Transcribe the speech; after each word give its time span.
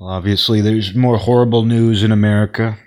Obviously, 0.00 0.60
there's 0.60 0.94
more 0.94 1.16
horrible 1.16 1.64
news 1.64 2.02
in 2.02 2.12
America. 2.12 2.78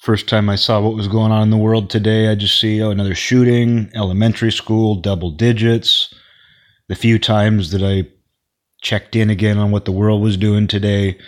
First 0.00 0.28
time 0.28 0.48
I 0.48 0.56
saw 0.56 0.80
what 0.80 0.96
was 0.96 1.06
going 1.06 1.30
on 1.30 1.42
in 1.42 1.50
the 1.50 1.56
world 1.56 1.90
today, 1.90 2.28
I 2.28 2.34
just 2.34 2.58
see 2.58 2.82
oh, 2.82 2.90
another 2.90 3.14
shooting, 3.14 3.90
elementary 3.94 4.50
school, 4.50 4.96
double 4.96 5.30
digits. 5.30 6.12
The 6.88 6.96
few 6.96 7.18
times 7.18 7.70
that 7.70 7.82
I 7.82 8.08
checked 8.80 9.14
in 9.14 9.30
again 9.30 9.58
on 9.58 9.70
what 9.70 9.84
the 9.84 9.92
world 9.92 10.22
was 10.22 10.36
doing 10.36 10.66
today, 10.66 11.18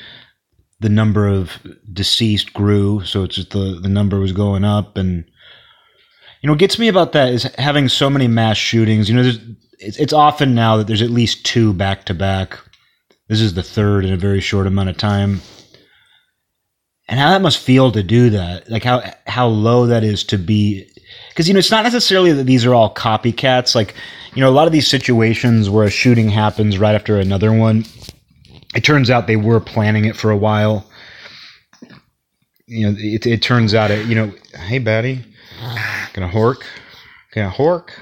the 0.80 0.88
number 0.88 1.28
of 1.28 1.52
deceased 1.92 2.52
grew. 2.52 3.04
So 3.04 3.22
it's 3.22 3.36
just 3.36 3.50
the, 3.50 3.78
the 3.80 3.88
number 3.88 4.18
was 4.18 4.32
going 4.32 4.64
up. 4.64 4.96
And, 4.96 5.24
you 6.40 6.46
know, 6.48 6.54
what 6.54 6.58
gets 6.58 6.80
me 6.80 6.88
about 6.88 7.12
that 7.12 7.28
is 7.28 7.44
having 7.58 7.88
so 7.88 8.10
many 8.10 8.26
mass 8.26 8.56
shootings. 8.56 9.08
You 9.08 9.16
know, 9.16 9.30
it's, 9.78 9.98
it's 9.98 10.12
often 10.12 10.54
now 10.54 10.78
that 10.78 10.88
there's 10.88 11.02
at 11.02 11.10
least 11.10 11.46
two 11.46 11.72
back 11.72 12.06
to 12.06 12.14
back. 12.14 12.58
This 13.32 13.40
is 13.40 13.54
the 13.54 13.62
third 13.62 14.04
in 14.04 14.12
a 14.12 14.18
very 14.18 14.42
short 14.42 14.66
amount 14.66 14.90
of 14.90 14.98
time. 14.98 15.40
And 17.08 17.18
how 17.18 17.30
that 17.30 17.40
must 17.40 17.56
feel 17.56 17.90
to 17.90 18.02
do 18.02 18.28
that, 18.28 18.68
like 18.68 18.84
how 18.84 19.02
how 19.26 19.46
low 19.46 19.86
that 19.86 20.04
is 20.04 20.22
to 20.24 20.36
be, 20.36 20.86
because 21.30 21.48
you 21.48 21.54
know 21.54 21.58
it's 21.58 21.70
not 21.70 21.82
necessarily 21.82 22.32
that 22.32 22.44
these 22.44 22.66
are 22.66 22.74
all 22.74 22.94
copycats. 22.94 23.74
Like 23.74 23.94
you 24.34 24.42
know 24.42 24.50
a 24.50 24.52
lot 24.52 24.66
of 24.66 24.72
these 24.74 24.86
situations 24.86 25.70
where 25.70 25.86
a 25.86 25.90
shooting 25.90 26.28
happens 26.28 26.78
right 26.78 26.94
after 26.94 27.18
another 27.18 27.54
one, 27.54 27.86
it 28.74 28.84
turns 28.84 29.08
out 29.08 29.26
they 29.26 29.36
were 29.36 29.60
planning 29.60 30.04
it 30.04 30.14
for 30.14 30.30
a 30.30 30.36
while. 30.36 30.86
You 32.66 32.90
know, 32.90 32.96
it, 32.98 33.24
it 33.24 33.40
turns 33.40 33.72
out 33.72 33.90
it. 33.90 34.06
You 34.08 34.14
know, 34.14 34.32
hey, 34.66 34.78
Batty, 34.78 35.24
gonna 36.12 36.28
hork, 36.28 36.64
gonna 37.34 37.50
hork. 37.50 37.92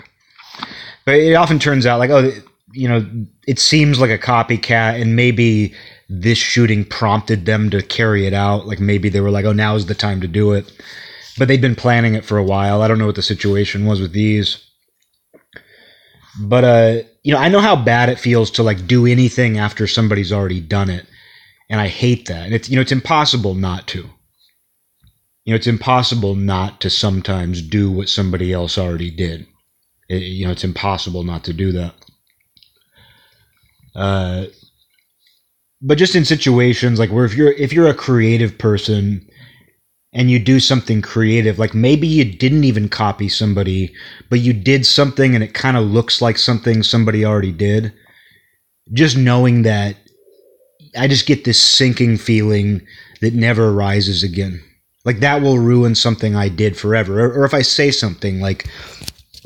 But 1.04 1.14
it 1.14 1.34
often 1.34 1.60
turns 1.60 1.86
out 1.86 2.00
like, 2.00 2.10
oh, 2.10 2.32
you 2.72 2.88
know, 2.88 3.06
it 3.46 3.58
seems 3.58 4.00
like 4.00 4.10
a 4.10 4.18
copycat, 4.18 5.00
and 5.00 5.16
maybe 5.16 5.74
this 6.08 6.38
shooting 6.38 6.84
prompted 6.84 7.46
them 7.46 7.70
to 7.70 7.82
carry 7.82 8.26
it 8.26 8.32
out. 8.32 8.66
Like 8.66 8.80
maybe 8.80 9.08
they 9.08 9.20
were 9.20 9.30
like, 9.30 9.44
oh, 9.44 9.52
now 9.52 9.76
is 9.76 9.86
the 9.86 9.94
time 9.94 10.20
to 10.20 10.28
do 10.28 10.52
it. 10.52 10.70
But 11.38 11.48
they'd 11.48 11.60
been 11.60 11.76
planning 11.76 12.14
it 12.14 12.24
for 12.24 12.36
a 12.36 12.44
while. 12.44 12.82
I 12.82 12.88
don't 12.88 12.98
know 12.98 13.06
what 13.06 13.14
the 13.14 13.22
situation 13.22 13.86
was 13.86 14.00
with 14.00 14.12
these. 14.12 14.64
But 16.40 16.64
uh, 16.64 17.02
you 17.22 17.32
know, 17.32 17.38
I 17.38 17.48
know 17.48 17.60
how 17.60 17.76
bad 17.76 18.08
it 18.08 18.18
feels 18.18 18.50
to 18.52 18.62
like 18.62 18.86
do 18.86 19.06
anything 19.06 19.58
after 19.58 19.86
somebody's 19.86 20.32
already 20.32 20.60
done 20.60 20.90
it. 20.90 21.06
And 21.68 21.80
I 21.80 21.88
hate 21.88 22.26
that. 22.26 22.46
And 22.46 22.54
it's 22.54 22.68
you 22.68 22.76
know, 22.76 22.82
it's 22.82 22.92
impossible 22.92 23.54
not 23.54 23.86
to. 23.88 24.08
You 25.44 25.54
know, 25.54 25.56
it's 25.56 25.66
impossible 25.66 26.34
not 26.34 26.80
to 26.82 26.90
sometimes 26.90 27.62
do 27.62 27.90
what 27.90 28.08
somebody 28.08 28.52
else 28.52 28.76
already 28.76 29.10
did. 29.10 29.46
It, 30.08 30.22
you 30.22 30.44
know, 30.44 30.52
it's 30.52 30.64
impossible 30.64 31.22
not 31.22 31.44
to 31.44 31.52
do 31.52 31.72
that. 31.72 31.94
Uh, 33.94 34.46
but 35.82 35.98
just 35.98 36.14
in 36.14 36.24
situations 36.24 36.98
like 36.98 37.10
where 37.10 37.24
if 37.24 37.34
you're 37.34 37.52
if 37.52 37.72
you're 37.72 37.88
a 37.88 37.94
creative 37.94 38.56
person 38.58 39.26
and 40.12 40.30
you 40.30 40.38
do 40.38 40.60
something 40.60 41.00
creative 41.00 41.58
like 41.58 41.74
maybe 41.74 42.06
you 42.06 42.24
didn't 42.24 42.64
even 42.64 42.88
copy 42.88 43.28
somebody 43.28 43.92
but 44.28 44.40
you 44.40 44.52
did 44.52 44.84
something 44.84 45.34
and 45.34 45.42
it 45.42 45.54
kind 45.54 45.76
of 45.76 45.84
looks 45.84 46.20
like 46.20 46.36
something 46.36 46.82
somebody 46.82 47.24
already 47.24 47.52
did 47.52 47.92
just 48.92 49.16
knowing 49.16 49.62
that 49.62 49.96
i 50.98 51.08
just 51.08 51.26
get 51.26 51.44
this 51.44 51.58
sinking 51.58 52.18
feeling 52.18 52.86
that 53.20 53.34
never 53.34 53.72
rises 53.72 54.22
again. 54.22 54.62
Like 55.04 55.20
that 55.20 55.42
will 55.42 55.58
ruin 55.58 55.94
something 55.94 56.34
i 56.34 56.48
did 56.48 56.76
forever. 56.76 57.20
Or, 57.20 57.40
or 57.40 57.44
if 57.44 57.54
i 57.54 57.62
say 57.62 57.90
something 57.90 58.40
like 58.40 58.68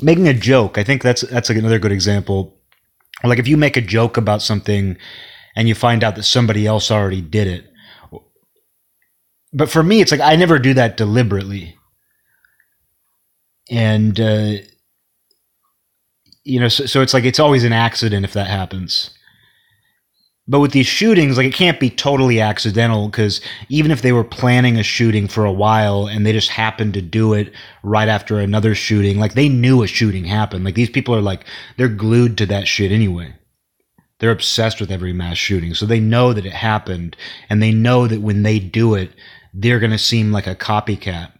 making 0.01 0.27
a 0.27 0.33
joke 0.33 0.77
i 0.77 0.83
think 0.83 1.01
that's 1.01 1.21
that's 1.21 1.49
like 1.49 1.57
another 1.57 1.79
good 1.79 1.91
example 1.91 2.53
like 3.23 3.39
if 3.39 3.47
you 3.47 3.57
make 3.57 3.77
a 3.77 3.81
joke 3.81 4.17
about 4.17 4.41
something 4.41 4.97
and 5.55 5.67
you 5.67 5.75
find 5.75 6.03
out 6.03 6.15
that 6.15 6.23
somebody 6.23 6.67
else 6.67 6.91
already 6.91 7.21
did 7.21 7.47
it. 7.47 7.71
But 9.53 9.69
for 9.69 9.83
me, 9.83 10.01
it's 10.01 10.11
like 10.11 10.21
I 10.21 10.35
never 10.35 10.59
do 10.59 10.73
that 10.73 10.97
deliberately. 10.97 11.77
And, 13.71 14.19
uh, 14.19 14.55
you 16.43 16.59
know, 16.59 16.67
so, 16.67 16.85
so 16.85 17.01
it's 17.01 17.13
like 17.13 17.23
it's 17.23 17.39
always 17.39 17.63
an 17.63 17.73
accident 17.73 18.25
if 18.25 18.33
that 18.33 18.47
happens. 18.47 19.11
But 20.47 20.59
with 20.59 20.73
these 20.73 20.85
shootings, 20.85 21.37
like 21.37 21.47
it 21.47 21.55
can't 21.55 21.79
be 21.79 21.89
totally 21.89 22.39
accidental 22.39 23.07
because 23.07 23.41
even 23.67 23.89
if 23.89 24.03
they 24.03 24.11
were 24.11 24.23
planning 24.23 24.77
a 24.77 24.83
shooting 24.83 25.27
for 25.27 25.43
a 25.43 25.51
while 25.51 26.05
and 26.05 26.23
they 26.23 26.33
just 26.33 26.49
happened 26.49 26.93
to 26.93 27.01
do 27.01 27.33
it 27.33 27.51
right 27.81 28.07
after 28.07 28.39
another 28.39 28.75
shooting, 28.75 29.17
like 29.17 29.33
they 29.33 29.49
knew 29.49 29.81
a 29.81 29.87
shooting 29.87 30.25
happened. 30.25 30.63
Like 30.63 30.75
these 30.75 30.89
people 30.89 31.15
are 31.15 31.21
like, 31.21 31.45
they're 31.77 31.87
glued 31.87 32.37
to 32.37 32.45
that 32.45 32.67
shit 32.67 32.91
anyway. 32.91 33.33
They're 34.19 34.29
obsessed 34.29 34.79
with 34.79 34.91
every 34.91 35.13
mass 35.13 35.37
shooting. 35.37 35.73
So 35.73 35.87
they 35.87 35.99
know 35.99 36.31
that 36.31 36.45
it 36.45 36.53
happened 36.53 37.17
and 37.49 37.61
they 37.61 37.71
know 37.71 38.07
that 38.07 38.21
when 38.21 38.43
they 38.43 38.59
do 38.59 38.93
it, 38.93 39.11
they're 39.51 39.79
going 39.79 39.91
to 39.91 39.97
seem 39.97 40.31
like 40.31 40.45
a 40.45 40.55
copycat. 40.55 41.31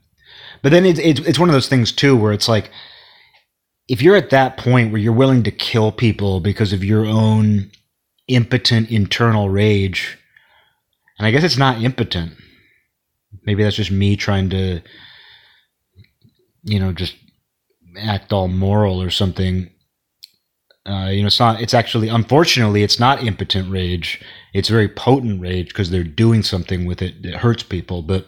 But 0.63 0.72
then 0.72 0.83
it's, 0.83 0.99
it's, 0.99 1.19
it's 1.22 1.39
one 1.39 1.47
of 1.47 1.53
those 1.53 1.69
things 1.69 1.91
too 1.91 2.17
where 2.17 2.33
it's 2.33 2.47
like, 2.49 2.72
if 3.87 4.01
you're 4.01 4.16
at 4.16 4.31
that 4.31 4.57
point 4.57 4.91
where 4.91 4.99
you're 4.99 5.13
willing 5.13 5.43
to 5.43 5.51
kill 5.51 5.91
people 5.91 6.39
because 6.39 6.73
of 6.73 6.83
your 6.83 7.05
own 7.05 7.69
impotent 8.27 8.89
internal 8.89 9.49
rage, 9.49 10.17
and 11.17 11.27
I 11.27 11.31
guess 11.31 11.43
it's 11.43 11.57
not 11.57 11.81
impotent. 11.81 12.33
Maybe 13.45 13.63
that's 13.63 13.75
just 13.75 13.91
me 13.91 14.15
trying 14.15 14.49
to, 14.49 14.81
you 16.63 16.79
know, 16.79 16.91
just 16.91 17.15
act 17.97 18.33
all 18.33 18.47
moral 18.47 19.01
or 19.01 19.09
something. 19.09 19.69
Uh, 20.85 21.09
you 21.11 21.21
know, 21.21 21.27
it's 21.27 21.39
not. 21.39 21.61
It's 21.61 21.73
actually, 21.73 22.09
unfortunately, 22.09 22.83
it's 22.83 22.99
not 22.99 23.23
impotent 23.23 23.71
rage. 23.71 24.21
It's 24.53 24.69
very 24.69 24.87
potent 24.87 25.41
rage 25.41 25.69
because 25.69 25.89
they're 25.89 26.03
doing 26.03 26.43
something 26.43 26.85
with 26.85 27.01
it 27.01 27.23
that 27.23 27.35
hurts 27.35 27.63
people. 27.63 28.01
But 28.01 28.27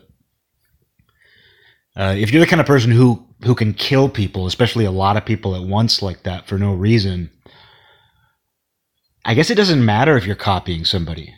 uh, 1.95 2.15
if 2.17 2.31
you're 2.31 2.39
the 2.39 2.49
kind 2.49 2.61
of 2.61 2.67
person 2.67 2.91
who 2.91 3.25
who 3.43 3.53
can 3.53 3.73
kill 3.73 4.09
people, 4.09 4.47
especially 4.47 4.85
a 4.85 4.91
lot 4.91 5.17
of 5.17 5.25
people 5.25 5.55
at 5.55 5.67
once 5.67 6.01
like 6.01 6.23
that 6.23 6.47
for 6.47 6.57
no 6.57 6.73
reason, 6.73 7.29
I 9.27 9.35
guess 9.35 9.51
it 9.51 9.55
doesn't 9.55 9.85
matter 9.85 10.17
if 10.17 10.25
you're 10.25 10.35
copying 10.35 10.85
somebody. 10.85 11.35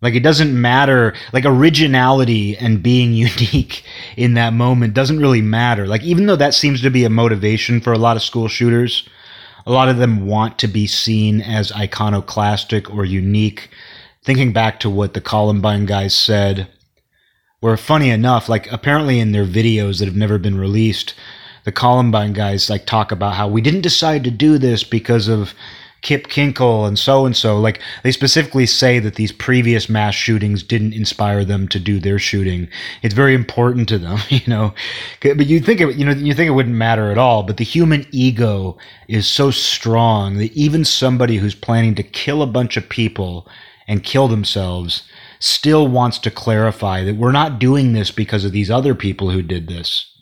Like 0.00 0.14
it 0.14 0.22
doesn't 0.22 0.58
matter. 0.58 1.14
Like 1.34 1.44
originality 1.44 2.56
and 2.56 2.82
being 2.82 3.12
unique 3.28 3.84
in 4.16 4.32
that 4.34 4.54
moment 4.54 4.94
doesn't 4.94 5.20
really 5.20 5.42
matter. 5.42 5.86
Like 5.86 6.02
even 6.02 6.24
though 6.24 6.36
that 6.36 6.54
seems 6.54 6.80
to 6.80 6.90
be 6.90 7.04
a 7.04 7.10
motivation 7.10 7.82
for 7.82 7.92
a 7.92 7.98
lot 7.98 8.16
of 8.16 8.22
school 8.22 8.48
shooters 8.48 9.06
a 9.68 9.72
lot 9.72 9.90
of 9.90 9.98
them 9.98 10.26
want 10.26 10.58
to 10.58 10.66
be 10.66 10.86
seen 10.86 11.42
as 11.42 11.70
iconoclastic 11.72 12.90
or 12.90 13.04
unique. 13.04 13.68
Thinking 14.24 14.50
back 14.50 14.80
to 14.80 14.88
what 14.88 15.12
the 15.12 15.20
Columbine 15.20 15.84
guys 15.84 16.14
said, 16.14 16.68
where 17.60 17.76
funny 17.76 18.08
enough, 18.08 18.48
like 18.48 18.72
apparently 18.72 19.20
in 19.20 19.32
their 19.32 19.44
videos 19.44 19.98
that 19.98 20.06
have 20.06 20.16
never 20.16 20.38
been 20.38 20.58
released, 20.58 21.12
the 21.64 21.72
Columbine 21.72 22.32
guys 22.32 22.70
like 22.70 22.86
talk 22.86 23.12
about 23.12 23.34
how 23.34 23.46
we 23.46 23.60
didn't 23.60 23.82
decide 23.82 24.24
to 24.24 24.30
do 24.30 24.56
this 24.56 24.84
because 24.84 25.28
of 25.28 25.52
Kip 26.00 26.28
Kinkel 26.28 26.86
and 26.86 26.98
so 26.98 27.26
and 27.26 27.36
so. 27.36 27.58
Like 27.58 27.80
they 28.02 28.12
specifically 28.12 28.66
say 28.66 28.98
that 29.00 29.16
these 29.16 29.32
previous 29.32 29.88
mass 29.88 30.14
shootings 30.14 30.62
didn't 30.62 30.92
inspire 30.92 31.44
them 31.44 31.66
to 31.68 31.80
do 31.80 31.98
their 31.98 32.18
shooting. 32.18 32.68
It's 33.02 33.14
very 33.14 33.34
important 33.34 33.88
to 33.88 33.98
them, 33.98 34.18
you 34.28 34.46
know. 34.46 34.74
But 35.20 35.46
you 35.46 35.60
think 35.60 35.80
it, 35.80 35.96
you 35.96 36.04
know, 36.04 36.12
you 36.12 36.34
think 36.34 36.48
it 36.48 36.54
wouldn't 36.54 36.74
matter 36.74 37.10
at 37.10 37.18
all. 37.18 37.42
But 37.42 37.56
the 37.56 37.64
human 37.64 38.06
ego 38.12 38.78
is 39.08 39.26
so 39.26 39.50
strong 39.50 40.38
that 40.38 40.52
even 40.52 40.84
somebody 40.84 41.36
who's 41.36 41.54
planning 41.54 41.94
to 41.96 42.02
kill 42.02 42.42
a 42.42 42.46
bunch 42.46 42.76
of 42.76 42.88
people 42.88 43.48
and 43.88 44.04
kill 44.04 44.28
themselves 44.28 45.02
still 45.40 45.88
wants 45.88 46.18
to 46.18 46.30
clarify 46.30 47.02
that 47.04 47.16
we're 47.16 47.32
not 47.32 47.58
doing 47.58 47.92
this 47.92 48.10
because 48.10 48.44
of 48.44 48.52
these 48.52 48.70
other 48.70 48.94
people 48.94 49.30
who 49.30 49.42
did 49.42 49.68
this. 49.68 50.12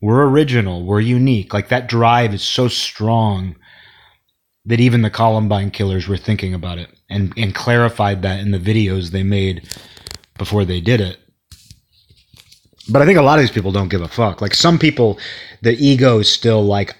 We're 0.00 0.28
original. 0.28 0.84
We're 0.84 1.00
unique. 1.00 1.54
Like 1.54 1.68
that 1.68 1.88
drive 1.88 2.34
is 2.34 2.42
so 2.42 2.68
strong 2.68 3.56
that 4.66 4.80
even 4.80 5.02
the 5.02 5.10
Columbine 5.10 5.70
killers 5.70 6.08
were 6.08 6.16
thinking 6.16 6.54
about 6.54 6.78
it 6.78 6.88
and, 7.10 7.32
and 7.36 7.54
clarified 7.54 8.22
that 8.22 8.40
in 8.40 8.50
the 8.50 8.58
videos 8.58 9.10
they 9.10 9.22
made 9.22 9.68
before 10.38 10.64
they 10.64 10.80
did 10.80 11.00
it. 11.00 11.18
But 12.88 13.02
I 13.02 13.06
think 13.06 13.18
a 13.18 13.22
lot 13.22 13.38
of 13.38 13.42
these 13.42 13.50
people 13.50 13.72
don't 13.72 13.88
give 13.88 14.02
a 14.02 14.08
fuck. 14.08 14.40
Like 14.40 14.54
some 14.54 14.78
people, 14.78 15.18
the 15.62 15.72
ego 15.72 16.18
is 16.18 16.30
still 16.30 16.62
like, 16.62 16.96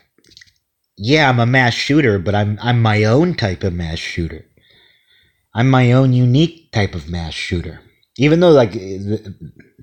yeah, 0.97 1.29
I'm 1.29 1.41
a 1.41 1.47
mass 1.47 1.75
shooter, 1.75 2.19
but 2.19 2.35
I'm 2.35 2.59
I'm 2.63 2.81
my 2.81 3.05
own 3.05 3.35
type 3.35 3.65
of 3.65 3.73
mass 3.73 3.99
shooter. 3.99 4.47
I'm 5.55 5.69
my 5.69 5.93
own 5.93 6.13
unique 6.13 6.71
type 6.73 6.95
of 6.95 7.09
mass 7.09 7.35
shooter. 7.35 7.81
Even 8.17 8.41
though 8.41 8.51
like 8.51 8.73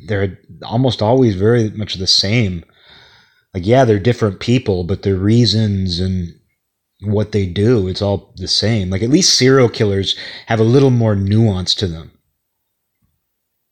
they're 0.08 0.40
almost 0.64 1.02
always 1.02 1.36
very 1.36 1.70
much 1.72 1.96
the 1.96 2.08
same. 2.08 2.64
Like 3.54 3.66
yeah, 3.66 3.84
they're 3.84 4.00
different 4.00 4.40
people, 4.40 4.86
but 4.86 5.04
their 5.04 5.18
reasons 5.18 6.00
and 6.00 6.34
what 7.02 7.32
they 7.32 7.46
do, 7.46 7.88
it's 7.88 8.02
all 8.02 8.34
the 8.38 8.48
same. 8.48 8.90
Like 8.90 9.02
at 9.02 9.10
least 9.10 9.38
serial 9.38 9.70
killers 9.70 10.16
have 10.48 10.60
a 10.60 10.64
little 10.64 10.90
more 10.90 11.16
nuance 11.16 11.74
to 11.76 11.88
them. 11.88 12.12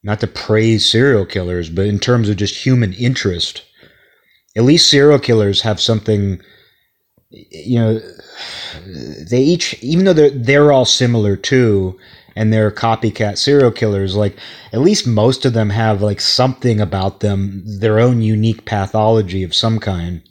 Not 0.01 0.19
to 0.21 0.27
praise 0.27 0.89
serial 0.89 1.25
killers, 1.25 1.69
but 1.69 1.85
in 1.85 1.99
terms 1.99 2.29
of 2.29 2.37
just 2.37 2.65
human 2.65 2.93
interest, 2.93 3.63
at 4.55 4.63
least 4.63 4.89
serial 4.89 5.19
killers 5.19 5.61
have 5.61 5.79
something 5.79 6.41
you 7.31 7.77
know 7.77 8.01
they 9.29 9.39
each 9.39 9.75
even 9.83 10.03
though 10.03 10.13
they're 10.13 10.31
they're 10.31 10.71
all 10.71 10.85
similar 10.85 11.35
too 11.35 11.95
and 12.39 12.53
they're 12.53 12.71
copycat 12.71 13.37
serial 13.37 13.69
killers, 13.69 14.15
like 14.15 14.37
at 14.71 14.79
least 14.79 15.05
most 15.05 15.43
of 15.43 15.51
them 15.51 15.69
have 15.71 16.01
like 16.01 16.21
something 16.21 16.79
about 16.79 17.19
them, 17.19 17.63
their 17.79 17.99
own 17.99 18.21
unique 18.21 18.63
pathology 18.63 19.43
of 19.43 19.53
some 19.53 19.77
kind, 19.77 20.21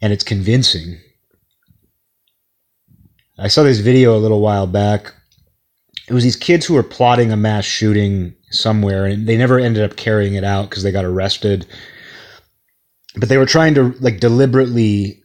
and 0.00 0.12
it's 0.12 0.22
convincing. 0.22 1.00
I 3.38 3.48
saw 3.48 3.64
this 3.64 3.80
video 3.80 4.16
a 4.16 4.18
little 4.18 4.40
while 4.40 4.66
back. 4.66 5.12
It 6.08 6.14
was 6.14 6.22
these 6.22 6.36
kids 6.36 6.66
who 6.66 6.74
were 6.74 6.82
plotting 6.82 7.32
a 7.32 7.36
mass 7.36 7.64
shooting 7.64 8.34
somewhere, 8.50 9.06
and 9.06 9.26
they 9.26 9.36
never 9.36 9.58
ended 9.58 9.82
up 9.82 9.96
carrying 9.96 10.34
it 10.34 10.44
out 10.44 10.70
because 10.70 10.82
they 10.82 10.92
got 10.92 11.04
arrested. 11.04 11.66
But 13.16 13.28
they 13.28 13.38
were 13.38 13.46
trying 13.46 13.74
to 13.74 13.94
like 14.00 14.20
deliberately 14.20 15.22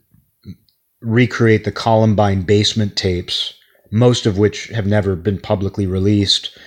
recreate 1.01 1.65
the 1.65 1.71
Columbine 1.71 2.41
basement 2.44 2.95
tapes, 2.95 3.53
most 3.91 4.25
of 4.25 4.38
which 4.38 4.67
have 4.67 4.88
never 4.88 5.15
been 5.15 5.39
publicly 5.39 5.85
released. 5.85 6.57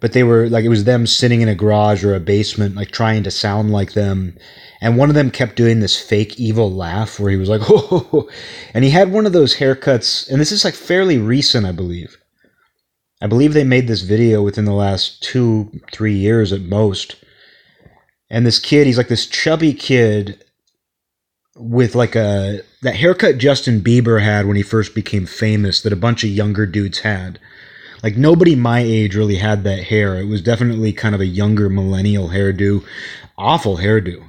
But 0.00 0.12
they 0.12 0.22
were 0.22 0.48
like 0.48 0.64
it 0.64 0.70
was 0.70 0.84
them 0.84 1.06
sitting 1.06 1.42
in 1.42 1.48
a 1.48 1.54
garage 1.54 2.04
or 2.04 2.14
a 2.14 2.20
basement, 2.20 2.74
like 2.74 2.90
trying 2.90 3.22
to 3.24 3.30
sound 3.30 3.70
like 3.70 3.92
them. 3.92 4.36
And 4.80 4.96
one 4.96 5.10
of 5.10 5.14
them 5.14 5.30
kept 5.30 5.56
doing 5.56 5.80
this 5.80 6.00
fake 6.00 6.40
evil 6.40 6.72
laugh 6.72 7.20
where 7.20 7.30
he 7.30 7.36
was 7.36 7.50
like, 7.50 7.60
oh, 7.68 8.28
and 8.72 8.82
he 8.82 8.90
had 8.90 9.12
one 9.12 9.26
of 9.26 9.32
those 9.32 9.56
haircuts, 9.56 10.30
and 10.30 10.40
this 10.40 10.52
is 10.52 10.64
like 10.64 10.74
fairly 10.74 11.18
recent, 11.18 11.66
I 11.66 11.72
believe. 11.72 12.16
I 13.22 13.26
believe 13.26 13.52
they 13.52 13.64
made 13.64 13.86
this 13.86 14.00
video 14.00 14.42
within 14.42 14.64
the 14.64 14.72
last 14.72 15.22
two, 15.22 15.70
three 15.92 16.14
years 16.14 16.52
at 16.52 16.62
most. 16.62 17.16
And 18.30 18.46
this 18.46 18.58
kid, 18.58 18.86
he's 18.86 18.96
like 18.96 19.08
this 19.08 19.26
chubby 19.26 19.74
kid 19.74 20.42
with 21.56 21.94
like 21.94 22.16
a 22.16 22.62
that 22.82 22.96
haircut 22.96 23.36
Justin 23.36 23.80
Bieber 23.80 24.22
had 24.22 24.46
when 24.46 24.56
he 24.56 24.62
first 24.62 24.94
became 24.94 25.26
famous 25.26 25.82
that 25.82 25.92
a 25.92 25.96
bunch 25.96 26.24
of 26.24 26.30
younger 26.30 26.64
dudes 26.64 27.00
had. 27.00 27.38
Like 28.02 28.16
nobody 28.16 28.54
my 28.54 28.80
age 28.80 29.14
really 29.14 29.36
had 29.36 29.64
that 29.64 29.84
hair. 29.84 30.18
It 30.18 30.26
was 30.26 30.42
definitely 30.42 30.92
kind 30.92 31.14
of 31.14 31.20
a 31.20 31.26
younger 31.26 31.68
millennial 31.68 32.28
hairdo. 32.28 32.84
Awful 33.36 33.76
hairdo. 33.76 34.26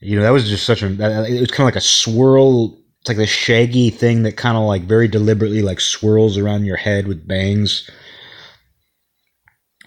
You 0.00 0.16
know, 0.16 0.22
that 0.22 0.30
was 0.30 0.48
just 0.48 0.66
such 0.66 0.82
a 0.82 0.86
it 0.86 1.40
was 1.40 1.50
kind 1.50 1.68
of 1.68 1.74
like 1.74 1.76
a 1.76 1.80
swirl 1.80 2.76
it's 3.06 3.08
like 3.08 3.18
the 3.18 3.26
shaggy 3.26 3.90
thing 3.90 4.24
that 4.24 4.36
kind 4.36 4.56
of 4.56 4.64
like 4.64 4.82
very 4.82 5.06
deliberately 5.06 5.62
like 5.62 5.78
swirls 5.78 6.36
around 6.36 6.64
your 6.64 6.76
head 6.76 7.06
with 7.06 7.28
bangs. 7.28 7.88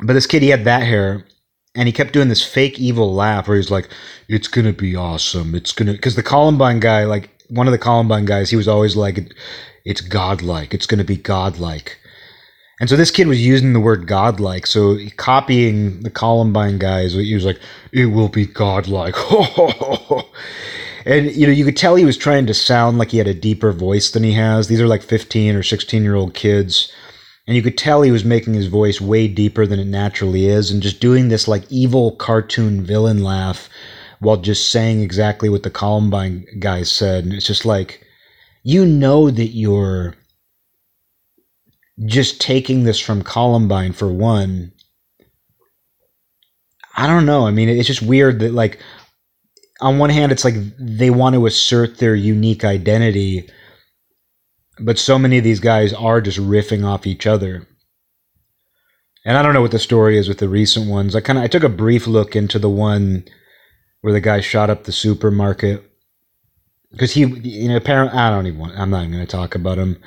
But 0.02 0.14
this 0.14 0.26
kid, 0.26 0.42
he 0.42 0.48
had 0.48 0.64
that 0.64 0.84
hair, 0.84 1.26
and 1.76 1.86
he 1.86 1.92
kept 1.92 2.14
doing 2.14 2.30
this 2.30 2.46
fake 2.46 2.80
evil 2.80 3.14
laugh 3.14 3.50
where 3.50 3.58
he's 3.58 3.70
like, 3.70 3.90
"It's 4.30 4.48
gonna 4.48 4.72
be 4.72 4.96
awesome. 4.96 5.54
It's 5.54 5.74
gonna," 5.74 5.92
because 5.92 6.16
the 6.16 6.24
Columbine 6.24 6.80
guy, 6.80 7.04
like 7.04 7.30
one 7.50 7.68
of 7.68 7.72
the 7.72 7.78
Columbine 7.78 8.25
guys, 8.25 8.50
he 8.50 8.56
was 8.56 8.68
always 8.68 8.96
like, 8.96 9.34
"It's 9.86 10.01
godlike. 10.01 10.74
It's 10.74 10.86
gonna 10.86 11.04
be 11.04 11.18
godlike." 11.18 11.98
And 12.80 12.90
so 12.90 12.96
this 12.96 13.12
kid 13.12 13.28
was 13.28 13.46
using 13.46 13.74
the 13.74 13.80
word 13.80 14.07
godlike, 14.07 14.66
so 14.66 14.98
copying 15.18 16.01
the 16.01 16.10
Columbine 16.10 16.78
guys, 16.78 17.13
he 17.13 17.36
was 17.36 17.46
like, 17.46 17.60
"It 17.92 18.07
will 18.07 18.30
be 18.30 18.46
godlike." 18.46 19.16
and 21.06 21.31
you 21.36 21.48
know 21.48 21.54
you 21.54 21.66
could 21.66 21.78
tell 21.78 21.96
he 21.96 22.06
was 22.06 22.18
trying 22.18 22.46
to 22.46 22.54
sound 22.54 22.98
like 22.98 23.12
he 23.12 23.18
had 23.18 23.28
a 23.28 23.34
deeper 23.34 23.72
voice 23.72 24.12
than 24.12 24.24
he 24.24 24.34
has 24.34 24.68
these 24.68 24.81
are 24.81 24.88
like 24.88 25.02
15 25.02 25.56
or 25.56 25.63
16 25.63 26.04
year 26.04 26.16
old 26.16 26.34
kids 26.34 26.92
and 27.48 27.56
you 27.56 27.63
could 27.63 27.78
tell 27.78 28.02
he 28.02 28.12
was 28.12 28.24
making 28.24 28.54
his 28.54 28.68
voice 28.68 29.02
way 29.02 29.28
deeper 29.28 29.66
than 29.66 29.80
it 29.80 29.88
naturally 29.88 30.48
is 30.48 30.69
and 30.69 30.84
just 30.84 31.00
doing 31.00 31.30
this 31.30 31.48
like 31.48 31.63
evil 31.72 32.12
cartoon 32.16 32.84
villain 32.84 33.24
laugh 33.24 33.69
while 34.19 34.38
just 34.38 34.69
saying 34.69 35.01
exactly 35.01 35.50
what 35.50 35.63
the 35.63 35.69
columbine 35.69 36.45
guys 36.60 36.92
said 36.92 37.24
and 37.24 37.33
it's 37.33 37.48
just 37.48 37.66
like 37.66 38.06
you 38.63 38.86
know 38.86 39.30
that 39.30 39.48
you're 39.48 40.16
just 42.06 42.39
taking 42.39 42.83
this 42.83 43.00
from 43.00 43.21
columbine 43.21 43.92
for 43.94 44.12
one 44.12 44.71
i 46.95 47.07
don't 47.07 47.25
know 47.25 47.45
i 47.48 47.51
mean 47.51 47.69
it's 47.69 47.88
just 47.88 48.01
weird 48.01 48.39
that 48.39 48.54
like 48.54 48.80
on 49.81 49.98
one 49.98 50.10
hand, 50.10 50.31
it's 50.31 50.44
like 50.44 50.56
they 50.77 51.10
want 51.10 51.36
to 51.36 51.45
assert 51.45 51.98
their 51.98 52.16
unique 52.16 52.63
identity, 52.63 53.50
but 54.80 55.00
so 55.00 55.18
many 55.18 55.38
of 55.38 55.44
these 55.44 55.60
guys 55.60 55.94
are 55.94 56.21
just 56.21 56.38
riffing 56.38 56.86
off 56.86 57.07
each 57.07 57.25
other. 57.25 57.66
And 59.25 59.38
I 59.38 59.42
don't 59.42 59.54
know 59.54 59.62
what 59.62 59.71
the 59.71 59.80
story 59.80 60.18
is 60.18 60.27
with 60.27 60.39
the 60.39 60.50
recent 60.50 60.89
ones. 60.89 61.16
I 61.16 61.21
kind 61.21 61.38
of 61.38 61.44
I 61.44 61.48
took 61.48 61.63
a 61.63 61.69
brief 61.69 62.07
look 62.07 62.36
into 62.36 62.60
the 62.60 62.69
one 62.69 63.25
where 64.01 64.13
the 64.13 64.22
guy 64.22 64.40
shot 64.40 64.69
up 64.69 64.84
the 64.84 64.92
supermarket 64.92 65.84
because 66.92 67.13
he, 67.13 67.25
you 67.25 67.69
know, 67.69 67.75
apparently 67.75 68.18
I 68.18 68.30
don't 68.30 68.48
even 68.48 68.60
want. 68.60 68.78
I'm 68.78 68.90
not 68.90 69.01
even 69.01 69.12
going 69.12 69.25
to 69.25 69.31
talk 69.31 69.56
about 69.56 69.78
him. 69.78 70.01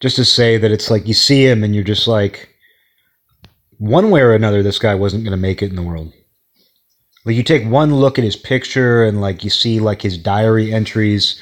Just 0.00 0.16
to 0.16 0.24
say 0.24 0.56
that 0.56 0.70
it's 0.70 0.90
like 0.90 1.06
you 1.06 1.14
see 1.14 1.46
him 1.46 1.62
and 1.62 1.74
you're 1.74 1.84
just 1.84 2.08
like, 2.08 2.50
one 3.78 4.10
way 4.10 4.20
or 4.20 4.34
another, 4.34 4.62
this 4.62 4.78
guy 4.78 4.94
wasn't 4.94 5.24
going 5.24 5.36
to 5.36 5.36
make 5.36 5.62
it 5.62 5.70
in 5.70 5.76
the 5.76 5.82
world. 5.82 6.12
Like 7.24 7.36
you 7.36 7.42
take 7.42 7.66
one 7.66 7.94
look 7.94 8.18
at 8.18 8.24
his 8.24 8.36
picture 8.36 9.04
and 9.04 9.20
like 9.20 9.44
you 9.44 9.50
see 9.50 9.80
like 9.80 10.02
his 10.02 10.18
diary 10.18 10.72
entries, 10.72 11.40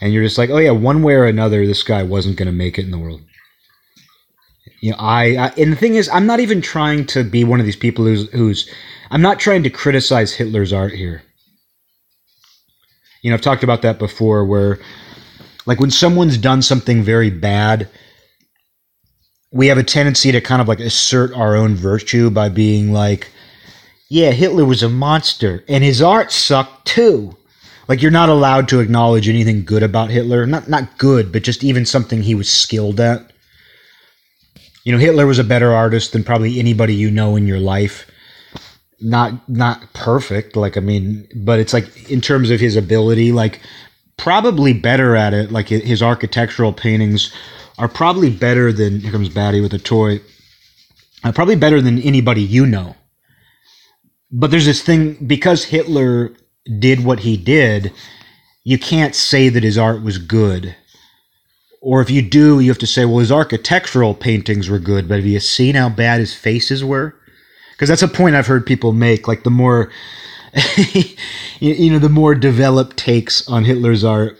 and 0.00 0.12
you're 0.12 0.24
just 0.24 0.38
like, 0.38 0.50
oh 0.50 0.58
yeah, 0.58 0.70
one 0.70 1.02
way 1.02 1.14
or 1.14 1.24
another, 1.24 1.66
this 1.66 1.82
guy 1.82 2.02
wasn't 2.02 2.36
going 2.36 2.46
to 2.46 2.52
make 2.52 2.78
it 2.78 2.84
in 2.84 2.90
the 2.90 2.98
world. 2.98 3.22
You 4.80 4.90
know, 4.92 4.98
I, 4.98 5.36
I 5.36 5.52
and 5.56 5.72
the 5.72 5.76
thing 5.76 5.94
is, 5.94 6.08
I'm 6.08 6.26
not 6.26 6.40
even 6.40 6.60
trying 6.60 7.06
to 7.06 7.24
be 7.24 7.44
one 7.44 7.60
of 7.60 7.66
these 7.66 7.76
people 7.76 8.04
who's 8.04 8.30
who's 8.32 8.70
I'm 9.10 9.22
not 9.22 9.40
trying 9.40 9.62
to 9.62 9.70
criticize 9.70 10.34
Hitler's 10.34 10.72
art 10.72 10.92
here. 10.92 11.22
You 13.22 13.30
know, 13.30 13.34
I've 13.34 13.42
talked 13.42 13.64
about 13.64 13.82
that 13.82 13.98
before, 13.98 14.44
where 14.44 14.78
like 15.64 15.80
when 15.80 15.90
someone's 15.90 16.38
done 16.38 16.62
something 16.62 17.02
very 17.02 17.30
bad, 17.30 17.88
we 19.50 19.66
have 19.68 19.78
a 19.78 19.82
tendency 19.82 20.30
to 20.32 20.40
kind 20.40 20.60
of 20.60 20.68
like 20.68 20.80
assert 20.80 21.32
our 21.34 21.56
own 21.56 21.74
virtue 21.74 22.30
by 22.30 22.48
being 22.48 22.92
like, 22.92 23.32
yeah, 24.08 24.30
Hitler 24.30 24.64
was 24.64 24.82
a 24.82 24.88
monster, 24.88 25.64
and 25.68 25.82
his 25.82 26.02
art 26.02 26.30
sucked 26.30 26.86
too. 26.86 27.36
Like 27.88 28.02
you're 28.02 28.10
not 28.10 28.28
allowed 28.28 28.68
to 28.68 28.80
acknowledge 28.80 29.28
anything 29.28 29.64
good 29.64 29.82
about 29.82 30.10
Hitler. 30.10 30.46
Not 30.46 30.68
not 30.68 30.98
good, 30.98 31.32
but 31.32 31.42
just 31.42 31.64
even 31.64 31.86
something 31.86 32.22
he 32.22 32.34
was 32.34 32.50
skilled 32.50 33.00
at. 33.00 33.32
You 34.86 34.92
know, 34.92 34.98
Hitler 34.98 35.26
was 35.26 35.38
a 35.38 35.44
better 35.44 35.72
artist 35.72 36.12
than 36.12 36.24
probably 36.24 36.58
anybody 36.58 36.94
you 36.94 37.10
know 37.10 37.36
in 37.36 37.46
your 37.46 37.58
life. 37.58 38.10
Not 39.00 39.46
not 39.48 39.92
perfect, 39.92 40.56
like 40.56 40.78
I 40.78 40.80
mean, 40.80 41.28
but 41.34 41.58
it's 41.58 41.74
like 41.74 42.10
in 42.10 42.22
terms 42.22 42.50
of 42.50 42.60
his 42.60 42.76
ability, 42.76 43.32
like 43.32 43.60
probably 44.16 44.72
better 44.72 45.14
at 45.14 45.34
it. 45.34 45.52
Like 45.52 45.68
his 45.68 46.02
architectural 46.02 46.72
paintings 46.72 47.30
are 47.78 47.88
probably 47.88 48.30
better 48.30 48.72
than 48.72 49.00
here 49.00 49.12
comes 49.12 49.28
Batty 49.28 49.60
with 49.60 49.74
a 49.74 49.78
toy. 49.78 50.20
Uh, 51.22 51.32
probably 51.32 51.56
better 51.56 51.82
than 51.82 52.00
anybody 52.00 52.40
you 52.40 52.64
know 52.64 52.94
but 54.30 54.50
there's 54.50 54.66
this 54.66 54.82
thing 54.82 55.14
because 55.26 55.64
Hitler 55.64 56.34
did 56.78 57.04
what 57.04 57.20
he 57.20 57.36
did, 57.36 57.92
you 58.64 58.78
can't 58.78 59.14
say 59.14 59.48
that 59.48 59.62
his 59.62 59.78
art 59.78 60.02
was 60.02 60.18
good. 60.18 60.74
Or 61.86 62.00
if 62.00 62.10
you 62.10 62.22
do, 62.22 62.58
you 62.58 62.70
have 62.70 62.78
to 62.78 62.86
say, 62.86 63.04
well, 63.04 63.18
his 63.18 63.30
architectural 63.30 64.14
paintings 64.14 64.68
were 64.68 64.80
good, 64.80 65.08
but 65.08 65.16
have 65.16 65.26
you 65.26 65.38
seen 65.38 65.76
how 65.76 65.88
bad 65.88 66.18
his 66.18 66.34
faces 66.34 66.84
were? 66.84 67.14
Because 67.72 67.88
that's 67.88 68.02
a 68.02 68.08
point 68.08 68.34
I've 68.34 68.48
heard 68.48 68.66
people 68.66 68.92
make. 68.92 69.28
Like 69.28 69.44
the 69.44 69.50
more, 69.50 69.92
you 71.60 71.90
know, 71.92 72.00
the 72.00 72.08
more 72.08 72.34
developed 72.34 72.96
takes 72.96 73.48
on 73.48 73.64
Hitler's 73.64 74.04
art, 74.04 74.36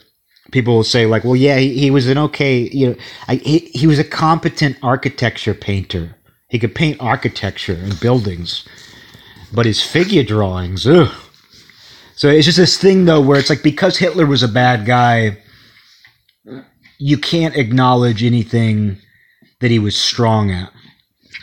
people 0.51 0.75
will 0.75 0.85
say, 0.85 1.07
like, 1.07 1.25
well, 1.25 1.37
yeah, 1.37 1.59
he, 1.59 1.79
he 1.79 1.91
was 1.91 2.09
an 2.09 2.19
okay, 2.19 2.69
you 2.73 2.89
know, 2.89 2.97
I, 3.29 3.37
he, 3.37 3.59
he 3.59 3.87
was 3.87 4.01
a 4.01 4.05
competent 4.05 4.77
architecture 4.83 5.55
painter. 5.55 6.17
He 6.49 6.59
could 6.59 6.75
paint 6.75 7.01
architecture 7.01 7.79
and 7.81 8.01
buildings 8.01 8.67
but 9.53 9.67
his 9.67 9.83
figure 9.83 10.23
drawings, 10.23 10.87
ugh. 10.87 11.13
So 12.17 12.29
it's 12.29 12.47
just 12.47 12.59
this 12.59 12.79
thing 12.79 13.05
though 13.05 13.21
where 13.21 13.39
it's 13.39 13.51
like 13.51 13.63
because 13.63 13.99
Hitler 13.99 14.27
was 14.27 14.43
a 14.43 14.49
bad 14.49 14.87
guy, 14.87 15.39
you 16.99 17.19
can't 17.19 17.57
acknowledge 17.57 18.23
anything 18.23 18.99
that 19.61 19.71
he 19.71 19.79
was 19.79 19.97
strong 19.97 20.51
at, 20.51 20.71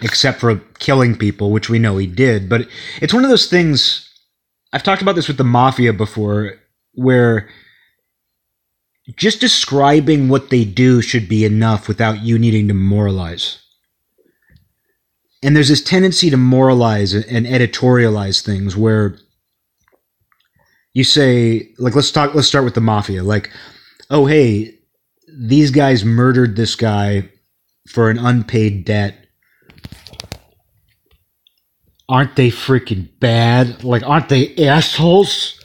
except 0.01 0.39
for 0.39 0.57
killing 0.79 1.17
people, 1.17 1.51
which 1.51 1.69
we 1.69 1.79
know 1.79 1.97
he 1.97 2.07
did. 2.07 2.49
But 2.49 2.67
it's 3.01 3.13
one 3.13 3.23
of 3.23 3.29
those 3.29 3.47
things. 3.47 4.09
I've 4.71 4.83
talked 4.83 5.01
about 5.01 5.15
this 5.15 5.27
with 5.27 5.37
the 5.37 5.43
mafia 5.43 5.93
before, 5.93 6.55
where 6.93 7.49
just 9.15 9.41
describing 9.41 10.29
what 10.29 10.49
they 10.49 10.63
do 10.63 11.01
should 11.01 11.27
be 11.27 11.43
enough 11.45 11.87
without 11.87 12.21
you 12.21 12.39
needing 12.39 12.67
to 12.69 12.73
moralize 12.73 13.63
and 15.43 15.55
there's 15.55 15.67
this 15.67 15.83
tendency 15.83 16.29
to 16.29 16.37
moralize 16.37 17.13
and 17.13 17.45
editorialize 17.45 18.41
things 18.41 18.77
where 18.77 19.17
you 20.93 21.03
say 21.03 21.69
like 21.77 21.95
let's 21.95 22.11
talk 22.11 22.33
let's 22.33 22.47
start 22.47 22.63
with 22.63 22.75
the 22.75 22.81
mafia 22.81 23.23
like 23.23 23.51
oh 24.09 24.25
hey 24.25 24.73
these 25.33 25.71
guys 25.71 26.05
murdered 26.05 26.55
this 26.55 26.75
guy 26.75 27.29
for 27.87 28.09
an 28.09 28.17
unpaid 28.17 28.85
debt. 28.85 29.15
Aren't 32.09 32.35
they 32.35 32.49
freaking 32.49 33.09
bad? 33.19 33.83
Like 33.83 34.03
aren't 34.03 34.29
they 34.29 34.55
assholes? 34.67 35.59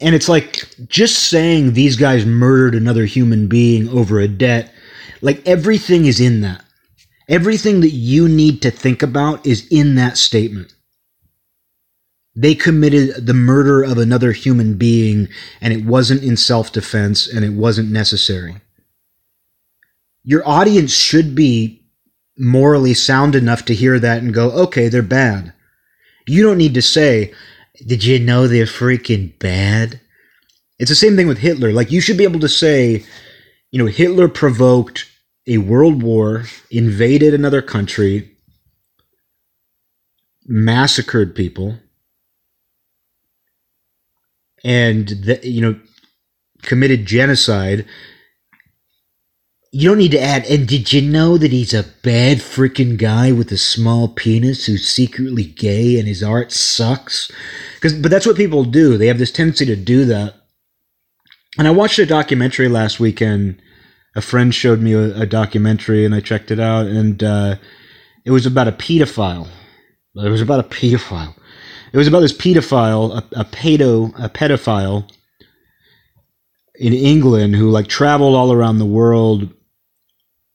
And 0.00 0.14
it's 0.14 0.28
like 0.28 0.68
just 0.88 1.28
saying 1.30 1.72
these 1.72 1.96
guys 1.96 2.24
murdered 2.26 2.74
another 2.74 3.04
human 3.06 3.48
being 3.48 3.88
over 3.88 4.20
a 4.20 4.28
debt 4.28 4.72
like 5.22 5.46
everything 5.46 6.06
is 6.06 6.20
in 6.20 6.40
that. 6.42 6.64
Everything 7.28 7.80
that 7.80 7.90
you 7.90 8.28
need 8.28 8.62
to 8.62 8.70
think 8.70 9.02
about 9.02 9.46
is 9.46 9.68
in 9.70 9.94
that 9.96 10.16
statement. 10.16 10.74
They 12.36 12.54
committed 12.54 13.26
the 13.26 13.34
murder 13.34 13.82
of 13.82 13.98
another 13.98 14.32
human 14.32 14.74
being, 14.74 15.28
and 15.60 15.72
it 15.72 15.84
wasn't 15.84 16.22
in 16.22 16.36
self 16.36 16.72
defense 16.72 17.26
and 17.26 17.44
it 17.44 17.52
wasn't 17.52 17.90
necessary. 17.90 18.56
Your 20.22 20.46
audience 20.46 20.92
should 20.92 21.34
be 21.34 21.82
morally 22.38 22.94
sound 22.94 23.34
enough 23.34 23.64
to 23.66 23.74
hear 23.74 23.98
that 23.98 24.22
and 24.22 24.32
go, 24.32 24.50
okay, 24.50 24.88
they're 24.88 25.02
bad. 25.02 25.52
You 26.26 26.42
don't 26.42 26.58
need 26.58 26.74
to 26.74 26.82
say, 26.82 27.34
did 27.86 28.04
you 28.04 28.18
know 28.18 28.46
they're 28.46 28.64
freaking 28.64 29.38
bad? 29.38 30.00
It's 30.78 30.90
the 30.90 30.94
same 30.94 31.16
thing 31.16 31.26
with 31.26 31.38
Hitler. 31.38 31.72
Like, 31.72 31.90
you 31.90 32.00
should 32.00 32.16
be 32.16 32.24
able 32.24 32.40
to 32.40 32.48
say, 32.48 33.04
you 33.70 33.78
know, 33.78 33.86
Hitler 33.86 34.28
provoked 34.28 35.06
a 35.46 35.58
world 35.58 36.02
war, 36.02 36.44
invaded 36.70 37.34
another 37.34 37.62
country, 37.62 38.30
massacred 40.46 41.34
people, 41.34 41.78
and 44.64 45.08
the, 45.08 45.40
you 45.42 45.60
know 45.60 45.78
committed 46.62 47.06
genocide 47.06 47.86
you 49.72 49.88
don't 49.88 49.98
need 49.98 50.10
to 50.10 50.20
add 50.20 50.44
and 50.46 50.66
did 50.66 50.92
you 50.92 51.00
know 51.00 51.38
that 51.38 51.52
he's 51.52 51.72
a 51.72 51.84
bad 52.02 52.38
freaking 52.38 52.98
guy 52.98 53.30
with 53.30 53.52
a 53.52 53.56
small 53.56 54.08
penis 54.08 54.66
who's 54.66 54.88
secretly 54.88 55.44
gay 55.44 55.98
and 55.98 56.08
his 56.08 56.24
art 56.24 56.50
sucks? 56.50 57.30
Because 57.74 57.94
but 57.94 58.10
that's 58.10 58.26
what 58.26 58.36
people 58.36 58.64
do. 58.64 58.98
They 58.98 59.06
have 59.06 59.18
this 59.18 59.30
tendency 59.30 59.64
to 59.66 59.76
do 59.76 60.04
that. 60.06 60.34
And 61.56 61.68
i 61.68 61.70
watched 61.70 61.98
a 61.98 62.06
documentary 62.06 62.68
last 62.68 62.98
weekend. 62.98 63.62
A 64.16 64.20
friend 64.20 64.52
showed 64.52 64.80
me 64.80 64.92
a, 64.92 65.20
a 65.20 65.26
documentary 65.26 66.04
and 66.04 66.16
i 66.16 66.20
checked 66.20 66.50
it 66.50 66.58
out 66.58 66.86
and 66.86 67.22
uh, 67.22 67.56
it 68.24 68.32
was 68.32 68.46
about 68.46 68.66
a 68.66 68.72
pedophile. 68.72 69.48
It 70.16 70.30
was 70.30 70.42
about 70.42 70.60
a 70.60 70.68
pedophile 70.68 71.36
it 71.92 71.96
was 71.96 72.06
about 72.06 72.20
this 72.20 72.36
pedophile, 72.36 73.12
a, 73.12 73.40
a 73.40 73.44
pedo, 73.44 74.12
a 74.22 74.28
pedophile 74.28 75.10
in 76.76 76.92
England 76.92 77.56
who 77.56 77.70
like 77.70 77.88
traveled 77.88 78.34
all 78.34 78.52
around 78.52 78.78
the 78.78 78.84
world 78.84 79.52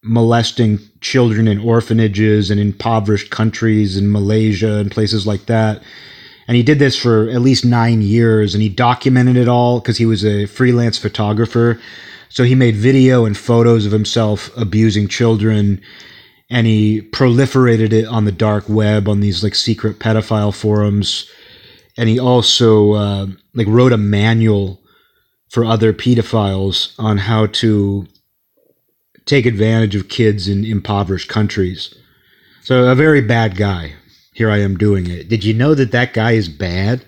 molesting 0.03 0.79
children 1.01 1.47
in 1.47 1.59
orphanages 1.59 2.51
and 2.51 2.59
impoverished 2.59 3.31
countries 3.31 3.97
in 3.97 4.11
Malaysia 4.11 4.75
and 4.75 4.91
places 4.91 5.25
like 5.25 5.45
that. 5.47 5.81
And 6.47 6.55
he 6.55 6.63
did 6.63 6.79
this 6.79 6.95
for 6.95 7.27
at 7.29 7.41
least 7.41 7.65
nine 7.65 8.01
years 8.01 8.53
and 8.53 8.61
he 8.61 8.69
documented 8.69 9.35
it 9.35 9.47
all 9.47 9.79
because 9.79 9.97
he 9.97 10.05
was 10.05 10.23
a 10.23 10.45
freelance 10.45 10.97
photographer. 10.97 11.79
So 12.29 12.43
he 12.43 12.55
made 12.55 12.75
video 12.75 13.25
and 13.25 13.35
photos 13.35 13.85
of 13.85 13.91
himself 13.91 14.51
abusing 14.55 15.07
children 15.07 15.81
and 16.49 16.67
he 16.67 17.01
proliferated 17.01 17.91
it 17.91 18.05
on 18.05 18.25
the 18.25 18.31
dark 18.31 18.65
web 18.69 19.07
on 19.07 19.19
these 19.19 19.43
like 19.43 19.55
secret 19.55 19.99
pedophile 19.99 20.53
forums. 20.53 21.29
And 21.97 22.09
he 22.09 22.19
also 22.19 22.93
uh, 22.93 23.27
like 23.53 23.67
wrote 23.67 23.93
a 23.93 23.97
manual 23.97 24.81
for 25.49 25.65
other 25.65 25.93
pedophiles 25.93 26.93
on 26.99 27.17
how 27.17 27.47
to 27.47 28.05
take 29.25 29.45
advantage 29.45 29.95
of 29.95 30.09
kids 30.09 30.47
in 30.47 30.65
impoverished 30.65 31.29
countries. 31.29 31.93
So 32.61 32.91
a 32.91 32.95
very 32.95 33.21
bad 33.21 33.55
guy. 33.55 33.93
Here 34.33 34.51
i 34.51 34.59
am 34.59 34.77
doing 34.77 35.09
it. 35.09 35.29
Did 35.29 35.43
you 35.45 35.53
know 35.53 35.73
that 35.73 35.91
that 35.91 36.13
guy 36.13 36.31
is 36.31 36.49
bad? 36.49 37.05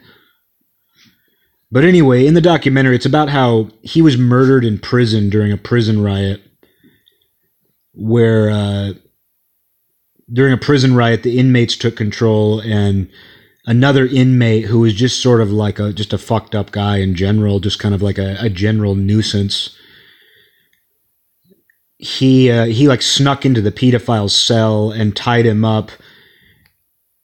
But 1.70 1.84
anyway 1.84 2.26
in 2.26 2.34
the 2.34 2.42
documentary 2.42 2.96
it's 2.96 3.06
about 3.06 3.30
how 3.30 3.70
he 3.82 4.02
was 4.02 4.18
murdered 4.18 4.64
in 4.64 4.80
prison 4.80 5.30
during 5.30 5.52
a 5.52 5.58
prison 5.58 6.02
riot 6.02 6.42
where 7.94 8.50
uh, 8.50 8.94
during 10.32 10.54
a 10.54 10.58
prison 10.58 10.96
riot, 10.96 11.24
the 11.24 11.40
inmates 11.40 11.76
took 11.76 11.96
control, 11.96 12.60
and 12.60 13.10
another 13.66 14.06
inmate 14.06 14.66
who 14.66 14.80
was 14.80 14.94
just 14.94 15.22
sort 15.22 15.42
of 15.42 15.52
like 15.52 15.80
a 15.80 15.94
just 15.94 16.14
a 16.14 16.18
fucked 16.18 16.56
up 16.56 16.72
guy 16.72 16.98
in 16.98 17.16
general, 17.16 17.60
just 17.60 17.80
kind 17.80 17.96
of 17.96 18.02
like 18.02 18.18
a, 18.18 18.38
a 18.40 18.50
general 18.50 18.96
nuisance. 18.96 19.76
He 21.98 22.52
uh, 22.52 22.66
he 22.66 22.88
like 22.88 23.02
snuck 23.02 23.46
into 23.46 23.62
the 23.62 23.72
pedophile's 23.72 24.36
cell 24.36 24.92
and 24.92 25.16
tied 25.16 25.46
him 25.46 25.64
up. 25.64 25.92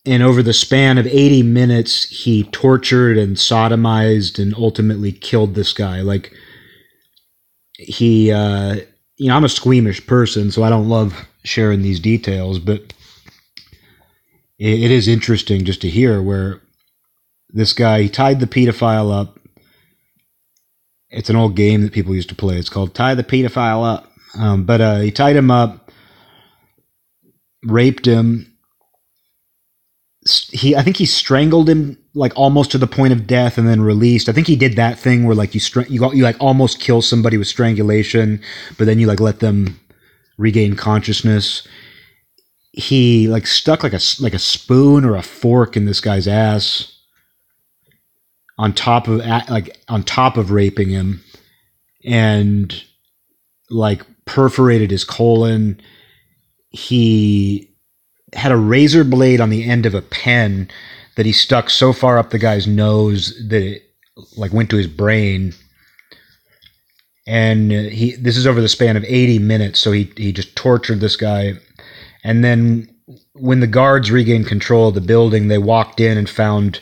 And 0.05 0.21
over 0.21 0.43
the 0.43 0.53
span 0.53 0.97
of 0.97 1.07
80 1.07 1.43
minutes, 1.43 2.03
he 2.03 2.43
tortured 2.43 3.17
and 3.17 3.37
sodomized 3.37 4.37
and 4.37 4.53
ultimately 4.55 5.13
killed 5.13 5.55
this 5.55 5.71
guy. 5.71 6.01
Like, 6.01 6.33
he, 7.77 8.29
uh, 8.29 8.81
you 9.17 9.27
know, 9.27 9.35
I'm 9.35 9.43
a 9.43 9.49
squeamish 9.49 10.05
person, 10.07 10.51
so 10.51 10.63
I 10.63 10.69
don't 10.69 10.89
love 10.89 11.27
sharing 11.43 11.81
these 11.81 11.99
details, 11.99 12.59
but 12.59 12.93
it, 14.59 14.83
it 14.83 14.91
is 14.91 15.07
interesting 15.07 15.65
just 15.65 15.81
to 15.81 15.89
hear 15.89 16.21
where 16.21 16.61
this 17.49 17.73
guy 17.73 18.03
he 18.03 18.09
tied 18.09 18.39
the 18.39 18.47
pedophile 18.47 19.13
up. 19.13 19.39
It's 21.09 21.29
an 21.29 21.35
old 21.35 21.55
game 21.55 21.83
that 21.83 21.93
people 21.93 22.15
used 22.15 22.29
to 22.29 22.35
play. 22.35 22.57
It's 22.57 22.69
called 22.69 22.95
Tie 22.95 23.13
the 23.13 23.23
Pedophile 23.23 23.85
Up. 23.85 24.11
Um, 24.35 24.63
but 24.63 24.81
uh, 24.81 24.99
he 24.99 25.11
tied 25.11 25.35
him 25.35 25.51
up, 25.51 25.91
raped 27.63 28.07
him. 28.07 28.52
He, 30.51 30.75
I 30.75 30.81
think 30.83 30.97
he 30.97 31.05
strangled 31.05 31.69
him 31.69 31.97
like 32.13 32.31
almost 32.35 32.71
to 32.71 32.77
the 32.77 32.87
point 32.87 33.13
of 33.13 33.27
death, 33.27 33.57
and 33.57 33.67
then 33.67 33.81
released. 33.81 34.29
I 34.29 34.31
think 34.31 34.47
he 34.47 34.55
did 34.55 34.75
that 34.75 34.97
thing 34.97 35.25
where 35.25 35.35
like 35.35 35.53
you 35.53 35.59
str- 35.59 35.81
you 35.81 36.13
you 36.13 36.23
like 36.23 36.37
almost 36.39 36.79
kill 36.79 37.01
somebody 37.01 37.37
with 37.37 37.47
strangulation, 37.47 38.41
but 38.77 38.85
then 38.85 38.99
you 38.99 39.07
like 39.07 39.19
let 39.19 39.39
them 39.39 39.79
regain 40.37 40.75
consciousness. 40.75 41.67
He 42.71 43.27
like 43.27 43.45
stuck 43.47 43.83
like 43.83 43.93
a 43.93 43.99
like 44.19 44.33
a 44.33 44.39
spoon 44.39 45.05
or 45.05 45.15
a 45.15 45.21
fork 45.21 45.75
in 45.75 45.85
this 45.85 45.99
guy's 45.99 46.27
ass 46.27 46.93
on 48.57 48.73
top 48.73 49.07
of 49.07 49.19
like 49.49 49.77
on 49.87 50.03
top 50.03 50.37
of 50.37 50.51
raping 50.51 50.89
him 50.89 51.23
and 52.05 52.83
like 53.69 54.03
perforated 54.25 54.91
his 54.91 55.03
colon 55.03 55.79
he 56.69 57.72
had 58.35 58.51
a 58.51 58.57
razor 58.57 59.03
blade 59.03 59.41
on 59.41 59.49
the 59.49 59.63
end 59.63 59.85
of 59.85 59.93
a 59.93 60.01
pen 60.01 60.69
that 61.15 61.25
he 61.25 61.31
stuck 61.31 61.69
so 61.69 61.93
far 61.93 62.17
up 62.17 62.29
the 62.29 62.39
guy's 62.39 62.67
nose 62.67 63.33
that 63.49 63.61
it 63.61 63.83
like 64.35 64.53
went 64.53 64.69
to 64.71 64.77
his 64.77 64.87
brain. 64.87 65.53
And 67.25 67.71
he 67.71 68.15
this 68.15 68.35
is 68.35 68.45
over 68.45 68.61
the 68.61 68.67
span 68.67 68.97
of 68.97 69.05
80 69.05 69.39
minutes 69.39 69.79
so 69.79 69.91
he 69.91 70.11
he 70.17 70.33
just 70.33 70.55
tortured 70.55 70.99
this 70.99 71.15
guy. 71.15 71.53
And 72.23 72.43
then 72.43 72.89
when 73.33 73.59
the 73.59 73.67
guards 73.67 74.11
regained 74.11 74.47
control 74.47 74.89
of 74.89 74.95
the 74.95 75.01
building 75.01 75.47
they 75.47 75.57
walked 75.57 75.99
in 75.99 76.17
and 76.17 76.29
found 76.29 76.79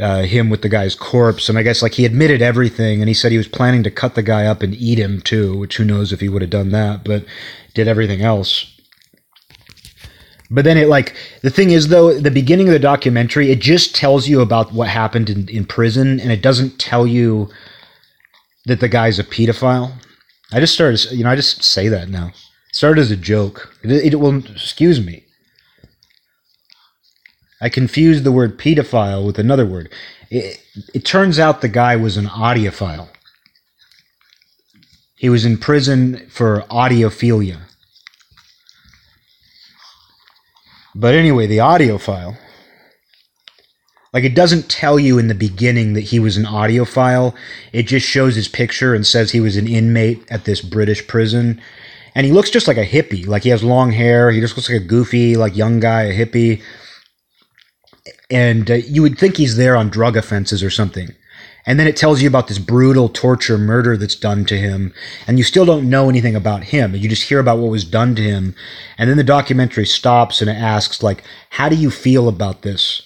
uh, 0.00 0.22
him 0.22 0.50
with 0.50 0.62
the 0.62 0.68
guy's 0.68 0.94
corpse. 0.94 1.48
And 1.48 1.58
i 1.58 1.62
guess 1.62 1.82
like 1.82 1.94
he 1.94 2.06
admitted 2.06 2.40
everything 2.40 3.00
and 3.00 3.08
he 3.08 3.14
said 3.14 3.30
he 3.30 3.38
was 3.38 3.48
planning 3.48 3.82
to 3.82 3.90
cut 3.90 4.14
the 4.14 4.22
guy 4.22 4.46
up 4.46 4.62
and 4.62 4.74
eat 4.74 4.98
him 4.98 5.20
too 5.20 5.58
which 5.58 5.76
who 5.76 5.84
knows 5.84 6.12
if 6.12 6.20
he 6.20 6.28
would 6.28 6.42
have 6.42 6.50
done 6.50 6.70
that 6.70 7.04
but 7.04 7.24
did 7.74 7.88
everything 7.88 8.22
else 8.22 8.75
but 10.50 10.64
then 10.64 10.76
it 10.76 10.88
like 10.88 11.14
the 11.42 11.50
thing 11.50 11.70
is 11.70 11.88
though 11.88 12.18
the 12.18 12.30
beginning 12.30 12.68
of 12.68 12.72
the 12.72 12.78
documentary 12.78 13.50
it 13.50 13.60
just 13.60 13.94
tells 13.94 14.28
you 14.28 14.40
about 14.40 14.72
what 14.72 14.88
happened 14.88 15.28
in, 15.28 15.48
in 15.48 15.64
prison 15.64 16.20
and 16.20 16.30
it 16.30 16.42
doesn't 16.42 16.78
tell 16.78 17.06
you 17.06 17.48
that 18.66 18.80
the 18.80 18.88
guy's 18.88 19.18
a 19.18 19.24
pedophile. 19.24 19.92
I 20.52 20.60
just 20.60 20.74
started, 20.74 21.10
you 21.12 21.24
know, 21.24 21.30
I 21.30 21.36
just 21.36 21.62
say 21.62 21.88
that 21.88 22.08
now. 22.08 22.32
Started 22.72 23.00
as 23.00 23.10
a 23.10 23.16
joke. 23.16 23.74
It, 23.82 24.12
it 24.12 24.16
will, 24.16 24.44
excuse 24.46 25.04
me. 25.04 25.24
I 27.60 27.68
confused 27.70 28.24
the 28.24 28.32
word 28.32 28.58
pedophile 28.58 29.24
with 29.24 29.38
another 29.38 29.64
word. 29.64 29.90
It, 30.30 30.60
it 30.92 31.04
turns 31.04 31.38
out 31.38 31.60
the 31.60 31.68
guy 31.68 31.96
was 31.96 32.16
an 32.16 32.26
audiophile. 32.26 33.08
He 35.14 35.30
was 35.30 35.46
in 35.46 35.56
prison 35.56 36.28
for 36.28 36.60
audiophilia. 36.68 37.60
But 40.98 41.14
anyway, 41.14 41.46
the 41.46 41.58
audiophile 41.58 42.36
like 44.16 44.24
it 44.24 44.34
doesn't 44.34 44.70
tell 44.70 44.98
you 44.98 45.18
in 45.18 45.28
the 45.28 45.34
beginning 45.34 45.92
that 45.92 46.04
he 46.04 46.18
was 46.18 46.38
an 46.38 46.46
audiophile. 46.46 47.34
It 47.74 47.82
just 47.82 48.06
shows 48.06 48.34
his 48.34 48.48
picture 48.48 48.94
and 48.94 49.06
says 49.06 49.30
he 49.30 49.40
was 49.40 49.58
an 49.58 49.68
inmate 49.68 50.24
at 50.30 50.46
this 50.46 50.62
British 50.62 51.06
prison. 51.06 51.60
And 52.14 52.24
he 52.24 52.32
looks 52.32 52.48
just 52.48 52.66
like 52.66 52.78
a 52.78 52.86
hippie. 52.86 53.26
Like 53.26 53.42
he 53.42 53.50
has 53.50 53.62
long 53.62 53.92
hair. 53.92 54.30
He 54.30 54.40
just 54.40 54.56
looks 54.56 54.70
like 54.70 54.80
a 54.80 54.84
goofy, 54.86 55.36
like 55.36 55.54
young 55.54 55.80
guy, 55.80 56.04
a 56.04 56.14
hippie. 56.14 56.62
And 58.30 58.70
uh, 58.70 58.74
you 58.76 59.02
would 59.02 59.18
think 59.18 59.36
he's 59.36 59.56
there 59.56 59.76
on 59.76 59.90
drug 59.90 60.16
offenses 60.16 60.62
or 60.62 60.70
something. 60.70 61.14
And 61.66 61.80
then 61.80 61.88
it 61.88 61.96
tells 61.96 62.22
you 62.22 62.28
about 62.28 62.46
this 62.46 62.60
brutal 62.60 63.08
torture 63.08 63.58
murder 63.58 63.96
that's 63.96 64.14
done 64.14 64.44
to 64.46 64.56
him. 64.56 64.94
And 65.26 65.36
you 65.36 65.44
still 65.44 65.64
don't 65.66 65.90
know 65.90 66.08
anything 66.08 66.36
about 66.36 66.64
him. 66.64 66.94
You 66.94 67.08
just 67.08 67.28
hear 67.28 67.40
about 67.40 67.58
what 67.58 67.72
was 67.72 67.84
done 67.84 68.14
to 68.14 68.22
him. 68.22 68.54
And 68.96 69.10
then 69.10 69.16
the 69.16 69.24
documentary 69.24 69.86
stops 69.86 70.40
and 70.40 70.48
it 70.48 70.54
asks, 70.54 71.02
like, 71.02 71.24
how 71.50 71.68
do 71.68 71.74
you 71.74 71.90
feel 71.90 72.28
about 72.28 72.62
this? 72.62 73.02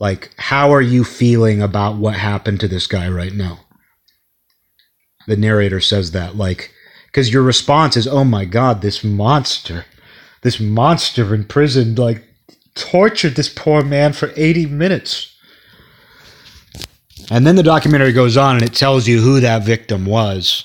Like, 0.00 0.34
how 0.36 0.72
are 0.74 0.82
you 0.82 1.04
feeling 1.04 1.62
about 1.62 1.96
what 1.96 2.16
happened 2.16 2.58
to 2.60 2.68
this 2.68 2.88
guy 2.88 3.08
right 3.08 3.32
now? 3.32 3.60
The 5.28 5.36
narrator 5.36 5.80
says 5.80 6.10
that, 6.10 6.34
like, 6.34 6.72
because 7.06 7.32
your 7.32 7.44
response 7.44 7.96
is, 7.96 8.08
oh 8.08 8.24
my 8.24 8.44
God, 8.44 8.82
this 8.82 9.04
monster. 9.04 9.84
this 10.42 10.60
monster 10.60 11.34
in 11.34 11.44
prison 11.44 11.94
like 11.94 12.24
tortured 12.74 13.36
this 13.36 13.48
poor 13.48 13.82
man 13.82 14.12
for 14.12 14.32
80 14.36 14.66
minutes. 14.66 15.31
And 17.30 17.46
then 17.46 17.56
the 17.56 17.62
documentary 17.62 18.12
goes 18.12 18.36
on 18.36 18.56
and 18.56 18.64
it 18.64 18.74
tells 18.74 19.06
you 19.06 19.20
who 19.20 19.40
that 19.40 19.62
victim 19.62 20.06
was 20.06 20.64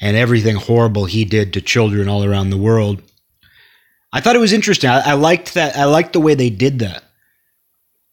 and 0.00 0.16
everything 0.16 0.56
horrible 0.56 1.06
he 1.06 1.24
did 1.24 1.52
to 1.52 1.60
children 1.60 2.08
all 2.08 2.24
around 2.24 2.50
the 2.50 2.58
world. 2.58 3.02
I 4.12 4.20
thought 4.20 4.36
it 4.36 4.40
was 4.40 4.52
interesting. 4.52 4.90
I, 4.90 5.10
I 5.10 5.12
liked 5.14 5.54
that. 5.54 5.76
I 5.76 5.84
liked 5.84 6.12
the 6.12 6.20
way 6.20 6.34
they 6.34 6.50
did 6.50 6.78
that. 6.80 7.04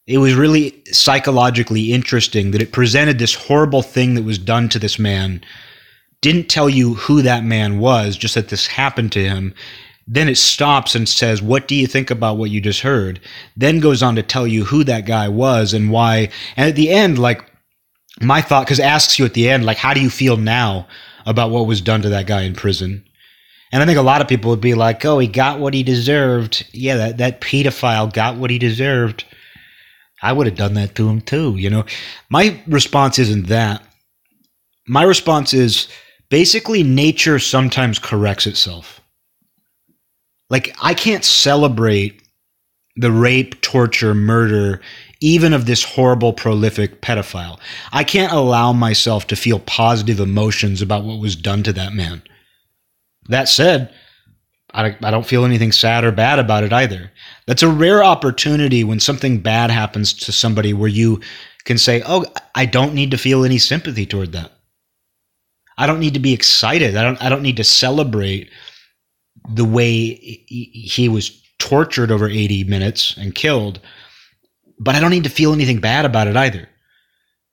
It 0.06 0.18
was 0.18 0.34
really 0.34 0.84
psychologically 0.92 1.94
interesting 1.94 2.52
that 2.52 2.62
it 2.62 2.74
presented 2.74 3.20
this 3.20 3.36
horrible 3.36 3.82
thing 3.82 4.16
that 4.16 4.24
was 4.24 4.38
done 4.38 4.68
to 4.70 4.80
this 4.80 5.00
man, 5.00 5.42
didn't 6.22 6.50
tell 6.50 6.70
you 6.70 6.96
who 6.96 7.22
that 7.22 7.46
man 7.46 7.80
was, 7.80 8.18
just 8.18 8.36
that 8.36 8.50
this 8.50 8.68
happened 8.68 9.14
to 9.14 9.24
him. 9.24 9.54
Then 10.06 10.28
it 10.28 10.38
stops 10.38 10.96
and 10.96 11.08
says, 11.08 11.42
What 11.42 11.70
do 11.70 11.76
you 11.76 11.88
think 11.88 12.12
about 12.12 12.38
what 12.38 12.50
you 12.50 12.60
just 12.60 12.82
heard? 12.82 13.22
Then 13.56 13.80
goes 13.80 14.04
on 14.04 14.16
to 14.18 14.24
tell 14.24 14.46
you 14.46 14.66
who 14.66 14.84
that 14.84 15.06
guy 15.06 15.30
was 15.30 15.74
and 15.74 15.90
why. 15.90 16.30
And 16.58 16.68
at 16.68 16.76
the 16.76 16.90
end, 16.90 17.18
like, 17.18 17.50
my 18.22 18.42
thought, 18.42 18.66
because 18.66 18.80
it 18.80 18.84
asks 18.84 19.18
you 19.18 19.26
at 19.26 19.34
the 19.34 19.50
end, 19.50 19.66
like, 19.66 19.78
how 19.78 19.94
do 19.94 20.02
you 20.02 20.10
feel 20.10 20.38
now 20.38 20.88
about 21.26 21.52
what 21.52 21.68
was 21.68 21.82
done 21.82 22.02
to 22.04 22.10
that 22.10 22.28
guy 22.28 22.44
in 22.44 22.54
prison? 22.54 23.04
And 23.72 23.82
I 23.82 23.86
think 23.86 23.98
a 23.98 24.04
lot 24.04 24.22
of 24.22 24.28
people 24.28 24.52
would 24.52 24.62
be 24.62 24.76
like, 24.76 25.04
oh, 25.04 25.18
he 25.18 25.28
got 25.28 25.60
what 25.60 25.74
he 25.74 25.82
deserved. 25.82 26.68
Yeah, 26.74 26.98
that, 26.98 27.18
that 27.18 27.42
pedophile 27.42 28.14
got 28.14 28.38
what 28.38 28.52
he 28.52 28.60
deserved. 28.60 29.26
I 30.22 30.32
would 30.32 30.46
have 30.46 30.56
done 30.56 30.76
that 30.76 30.96
to 30.96 31.10
him 31.10 31.22
too, 31.22 31.56
you 31.58 31.70
know? 31.70 31.86
My 32.30 32.62
response 32.68 33.18
isn't 33.20 33.48
that. 33.48 33.84
My 34.88 35.04
response 35.04 35.54
is 35.54 35.88
basically 36.30 36.84
nature 36.84 37.40
sometimes 37.40 38.00
corrects 38.00 38.46
itself. 38.46 39.02
Like, 40.50 40.76
I 40.82 40.94
can't 40.94 41.26
celebrate 41.26 42.22
the 42.96 43.12
rape, 43.12 43.60
torture, 43.62 44.14
murder, 44.14 44.82
even 45.24 45.54
of 45.54 45.66
this 45.66 45.86
horrible, 45.86 46.34
prolific 46.34 47.02
pedophile. 47.02 47.58
I 47.94 48.04
can't 48.04 48.34
allow 48.34 48.74
myself 48.74 49.26
to 49.28 49.38
feel 49.38 49.60
positive 49.60 50.20
emotions 50.20 50.82
about 50.82 51.06
what 51.06 51.20
was 51.20 51.38
done 51.38 51.64
to 51.64 51.72
that 51.74 51.94
man. 51.94 52.22
That 53.30 53.48
said, 53.48 53.94
I, 54.74 54.98
I 55.02 55.12
don't 55.12 55.26
feel 55.26 55.46
anything 55.46 55.72
sad 55.72 56.04
or 56.04 56.12
bad 56.12 56.40
about 56.40 56.66
it 56.66 56.74
either. 56.74 57.10
That's 57.48 57.64
a 57.64 57.70
rare 57.70 58.04
opportunity 58.04 58.84
when 58.84 59.00
something 59.00 59.40
bad 59.40 59.72
happens 59.72 60.12
to 60.14 60.34
somebody 60.34 60.74
where 60.74 60.90
you 60.90 61.22
can 61.64 61.78
say, 61.78 62.04
Oh, 62.06 62.26
I 62.54 62.66
don't 62.66 62.94
need 62.94 63.12
to 63.12 63.18
feel 63.18 63.46
any 63.46 63.60
sympathy 63.60 64.06
toward 64.06 64.34
that. 64.34 64.52
I 65.78 65.88
don't 65.88 66.02
need 66.02 66.16
to 66.16 66.20
be 66.20 66.34
excited. 66.34 66.98
I 66.98 67.04
don't, 67.04 67.24
I 67.24 67.30
don't 67.30 67.42
need 67.42 67.58
to 67.58 67.64
celebrate 67.64 68.50
the 69.48 69.66
way 69.66 70.16
he 70.50 71.08
was 71.08 71.42
tortured 71.60 72.12
over 72.12 72.28
80 72.28 72.66
minutes 72.66 73.16
and 73.16 73.34
killed, 73.34 73.80
but 74.84 74.96
I 74.96 75.00
don't 75.00 75.12
need 75.12 75.24
to 75.24 75.30
feel 75.30 75.54
anything 75.54 75.80
bad 75.80 76.06
about 76.06 76.28
it 76.28 76.36
either. 76.36 76.68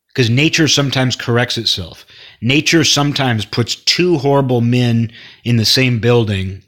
Because 0.09 0.29
nature 0.29 0.67
sometimes 0.67 1.15
corrects 1.15 1.57
itself. 1.57 2.05
Nature 2.43 2.83
sometimes 2.83 3.45
puts 3.45 3.77
two 3.77 4.19
horrible 4.19 4.61
men 4.61 5.13
in 5.45 5.57
the 5.57 5.65
same 5.65 6.01
building. 6.01 6.63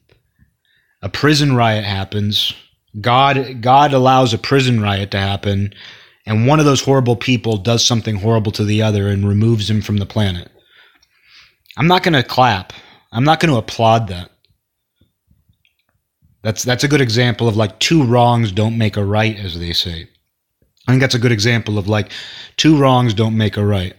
A 1.03 1.09
prison 1.09 1.57
riot 1.57 1.85
happens. 1.85 2.55
God 3.01 3.61
God 3.61 3.93
allows 3.93 4.33
a 4.33 4.39
prison 4.39 4.81
riot 4.81 5.11
to 5.11 5.19
happen, 5.19 5.75
and 6.25 6.47
one 6.47 6.61
of 6.61 6.67
those 6.67 6.83
horrible 6.83 7.17
people 7.17 7.57
does 7.57 7.85
something 7.85 8.17
horrible 8.17 8.53
to 8.53 8.65
the 8.65 8.83
other 8.83 9.09
and 9.09 9.27
removes 9.27 9.69
him 9.69 9.83
from 9.83 9.97
the 9.97 10.07
planet. 10.07 10.49
I'm 11.77 11.89
not 11.89 12.03
going 12.05 12.13
to 12.13 12.23
clap. 12.23 12.73
I'm 13.11 13.25
not 13.25 13.41
going 13.41 13.51
to 13.51 13.59
applaud 13.59 14.09
that. 14.09 14.31
That's 16.43 16.63
that's 16.63 16.85
a 16.85 16.89
good 16.89 17.01
example 17.01 17.49
of 17.49 17.57
like 17.57 17.81
two 17.81 18.05
wrongs 18.05 18.53
don't 18.53 18.79
make 18.79 18.97
a 18.97 19.05
right 19.05 19.37
as 19.37 19.59
they 19.59 19.73
say. 19.73 20.09
I 20.87 20.93
think 20.93 21.01
that's 21.01 21.15
a 21.15 21.21
good 21.21 21.33
example 21.33 21.79
of 21.79 21.89
like 21.89 22.11
two 22.57 22.77
wrongs 22.77 23.15
don't 23.15 23.37
make 23.37 23.57
a 23.57 23.65
right. 23.65 23.95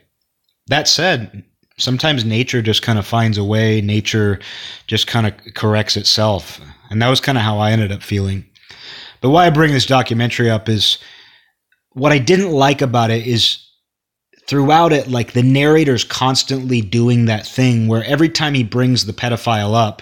That 0.67 0.88
said, 0.88 1.43
sometimes 1.78 2.26
nature 2.26 2.62
just 2.62 2.82
kind 2.82 3.00
of 3.00 3.06
finds 3.06 3.38
a 3.38 3.43
way, 3.43 3.82
nature 3.82 4.39
just 4.88 5.08
kind 5.08 5.28
of 5.28 5.34
corrects 5.54 5.98
itself. 5.98 6.60
And 6.89 7.02
that 7.02 7.10
was 7.10 7.22
kind 7.22 7.38
of 7.38 7.43
how 7.43 7.60
I 7.60 7.72
ended 7.72 7.91
up 7.91 8.04
feeling. 8.04 8.46
But 9.22 9.30
why 9.30 9.48
I 9.48 9.50
bring 9.50 9.74
this 9.74 9.86
documentary 9.86 10.50
up 10.50 10.67
is 10.67 10.98
what 11.93 12.12
I 12.12 12.19
didn't 12.19 12.52
like 12.52 12.82
about 12.82 13.12
it 13.12 13.26
is 13.26 13.65
throughout 14.48 14.91
it, 14.91 15.08
like 15.08 15.34
the 15.34 15.43
narrator's 15.43 16.04
constantly 16.04 16.82
doing 16.82 17.26
that 17.26 17.48
thing 17.48 17.88
where 17.88 18.04
every 18.04 18.30
time 18.30 18.54
he 18.54 18.63
brings 18.63 19.06
the 19.06 19.13
pedophile 19.13 19.74
up, 19.74 20.02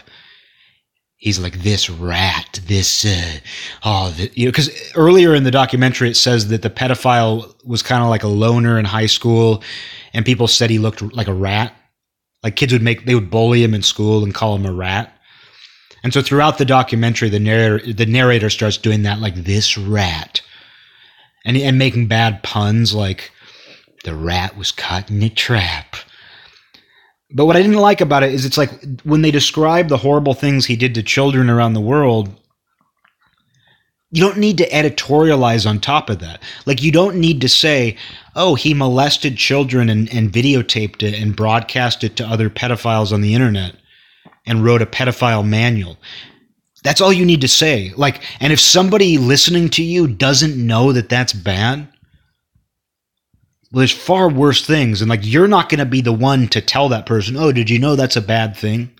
he's 1.21 1.39
like 1.39 1.61
this 1.61 1.89
rat, 1.89 2.59
this 2.65 3.05
uh, 3.05 3.39
oh, 3.85 4.09
the, 4.11 4.29
you 4.33 4.45
know, 4.45 4.51
because 4.51 4.69
earlier 4.95 5.33
in 5.33 5.43
the 5.43 5.51
documentary 5.51 6.09
it 6.09 6.17
says 6.17 6.49
that 6.49 6.63
the 6.63 6.69
pedophile 6.69 7.55
was 7.63 7.81
kind 7.81 8.03
of 8.03 8.09
like 8.09 8.23
a 8.23 8.27
loner 8.27 8.77
in 8.77 8.85
high 8.85 9.05
school, 9.05 9.63
and 10.13 10.25
people 10.25 10.47
said 10.47 10.69
he 10.69 10.79
looked 10.79 11.01
like 11.13 11.27
a 11.27 11.33
rat. 11.33 11.73
Like 12.43 12.55
kids 12.55 12.73
would 12.73 12.81
make 12.81 13.05
they 13.05 13.15
would 13.15 13.29
bully 13.29 13.63
him 13.63 13.73
in 13.73 13.83
school 13.83 14.23
and 14.23 14.33
call 14.33 14.55
him 14.55 14.65
a 14.65 14.73
rat. 14.73 15.15
And 16.03 16.11
so 16.11 16.23
throughout 16.23 16.57
the 16.57 16.65
documentary, 16.65 17.29
the 17.29 17.39
narrator 17.39 17.93
the 17.93 18.07
narrator 18.07 18.49
starts 18.49 18.77
doing 18.77 19.03
that 19.03 19.19
like 19.19 19.35
this 19.35 19.77
rat, 19.77 20.41
and 21.45 21.55
and 21.55 21.77
making 21.77 22.07
bad 22.07 22.41
puns 22.41 22.95
like 22.95 23.31
the 24.03 24.15
rat 24.15 24.57
was 24.57 24.71
caught 24.71 25.11
in 25.11 25.21
a 25.21 25.29
trap 25.29 25.95
but 27.33 27.45
what 27.45 27.55
I 27.55 27.61
didn't 27.61 27.77
like 27.77 28.01
about 28.01 28.23
it 28.23 28.33
is 28.33 28.45
it's 28.45 28.57
like 28.57 28.71
when 29.03 29.21
they 29.21 29.31
describe 29.31 29.87
the 29.87 29.97
horrible 29.97 30.33
things 30.33 30.65
he 30.65 30.75
did 30.75 30.95
to 30.95 31.03
children 31.03 31.49
around 31.49 31.73
the 31.73 31.81
world, 31.81 32.35
you 34.11 34.21
don't 34.21 34.37
need 34.37 34.57
to 34.57 34.69
editorialize 34.69 35.67
on 35.67 35.79
top 35.79 36.09
of 36.09 36.19
that. 36.19 36.41
Like, 36.65 36.83
you 36.83 36.91
don't 36.91 37.15
need 37.15 37.39
to 37.41 37.49
say, 37.49 37.95
oh, 38.35 38.55
he 38.55 38.73
molested 38.73 39.37
children 39.37 39.89
and, 39.89 40.13
and 40.13 40.31
videotaped 40.31 41.01
it 41.01 41.13
and 41.13 41.35
broadcast 41.35 42.03
it 42.03 42.17
to 42.17 42.25
other 42.25 42.49
pedophiles 42.49 43.13
on 43.13 43.21
the 43.21 43.33
internet 43.33 43.75
and 44.45 44.65
wrote 44.65 44.81
a 44.81 44.85
pedophile 44.85 45.47
manual. 45.47 45.97
That's 46.83 46.99
all 46.99 47.13
you 47.13 47.25
need 47.25 47.41
to 47.41 47.47
say. 47.47 47.93
Like, 47.95 48.21
and 48.41 48.51
if 48.51 48.59
somebody 48.59 49.17
listening 49.17 49.69
to 49.71 49.83
you 49.83 50.07
doesn't 50.07 50.57
know 50.57 50.91
that 50.91 51.09
that's 51.09 51.31
bad, 51.31 51.87
well, 53.71 53.79
there's 53.79 53.91
far 53.91 54.29
worse 54.29 54.65
things. 54.65 55.01
And 55.01 55.09
like, 55.09 55.21
you're 55.23 55.47
not 55.47 55.69
going 55.69 55.79
to 55.79 55.85
be 55.85 56.01
the 56.01 56.13
one 56.13 56.47
to 56.49 56.61
tell 56.61 56.89
that 56.89 57.05
person, 57.05 57.37
oh, 57.37 57.51
did 57.51 57.69
you 57.69 57.79
know 57.79 57.95
that's 57.95 58.15
a 58.15 58.21
bad 58.21 58.55
thing? 58.55 58.91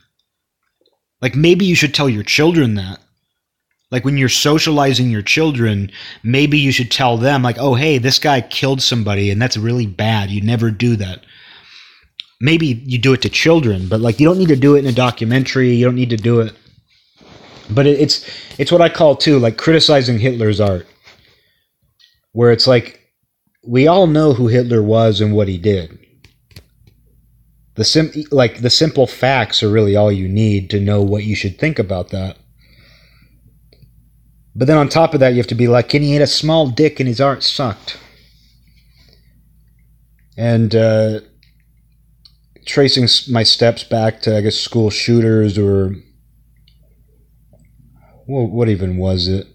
Like, 1.21 1.35
maybe 1.35 1.65
you 1.65 1.75
should 1.75 1.93
tell 1.93 2.09
your 2.09 2.23
children 2.23 2.75
that. 2.75 2.99
Like, 3.91 4.05
when 4.05 4.17
you're 4.17 4.29
socializing 4.29 5.09
your 5.09 5.21
children, 5.21 5.91
maybe 6.23 6.57
you 6.57 6.71
should 6.71 6.89
tell 6.89 7.17
them, 7.17 7.43
like, 7.43 7.57
oh, 7.59 7.75
hey, 7.75 7.97
this 7.97 8.19
guy 8.19 8.39
killed 8.39 8.81
somebody 8.81 9.29
and 9.29 9.41
that's 9.41 9.57
really 9.57 9.85
bad. 9.85 10.29
You 10.31 10.41
never 10.41 10.71
do 10.71 10.95
that. 10.95 11.25
Maybe 12.39 12.67
you 12.67 12.97
do 12.97 13.13
it 13.13 13.21
to 13.23 13.29
children, 13.29 13.87
but 13.87 13.99
like, 13.99 14.19
you 14.19 14.27
don't 14.27 14.39
need 14.39 14.47
to 14.47 14.55
do 14.55 14.75
it 14.75 14.79
in 14.79 14.87
a 14.87 14.93
documentary. 14.93 15.73
You 15.73 15.85
don't 15.85 15.95
need 15.95 16.09
to 16.09 16.17
do 16.17 16.39
it. 16.39 16.53
But 17.69 17.87
it's 17.87 18.27
it's 18.57 18.71
what 18.71 18.81
I 18.81 18.89
call 18.89 19.15
too 19.15 19.39
like 19.39 19.57
criticizing 19.57 20.19
Hitler's 20.19 20.59
art, 20.59 20.87
where 22.33 22.51
it's 22.51 22.67
like 22.67 23.00
we 23.63 23.87
all 23.87 24.07
know 24.07 24.33
who 24.33 24.47
Hitler 24.47 24.81
was 24.81 25.21
and 25.21 25.35
what 25.35 25.47
he 25.47 25.57
did. 25.57 25.97
The 27.75 27.83
sim- 27.83 28.25
like 28.31 28.61
the 28.61 28.69
simple 28.69 29.07
facts 29.07 29.63
are 29.63 29.69
really 29.69 29.95
all 29.95 30.11
you 30.11 30.27
need 30.27 30.69
to 30.71 30.79
know 30.79 31.01
what 31.01 31.23
you 31.23 31.35
should 31.35 31.57
think 31.57 31.79
about 31.79 32.09
that. 32.09 32.37
But 34.53 34.67
then 34.67 34.77
on 34.77 34.89
top 34.89 35.13
of 35.13 35.21
that, 35.21 35.29
you 35.29 35.37
have 35.37 35.47
to 35.47 35.55
be 35.55 35.67
like, 35.67 35.93
and 35.93 36.03
he 36.03 36.13
had 36.13 36.21
a 36.21 36.27
small 36.27 36.67
dick 36.67 36.99
and 36.99 37.07
his 37.07 37.21
art 37.21 37.41
sucked. 37.41 37.97
And 40.37 40.75
uh, 40.75 41.21
tracing 42.65 43.07
my 43.33 43.43
steps 43.43 43.83
back 43.83 44.21
to, 44.23 44.37
I 44.37 44.41
guess, 44.41 44.57
school 44.57 44.89
shooters 44.89 45.57
or 45.57 45.95
what 48.25 48.69
even 48.69 48.97
was 48.97 49.27
it? 49.27 49.47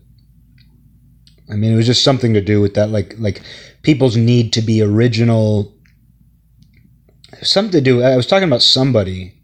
I 1.50 1.54
mean, 1.54 1.72
it 1.72 1.76
was 1.76 1.86
just 1.86 2.02
something 2.02 2.34
to 2.34 2.40
do 2.40 2.60
with 2.60 2.74
that, 2.74 2.90
like 2.90 3.14
like 3.18 3.42
people's 3.82 4.16
need 4.16 4.52
to 4.54 4.62
be 4.62 4.82
original. 4.82 5.72
Something 7.42 7.72
to 7.72 7.80
do. 7.80 8.02
I 8.02 8.16
was 8.16 8.26
talking 8.26 8.48
about 8.48 8.62
somebody 8.62 9.34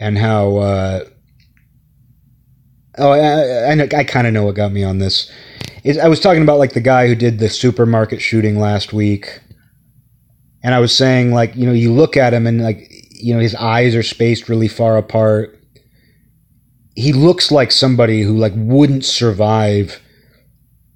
and 0.00 0.18
how. 0.18 0.56
Uh, 0.56 1.04
oh, 2.98 3.10
I, 3.10 3.72
I, 3.72 3.88
I 3.98 4.04
kind 4.04 4.26
of 4.26 4.32
know 4.32 4.44
what 4.44 4.56
got 4.56 4.72
me 4.72 4.82
on 4.82 4.98
this. 4.98 5.30
Is 5.84 5.98
I 5.98 6.08
was 6.08 6.18
talking 6.18 6.42
about 6.42 6.58
like 6.58 6.72
the 6.72 6.80
guy 6.80 7.06
who 7.06 7.14
did 7.14 7.38
the 7.38 7.48
supermarket 7.48 8.20
shooting 8.20 8.58
last 8.58 8.92
week, 8.92 9.40
and 10.64 10.74
I 10.74 10.80
was 10.80 10.96
saying 10.96 11.32
like 11.32 11.54
you 11.54 11.66
know 11.66 11.72
you 11.72 11.92
look 11.92 12.16
at 12.16 12.34
him 12.34 12.46
and 12.48 12.60
like 12.60 12.90
you 13.12 13.34
know 13.34 13.40
his 13.40 13.54
eyes 13.54 13.94
are 13.94 14.02
spaced 14.02 14.48
really 14.48 14.68
far 14.68 14.96
apart 14.96 15.55
he 16.96 17.12
looks 17.12 17.52
like 17.52 17.70
somebody 17.70 18.22
who 18.22 18.36
like 18.36 18.54
wouldn't 18.56 19.04
survive 19.04 20.00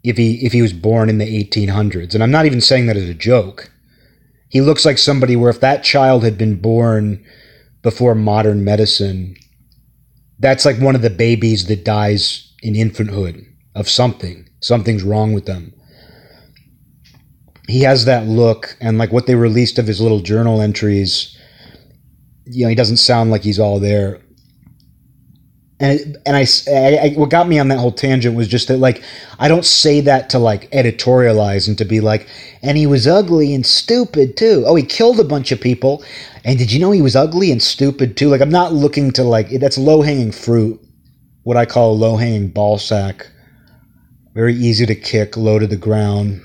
if 0.02 0.16
he 0.16 0.44
if 0.44 0.52
he 0.52 0.62
was 0.62 0.72
born 0.72 1.08
in 1.08 1.18
the 1.18 1.44
1800s 1.44 2.14
and 2.14 2.22
i'm 2.22 2.30
not 2.30 2.46
even 2.46 2.60
saying 2.60 2.86
that 2.86 2.96
as 2.96 3.08
a 3.08 3.14
joke 3.14 3.70
he 4.48 4.60
looks 4.60 4.84
like 4.84 4.98
somebody 4.98 5.36
where 5.36 5.50
if 5.50 5.60
that 5.60 5.84
child 5.84 6.24
had 6.24 6.36
been 6.36 6.60
born 6.60 7.24
before 7.82 8.14
modern 8.14 8.64
medicine 8.64 9.36
that's 10.40 10.64
like 10.64 10.78
one 10.78 10.94
of 10.94 11.02
the 11.02 11.10
babies 11.10 11.66
that 11.66 11.84
dies 11.84 12.52
in 12.62 12.74
infanthood 12.74 13.46
of 13.74 13.88
something. 13.88 14.48
Something's 14.60 15.02
wrong 15.02 15.32
with 15.32 15.46
them. 15.46 15.74
He 17.68 17.82
has 17.82 18.06
that 18.06 18.26
look, 18.26 18.76
and 18.80 18.98
like 18.98 19.12
what 19.12 19.26
they 19.26 19.34
released 19.36 19.78
of 19.78 19.86
his 19.86 20.00
little 20.00 20.20
journal 20.20 20.60
entries, 20.60 21.36
you 22.46 22.64
know, 22.64 22.68
he 22.68 22.74
doesn't 22.74 22.96
sound 22.96 23.30
like 23.30 23.42
he's 23.42 23.60
all 23.60 23.78
there 23.78 24.20
and 25.80 26.18
and 26.26 26.36
I, 26.36 26.46
I, 26.70 27.14
what 27.16 27.30
got 27.30 27.48
me 27.48 27.58
on 27.58 27.68
that 27.68 27.78
whole 27.78 27.90
tangent 27.90 28.36
was 28.36 28.46
just 28.46 28.68
that 28.68 28.76
like 28.76 29.02
I 29.38 29.48
don't 29.48 29.64
say 29.64 30.02
that 30.02 30.28
to 30.30 30.38
like 30.38 30.70
editorialize 30.72 31.66
and 31.66 31.78
to 31.78 31.86
be 31.86 32.00
like 32.00 32.28
and 32.62 32.76
he 32.76 32.86
was 32.86 33.06
ugly 33.06 33.54
and 33.54 33.64
stupid 33.64 34.36
too. 34.36 34.64
Oh, 34.66 34.74
he 34.74 34.82
killed 34.82 35.18
a 35.18 35.24
bunch 35.24 35.52
of 35.52 35.60
people, 35.60 36.04
and 36.44 36.58
did 36.58 36.70
you 36.70 36.78
know 36.80 36.90
he 36.90 37.00
was 37.00 37.16
ugly 37.16 37.50
and 37.50 37.62
stupid 37.62 38.16
too? 38.16 38.28
Like 38.28 38.42
I'm 38.42 38.50
not 38.50 38.74
looking 38.74 39.10
to 39.12 39.24
like 39.24 39.48
that's 39.58 39.78
low 39.78 40.02
hanging 40.02 40.32
fruit, 40.32 40.78
what 41.44 41.56
I 41.56 41.64
call 41.64 41.96
low 41.96 42.16
hanging 42.16 42.50
ball 42.50 42.76
sack. 42.78 43.26
Very 44.34 44.54
easy 44.54 44.86
to 44.86 44.94
kick, 44.94 45.36
low 45.36 45.58
to 45.58 45.66
the 45.66 45.76
ground. 45.76 46.42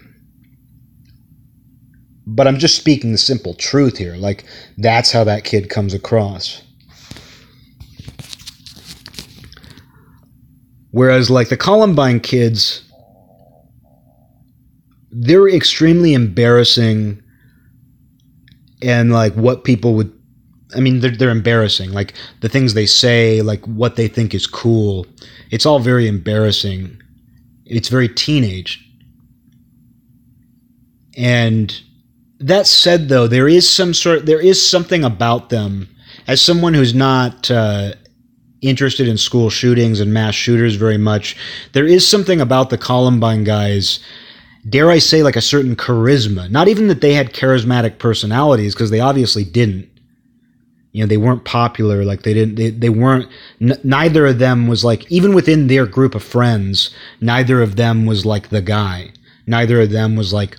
But 2.26 2.48
I'm 2.48 2.58
just 2.58 2.78
speaking 2.78 3.12
the 3.12 3.20
simple 3.20 3.54
truth 3.54 3.98
here. 3.98 4.16
Like 4.16 4.46
that's 4.78 5.12
how 5.12 5.26
that 5.26 5.44
kid 5.44 5.70
comes 5.70 5.94
across. 5.94 6.65
Whereas, 10.96 11.30
like 11.30 11.50
the 11.50 11.58
Columbine 11.58 12.22
kids, 12.22 12.82
they're 15.12 15.50
extremely 15.50 16.14
embarrassing 16.14 17.22
and 18.82 19.12
like 19.12 19.34
what 19.34 19.66
people 19.66 19.96
would 19.96 20.18
I 20.74 20.80
mean 20.80 21.02
they're 21.02 21.12
they're 21.12 21.32
embarrassing. 21.32 21.92
Like 21.92 22.14
the 22.40 22.48
things 22.48 22.74
they 22.74 22.86
say 22.86 23.42
like 23.42 23.66
what 23.66 23.98
they 23.98 24.08
think 24.08 24.34
is 24.34 24.48
cool. 24.48 25.06
It's 25.52 25.66
all 25.66 25.80
very 25.80 26.08
embarrassing. 26.08 27.02
It's 27.66 27.90
very 27.90 28.08
teenage. 28.08 28.82
And 31.18 31.78
that 32.40 32.68
said 32.68 33.10
though 33.10 33.28
there 33.28 33.50
is 33.50 33.70
some 33.70 33.94
sort 33.94 34.26
there 34.26 34.40
is 34.40 34.66
something 34.66 35.04
about 35.04 35.50
them. 35.50 35.90
As 36.26 36.42
someone 36.42 36.74
who's 36.74 36.96
not 36.96 37.52
uh, 37.52 37.96
interested 38.62 39.08
in 39.08 39.18
school 39.18 39.50
shootings 39.50 40.00
and 40.00 40.14
mass 40.14 40.36
shooters 40.36 40.76
very 40.76 40.98
much. 40.98 41.36
There 41.74 41.86
is 41.86 42.08
something 42.08 42.42
about 42.42 42.70
the 42.70 42.78
Columbine 42.78 43.44
guys, 43.44 44.00
dare 44.68 44.90
I 44.90 45.00
say, 45.00 45.24
like 45.24 45.36
a 45.36 45.42
certain 45.42 45.76
charisma. 45.76 46.50
Not 46.50 46.68
even 46.68 46.88
that 46.88 47.02
they 47.02 47.14
had 47.14 47.34
charismatic 47.34 48.00
personalities, 48.00 48.74
because 48.74 48.90
they 48.90 49.00
obviously 49.00 49.44
didn't. 49.44 49.90
You 50.92 51.04
know, 51.04 51.08
they 51.08 51.18
weren't 51.18 51.44
popular. 51.44 52.06
Like 52.06 52.24
they 52.24 52.34
didn't. 52.34 52.56
They, 52.56 52.70
they 52.70 52.90
weren't. 52.90 53.30
N- 53.60 53.80
neither 53.84 54.26
of 54.28 54.40
them 54.40 54.68
was 54.68 54.86
like 54.86 55.12
even 55.12 55.36
within 55.36 55.68
their 55.68 55.86
group 55.86 56.16
of 56.16 56.24
friends. 56.24 56.90
Neither 57.20 57.62
of 57.62 57.76
them 57.76 58.06
was 58.06 58.26
like 58.26 58.50
the 58.50 58.62
guy. 58.62 59.12
Neither 59.46 59.82
of 59.82 59.92
them 59.92 60.16
was 60.16 60.32
like. 60.32 60.58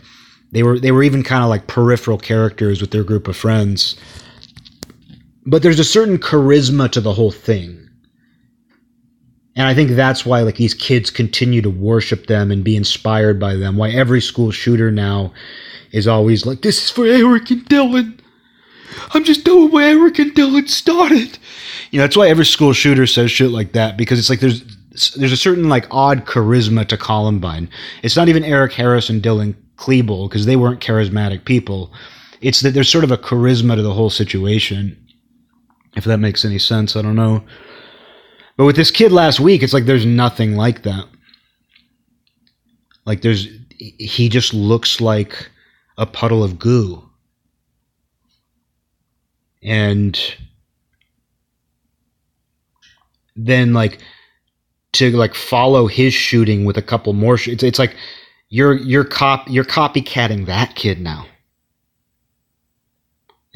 They 0.53 0.63
were. 0.63 0.79
They 0.79 0.93
were 0.93 1.03
even 1.03 1.23
kind 1.23 1.43
of 1.43 1.49
like 1.49 1.67
peripheral 1.67 2.19
characters 2.19 2.83
with 2.83 2.91
their 2.91 3.03
group 3.03 3.29
of 3.29 3.37
friends. 3.37 3.97
But 5.47 5.63
there's 5.63 5.79
a 5.79 5.85
certain 5.85 6.19
charisma 6.19 6.91
to 6.93 7.01
the 7.01 7.15
whole 7.15 7.31
thing 7.31 7.86
and 9.57 9.67
I 9.67 9.75
think 9.75 9.91
that's 9.91 10.27
why 10.27 10.43
like 10.43 10.57
these 10.57 10.75
kids 10.75 11.11
continue 11.11 11.63
to 11.63 11.71
worship 11.71 12.27
them 12.27 12.51
and 12.51 12.63
be 12.63 12.77
inspired 12.77 13.41
by 13.41 13.55
them. 13.55 13.77
Why 13.77 13.91
every 13.91 14.21
school 14.21 14.51
shooter 14.51 14.91
now 14.91 15.33
is 15.93 16.07
always 16.07 16.45
like, 16.45 16.61
"This 16.61 16.85
is 16.85 16.91
for 16.91 17.07
Eric 17.07 17.51
and 17.51 17.65
Dylan. 17.67 18.19
I'm 19.15 19.25
just 19.25 19.45
doing 19.45 19.71
what 19.71 19.85
Eric 19.85 20.19
and 20.19 20.35
Dylan 20.35 20.69
started." 20.69 21.39
You 21.91 21.99
know, 21.99 22.05
that's 22.05 22.17
why 22.17 22.29
every 22.29 22.45
school 22.45 22.75
shooter 22.75 23.07
says 23.07 23.31
shit 23.31 23.51
like 23.51 23.73
that 23.73 23.97
because 23.97 24.19
it's 24.19 24.29
like 24.29 24.41
there's 24.41 24.63
there's 25.15 25.33
a 25.33 25.37
certain 25.37 25.69
like 25.69 25.87
odd 25.91 26.27
charisma 26.27 26.87
to 26.89 26.99
Columbine. 26.99 27.69
It's 28.03 28.17
not 28.17 28.29
even 28.29 28.45
Eric 28.45 28.73
Harris 28.73 29.09
and 29.09 29.23
Dylan 29.23 29.55
Klebold 29.79 30.29
because 30.29 30.47
they 30.47 30.57
weren't 30.57 30.81
charismatic 30.81 31.45
people. 31.45 31.93
It's 32.43 32.61
that 32.61 32.75
there's 32.75 32.91
sort 32.91 33.05
of 33.05 33.11
a 33.11 33.19
charisma 33.19 33.77
to 33.77 33.83
the 33.83 33.95
whole 33.95 34.11
situation. 34.11 34.97
If 35.97 36.05
that 36.05 36.19
makes 36.19 36.45
any 36.45 36.59
sense, 36.59 36.95
I 36.95 37.01
don't 37.03 37.17
know. 37.17 37.43
But 38.57 38.65
with 38.65 38.77
this 38.77 38.91
kid 38.91 39.13
last 39.13 39.41
week, 39.41 39.63
it's 39.63 39.73
like 39.73 39.85
there's 39.85 40.07
nothing 40.07 40.57
like 40.57 40.83
that. 40.83 41.07
Like 43.05 43.23
there's 43.23 43.49
he 43.79 44.29
just 44.29 44.55
looks 44.55 45.01
like 45.01 45.51
a 45.99 46.07
puddle 46.07 46.43
of 46.43 46.59
goo. 46.59 47.03
And 49.63 50.19
then 53.35 53.75
like 53.75 54.01
to 54.93 55.11
like 55.15 55.35
follow 55.35 55.87
his 55.87 56.15
shooting 56.15 56.65
with 56.65 56.79
a 56.79 56.83
couple 56.83 57.13
more 57.13 57.37
sh- 57.37 57.49
it's 57.49 57.63
it's 57.63 57.79
like 57.79 57.95
you're 58.49 58.75
you're 58.75 59.05
cop 59.05 59.49
you're 59.51 59.65
copycatting 59.65 60.47
that 60.47 60.75
kid 60.75 61.01
now 61.01 61.27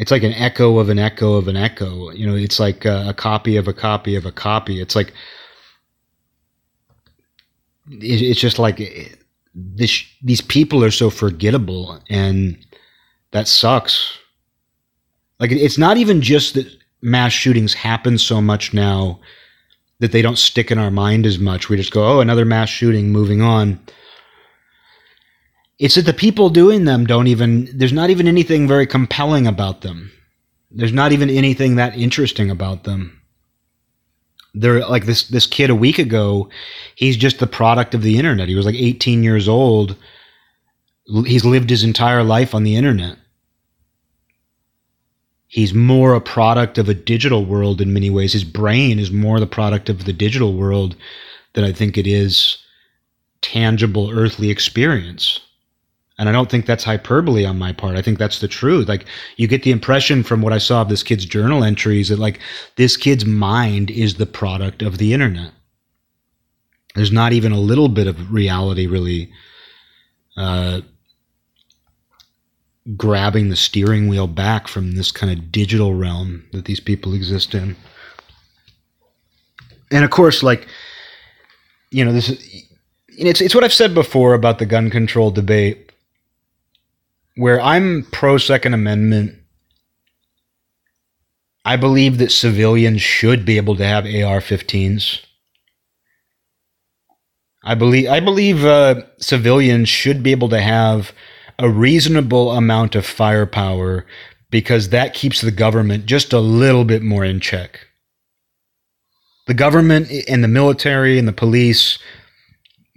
it's 0.00 0.10
like 0.10 0.22
an 0.22 0.32
echo 0.32 0.78
of 0.78 0.88
an 0.88 0.98
echo 0.98 1.34
of 1.34 1.46
an 1.46 1.56
echo. 1.56 2.10
You 2.12 2.26
know, 2.26 2.34
it's 2.34 2.58
like 2.58 2.86
a, 2.86 3.10
a 3.10 3.14
copy 3.14 3.56
of 3.56 3.68
a 3.68 3.74
copy 3.74 4.16
of 4.16 4.24
a 4.24 4.32
copy. 4.32 4.80
It's 4.80 4.96
like 4.96 5.12
it, 7.90 8.22
it's 8.22 8.40
just 8.40 8.58
like 8.58 8.78
this. 9.54 10.02
These 10.22 10.40
people 10.40 10.82
are 10.82 10.90
so 10.90 11.10
forgettable, 11.10 12.00
and 12.08 12.56
that 13.32 13.46
sucks. 13.46 14.16
Like 15.38 15.52
it's 15.52 15.76
not 15.76 15.98
even 15.98 16.22
just 16.22 16.54
that 16.54 16.74
mass 17.02 17.32
shootings 17.32 17.74
happen 17.74 18.16
so 18.16 18.40
much 18.40 18.72
now 18.72 19.20
that 19.98 20.12
they 20.12 20.22
don't 20.22 20.38
stick 20.38 20.70
in 20.70 20.78
our 20.78 20.90
mind 20.90 21.26
as 21.26 21.38
much. 21.38 21.68
We 21.68 21.76
just 21.76 21.92
go, 21.92 22.06
oh, 22.06 22.20
another 22.20 22.46
mass 22.46 22.70
shooting, 22.70 23.10
moving 23.10 23.42
on. 23.42 23.78
It's 25.80 25.94
that 25.94 26.04
the 26.04 26.12
people 26.12 26.50
doing 26.50 26.84
them 26.84 27.06
don't 27.06 27.26
even, 27.26 27.66
there's 27.72 27.92
not 27.92 28.10
even 28.10 28.28
anything 28.28 28.68
very 28.68 28.86
compelling 28.86 29.46
about 29.46 29.80
them. 29.80 30.12
There's 30.70 30.92
not 30.92 31.12
even 31.12 31.30
anything 31.30 31.76
that 31.76 31.96
interesting 31.96 32.50
about 32.50 32.84
them. 32.84 33.22
They're 34.52 34.86
like 34.86 35.06
this, 35.06 35.26
this 35.28 35.46
kid 35.46 35.70
a 35.70 35.74
week 35.74 35.98
ago, 35.98 36.50
he's 36.96 37.16
just 37.16 37.38
the 37.38 37.46
product 37.46 37.94
of 37.94 38.02
the 38.02 38.18
internet. 38.18 38.48
He 38.48 38.56
was 38.56 38.66
like 38.66 38.74
18 38.74 39.22
years 39.22 39.48
old. 39.48 39.96
He's 41.24 41.46
lived 41.46 41.70
his 41.70 41.82
entire 41.82 42.22
life 42.22 42.54
on 42.54 42.62
the 42.62 42.76
internet. 42.76 43.16
He's 45.46 45.72
more 45.72 46.12
a 46.12 46.20
product 46.20 46.76
of 46.76 46.90
a 46.90 46.94
digital 46.94 47.46
world 47.46 47.80
in 47.80 47.94
many 47.94 48.10
ways. 48.10 48.34
His 48.34 48.44
brain 48.44 48.98
is 48.98 49.10
more 49.10 49.40
the 49.40 49.46
product 49.46 49.88
of 49.88 50.04
the 50.04 50.12
digital 50.12 50.52
world 50.52 50.94
than 51.54 51.64
I 51.64 51.72
think 51.72 51.96
it 51.96 52.06
is 52.06 52.58
tangible 53.40 54.10
earthly 54.10 54.50
experience. 54.50 55.40
And 56.20 56.28
I 56.28 56.32
don't 56.32 56.50
think 56.50 56.66
that's 56.66 56.84
hyperbole 56.84 57.46
on 57.46 57.58
my 57.58 57.72
part. 57.72 57.96
I 57.96 58.02
think 58.02 58.18
that's 58.18 58.40
the 58.40 58.46
truth. 58.46 58.88
Like 58.88 59.06
you 59.36 59.48
get 59.48 59.62
the 59.62 59.70
impression 59.70 60.22
from 60.22 60.42
what 60.42 60.52
I 60.52 60.58
saw 60.58 60.82
of 60.82 60.90
this 60.90 61.02
kid's 61.02 61.24
journal 61.24 61.64
entries 61.64 62.10
that 62.10 62.18
like 62.18 62.40
this 62.76 62.98
kid's 62.98 63.24
mind 63.24 63.90
is 63.90 64.16
the 64.16 64.26
product 64.26 64.82
of 64.82 64.98
the 64.98 65.14
internet. 65.14 65.50
There's 66.94 67.10
not 67.10 67.32
even 67.32 67.52
a 67.52 67.58
little 67.58 67.88
bit 67.88 68.06
of 68.06 68.30
reality 68.30 68.86
really 68.86 69.32
uh, 70.36 70.82
grabbing 72.98 73.48
the 73.48 73.56
steering 73.56 74.06
wheel 74.06 74.26
back 74.26 74.68
from 74.68 74.96
this 74.96 75.10
kind 75.10 75.32
of 75.32 75.50
digital 75.50 75.94
realm 75.94 76.44
that 76.52 76.66
these 76.66 76.80
people 76.80 77.14
exist 77.14 77.54
in. 77.54 77.74
And 79.90 80.04
of 80.04 80.10
course, 80.10 80.42
like, 80.42 80.68
you 81.90 82.04
know, 82.04 82.12
this 82.12 82.28
is, 82.28 82.66
it's, 83.08 83.40
it's 83.40 83.54
what 83.54 83.64
I've 83.64 83.72
said 83.72 83.94
before 83.94 84.34
about 84.34 84.58
the 84.58 84.66
gun 84.66 84.90
control 84.90 85.30
debate 85.30 85.89
where 87.36 87.60
I'm 87.60 88.06
pro 88.12 88.38
Second 88.38 88.74
Amendment. 88.74 89.36
I 91.64 91.76
believe 91.76 92.18
that 92.18 92.32
civilians 92.32 93.02
should 93.02 93.44
be 93.44 93.56
able 93.56 93.76
to 93.76 93.84
have 93.84 94.04
AR-15s. 94.04 95.20
I 97.62 97.74
believe 97.74 98.08
I 98.08 98.20
believe 98.20 98.64
uh, 98.64 99.02
civilians 99.18 99.88
should 99.88 100.22
be 100.22 100.30
able 100.30 100.48
to 100.48 100.60
have 100.60 101.12
a 101.58 101.68
reasonable 101.68 102.52
amount 102.52 102.94
of 102.94 103.04
firepower 103.04 104.06
because 104.50 104.88
that 104.88 105.12
keeps 105.12 105.42
the 105.42 105.50
government 105.50 106.06
just 106.06 106.32
a 106.32 106.40
little 106.40 106.84
bit 106.84 107.02
more 107.02 107.24
in 107.24 107.38
check. 107.38 107.86
The 109.46 109.54
government 109.54 110.10
and 110.26 110.42
the 110.42 110.48
military 110.48 111.18
and 111.18 111.28
the 111.28 111.32
police, 111.32 111.98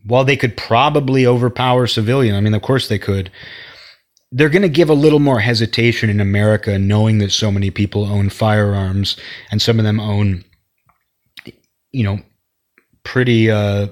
while 0.06 0.24
they 0.24 0.38
could 0.38 0.56
probably 0.56 1.28
overpower 1.28 1.86
civilian, 1.88 2.36
I 2.36 2.40
mean, 2.40 2.54
of 2.54 2.62
course 2.62 2.88
they 2.88 3.00
could, 3.00 3.30
they're 4.36 4.50
going 4.50 4.64
to 4.64 4.70
give 4.70 4.90
a 4.90 4.96
little 4.96 5.20
more 5.20 5.40
hesitation 5.40 6.10
in 6.10 6.20
America, 6.20 6.80
knowing 6.80 7.20
that 7.20 7.32
so 7.32 7.52
many 7.52 7.70
people 7.70 8.06
own 8.06 8.30
firearms 8.30 9.16
and 9.52 9.62
some 9.62 9.78
of 9.78 9.86
them 9.86 10.00
own, 10.00 10.44
you 11.92 12.04
know, 12.04 12.20
pretty, 13.04 13.52
uh, 13.52 13.88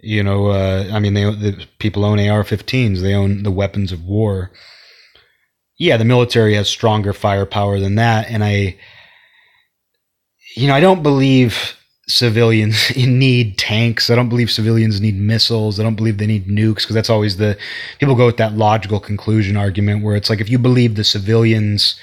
you 0.00 0.22
know, 0.22 0.48
uh, 0.48 0.90
I 0.92 0.98
mean, 0.98 1.14
they 1.14 1.24
the 1.24 1.66
people 1.78 2.04
own 2.04 2.18
AR-15s. 2.18 3.00
They 3.00 3.14
own 3.14 3.42
the 3.42 3.50
weapons 3.50 3.90
of 3.90 4.04
war. 4.04 4.50
Yeah, 5.78 5.96
the 5.96 6.04
military 6.04 6.54
has 6.54 6.68
stronger 6.68 7.14
firepower 7.14 7.80
than 7.80 7.94
that, 7.94 8.30
and 8.30 8.44
I, 8.44 8.76
you 10.56 10.66
know, 10.66 10.74
I 10.74 10.80
don't 10.80 11.02
believe 11.02 11.74
civilians 12.10 12.94
need 12.96 13.56
tanks. 13.58 14.10
I 14.10 14.14
don't 14.14 14.28
believe 14.28 14.50
civilians 14.50 15.00
need 15.00 15.18
missiles. 15.18 15.78
I 15.78 15.82
don't 15.82 15.94
believe 15.94 16.18
they 16.18 16.26
need 16.26 16.46
nukes 16.46 16.82
because 16.82 16.94
that's 16.94 17.10
always 17.10 17.36
the 17.36 17.56
people 17.98 18.14
go 18.14 18.26
with 18.26 18.36
that 18.38 18.54
logical 18.54 19.00
conclusion 19.00 19.56
argument 19.56 20.04
where 20.04 20.16
it's 20.16 20.28
like 20.28 20.40
if 20.40 20.50
you 20.50 20.58
believe 20.58 20.94
the 20.94 21.04
civilians 21.04 21.98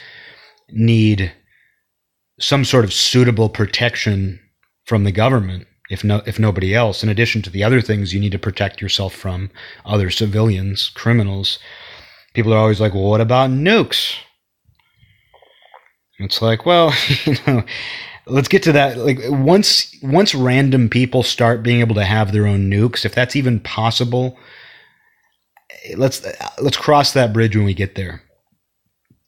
need 0.69 1.31
some 2.39 2.63
sort 2.63 2.85
of 2.85 2.93
suitable 2.93 3.49
protection 3.49 4.39
from 4.85 5.03
the 5.03 5.11
government, 5.11 5.67
if 5.89 6.03
no 6.03 6.21
if 6.25 6.39
nobody 6.39 6.73
else, 6.73 7.03
in 7.03 7.09
addition 7.09 7.41
to 7.41 7.49
the 7.49 7.63
other 7.63 7.81
things 7.81 8.13
you 8.13 8.19
need 8.19 8.31
to 8.31 8.39
protect 8.39 8.81
yourself 8.81 9.13
from 9.13 9.49
other 9.85 10.09
civilians, 10.09 10.89
criminals. 10.89 11.59
People 12.33 12.53
are 12.53 12.59
always 12.59 12.79
like, 12.79 12.93
well, 12.93 13.09
what 13.09 13.21
about 13.21 13.49
nukes? 13.49 14.15
It's 16.19 16.41
like, 16.41 16.65
well, 16.65 16.93
you 17.25 17.35
know, 17.45 17.63
let's 18.29 18.47
get 18.47 18.63
to 18.63 18.71
that. 18.73 18.97
Like 18.97 19.19
once 19.23 19.95
once 20.01 20.35
random 20.35 20.89
people 20.89 21.23
start 21.23 21.63
being 21.63 21.79
able 21.79 21.95
to 21.95 22.05
have 22.05 22.31
their 22.31 22.47
own 22.47 22.69
nukes, 22.69 23.05
if 23.05 23.15
that's 23.15 23.35
even 23.35 23.59
possible, 23.59 24.37
let's 25.95 26.25
let's 26.61 26.77
cross 26.77 27.13
that 27.13 27.33
bridge 27.33 27.55
when 27.55 27.65
we 27.65 27.73
get 27.73 27.95
there. 27.95 28.21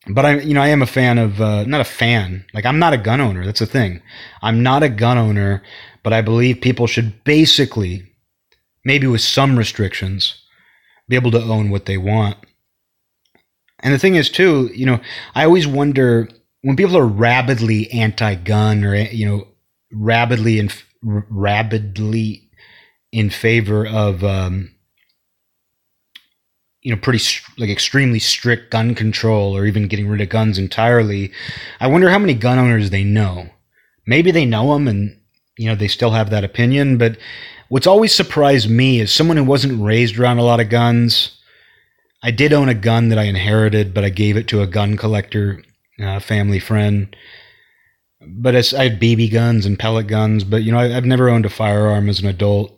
But 0.08 0.26
I, 0.26 0.40
you 0.40 0.54
know, 0.54 0.62
I 0.62 0.70
am 0.70 0.82
a 0.82 0.88
fan 0.88 1.18
of 1.18 1.40
uh, 1.42 1.64
not 1.66 1.82
a 1.82 1.86
fan. 1.86 2.46
Like 2.54 2.66
I'm 2.66 2.80
not 2.80 2.94
a 2.94 2.98
gun 2.98 3.22
owner. 3.22 3.46
That's 3.46 3.60
the 3.60 3.66
thing. 3.66 4.02
I'm 4.42 4.64
not 4.64 4.84
a 4.84 4.90
gun 4.90 5.18
owner, 5.18 5.62
but 6.04 6.14
I 6.14 6.22
believe 6.22 6.62
people 6.62 6.88
should 6.88 7.24
basically, 7.24 8.04
maybe 8.86 9.08
with 9.08 9.22
some 9.22 9.58
restrictions, 9.58 10.42
be 11.08 11.16
able 11.16 11.32
to 11.32 11.42
own 11.42 11.70
what 11.70 11.86
they 11.86 11.98
want. 11.98 12.38
And 13.82 13.94
the 13.94 14.00
thing 14.00 14.16
is, 14.16 14.30
too, 14.30 14.70
you 14.74 14.86
know, 14.86 15.00
I 15.36 15.46
always 15.46 15.68
wonder 15.68 16.28
when 16.62 16.76
people 16.76 16.98
are 16.98 17.08
rabidly 17.08 17.90
anti-gun 17.92 18.84
or 18.84 18.96
you 18.96 19.26
know 19.26 19.48
rabidly 19.92 20.60
in 20.60 20.70
rabidly 21.02 22.50
in 23.12 23.30
favor 23.30 23.88
of 23.88 24.24
um, 24.24 24.72
you 26.82 26.94
know 26.94 27.00
pretty 27.02 27.24
like 27.58 27.70
extremely 27.70 28.20
strict 28.20 28.72
gun 28.72 28.94
control 28.96 29.56
or 29.56 29.66
even 29.66 29.88
getting 29.88 30.08
rid 30.08 30.22
of 30.22 30.30
guns 30.30 30.58
entirely 30.58 31.32
i 31.80 31.88
wonder 31.88 32.10
how 32.10 32.20
many 32.20 32.34
gun 32.34 32.60
owners 32.60 32.90
they 32.90 33.04
know. 33.04 33.50
Maybe 34.06 34.32
they 34.32 34.46
know 34.46 34.74
them 34.74 34.88
and 34.88 35.20
you 35.58 35.68
know 35.68 35.76
they 35.76 35.88
still 35.88 36.12
have 36.12 36.30
that 36.32 36.44
opinion 36.44 36.98
but 36.98 37.18
what's 37.70 37.88
always 37.88 38.14
surprised 38.14 38.70
me 38.70 39.00
is 39.00 39.12
someone 39.12 39.38
who 39.38 39.44
wasn't 39.44 39.84
raised 39.84 40.18
around 40.18 40.40
a 40.40 40.44
lot 40.44 40.60
of 40.60 40.70
guns. 40.70 41.38
I 42.24 42.32
did 42.32 42.52
own 42.52 42.70
a 42.70 42.74
gun 42.74 43.10
that 43.10 43.20
i 43.20 43.24
inherited 43.24 43.94
but 43.94 44.04
i 44.04 44.10
gave 44.10 44.36
it 44.36 44.48
to 44.50 44.62
a 44.62 44.68
gun 44.68 44.98
collector 44.98 45.64
uh, 46.02 46.20
family 46.20 46.60
friend. 46.60 47.16
But 48.22 48.56
I 48.56 48.84
had 48.84 49.00
BB 49.00 49.32
guns 49.32 49.66
and 49.66 49.80
pellet 49.80 50.08
guns, 50.08 50.44
but 50.44 50.64
you 50.64 50.72
know 50.72 50.80
I, 50.80 50.96
I've 50.96 51.06
never 51.06 51.30
owned 51.30 51.46
a 51.46 51.50
firearm 51.50 52.10
as 52.10 52.20
an 52.20 52.28
adult. 52.28 52.78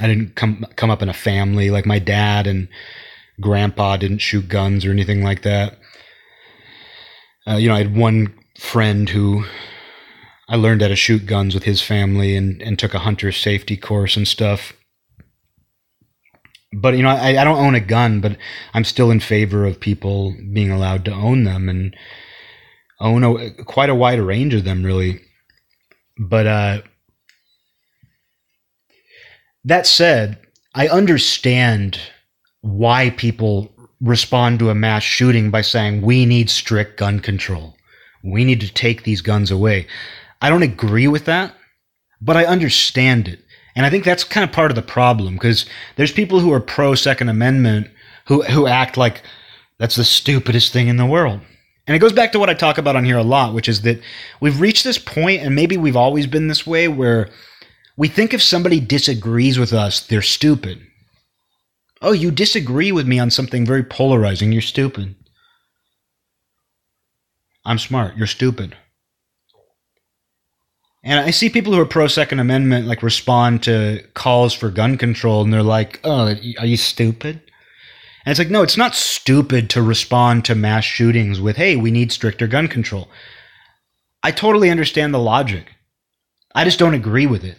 I 0.00 0.06
didn't 0.06 0.34
come 0.34 0.64
come 0.76 0.90
up 0.90 1.02
in 1.02 1.08
a 1.08 1.14
family 1.14 1.70
like 1.70 1.84
my 1.84 1.98
dad 1.98 2.46
and 2.46 2.68
grandpa 3.40 3.96
didn't 3.96 4.18
shoot 4.18 4.48
guns 4.48 4.84
or 4.84 4.90
anything 4.90 5.22
like 5.22 5.42
that. 5.42 5.78
Uh, 7.46 7.56
you 7.56 7.68
know, 7.68 7.74
I 7.74 7.78
had 7.78 7.96
one 7.96 8.34
friend 8.58 9.08
who 9.08 9.44
I 10.48 10.56
learned 10.56 10.82
how 10.82 10.88
to 10.88 10.96
shoot 10.96 11.26
guns 11.26 11.54
with 11.54 11.64
his 11.64 11.82
family 11.82 12.34
and, 12.34 12.60
and 12.62 12.78
took 12.78 12.94
a 12.94 13.00
hunter 13.00 13.30
safety 13.32 13.76
course 13.76 14.16
and 14.16 14.26
stuff 14.26 14.72
but 16.72 16.96
you 16.96 17.02
know, 17.02 17.10
I, 17.10 17.40
I 17.40 17.44
don't 17.44 17.64
own 17.64 17.74
a 17.74 17.80
gun, 17.80 18.20
but 18.20 18.36
I'm 18.74 18.84
still 18.84 19.10
in 19.10 19.20
favor 19.20 19.64
of 19.64 19.80
people 19.80 20.34
being 20.52 20.70
allowed 20.70 21.04
to 21.06 21.12
own 21.12 21.44
them 21.44 21.68
and 21.68 21.96
own 23.00 23.24
a, 23.24 23.50
quite 23.64 23.90
a 23.90 23.94
wide 23.94 24.20
range 24.20 24.54
of 24.54 24.64
them, 24.64 24.84
really. 24.84 25.20
But 26.18 26.46
uh, 26.46 26.82
that 29.64 29.86
said, 29.86 30.38
I 30.74 30.88
understand 30.88 32.00
why 32.60 33.10
people 33.10 33.72
respond 34.00 34.58
to 34.58 34.70
a 34.70 34.74
mass 34.74 35.02
shooting 35.02 35.50
by 35.50 35.60
saying 35.60 36.02
we 36.02 36.26
need 36.26 36.50
strict 36.50 36.98
gun 36.98 37.20
control. 37.20 37.76
We 38.22 38.44
need 38.44 38.60
to 38.60 38.72
take 38.72 39.02
these 39.02 39.20
guns 39.20 39.50
away. 39.50 39.86
I 40.42 40.50
don't 40.50 40.62
agree 40.62 41.08
with 41.08 41.24
that, 41.24 41.54
but 42.20 42.36
I 42.36 42.44
understand 42.44 43.28
it. 43.28 43.40
And 43.76 43.86
I 43.86 43.90
think 43.90 44.04
that's 44.04 44.24
kind 44.24 44.44
of 44.44 44.54
part 44.54 44.70
of 44.70 44.74
the 44.74 44.82
problem 44.82 45.34
because 45.34 45.66
there's 45.96 46.12
people 46.12 46.40
who 46.40 46.52
are 46.52 46.60
pro 46.60 46.94
Second 46.94 47.28
Amendment 47.28 47.88
who, 48.26 48.42
who 48.42 48.66
act 48.66 48.96
like 48.96 49.22
that's 49.78 49.96
the 49.96 50.04
stupidest 50.04 50.72
thing 50.72 50.88
in 50.88 50.96
the 50.96 51.06
world. 51.06 51.40
And 51.86 51.96
it 51.96 52.00
goes 52.00 52.12
back 52.12 52.32
to 52.32 52.38
what 52.38 52.50
I 52.50 52.54
talk 52.54 52.76
about 52.76 52.96
on 52.96 53.04
here 53.04 53.16
a 53.16 53.22
lot, 53.22 53.54
which 53.54 53.68
is 53.68 53.82
that 53.82 54.00
we've 54.40 54.60
reached 54.60 54.84
this 54.84 54.98
point, 54.98 55.40
and 55.40 55.54
maybe 55.54 55.78
we've 55.78 55.96
always 55.96 56.26
been 56.26 56.48
this 56.48 56.66
way, 56.66 56.86
where 56.86 57.30
we 57.96 58.08
think 58.08 58.34
if 58.34 58.42
somebody 58.42 58.78
disagrees 58.78 59.58
with 59.58 59.72
us, 59.72 60.06
they're 60.06 60.20
stupid. 60.20 60.82
Oh, 62.02 62.12
you 62.12 62.30
disagree 62.30 62.92
with 62.92 63.08
me 63.08 63.18
on 63.18 63.30
something 63.30 63.64
very 63.64 63.82
polarizing, 63.82 64.52
you're 64.52 64.60
stupid. 64.60 65.16
I'm 67.64 67.78
smart, 67.78 68.16
you're 68.16 68.26
stupid. 68.26 68.76
And 71.04 71.20
I 71.20 71.30
see 71.30 71.48
people 71.48 71.72
who 71.72 71.80
are 71.80 71.86
pro 71.86 72.08
Second 72.08 72.40
Amendment 72.40 72.86
like 72.86 73.02
respond 73.02 73.62
to 73.64 74.04
calls 74.14 74.52
for 74.52 74.70
gun 74.70 74.98
control, 74.98 75.42
and 75.42 75.52
they're 75.52 75.62
like, 75.62 76.00
"Oh, 76.04 76.34
are 76.58 76.66
you 76.66 76.76
stupid?" 76.76 77.40
And 78.24 78.32
it's 78.32 78.38
like, 78.38 78.50
no, 78.50 78.62
it's 78.62 78.76
not 78.76 78.94
stupid 78.94 79.70
to 79.70 79.80
respond 79.80 80.44
to 80.44 80.54
mass 80.54 80.84
shootings 80.84 81.40
with, 81.40 81.56
"Hey, 81.56 81.76
we 81.76 81.90
need 81.90 82.12
stricter 82.12 82.46
gun 82.46 82.68
control." 82.68 83.08
I 84.22 84.32
totally 84.32 84.70
understand 84.70 85.14
the 85.14 85.18
logic. 85.18 85.74
I 86.54 86.64
just 86.64 86.78
don't 86.78 86.94
agree 86.94 87.26
with 87.26 87.44
it. 87.44 87.56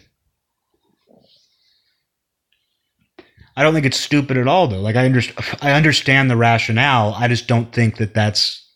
I 3.56 3.62
don't 3.62 3.74
think 3.74 3.86
it's 3.86 3.98
stupid 3.98 4.36
at 4.36 4.46
all, 4.46 4.68
though. 4.68 4.80
Like 4.80 4.96
I 4.96 5.06
understand, 5.06 5.58
I 5.62 5.72
understand 5.72 6.30
the 6.30 6.36
rationale. 6.36 7.14
I 7.16 7.26
just 7.26 7.46
don't 7.46 7.72
think 7.72 7.96
that 7.96 8.14
that's 8.14 8.66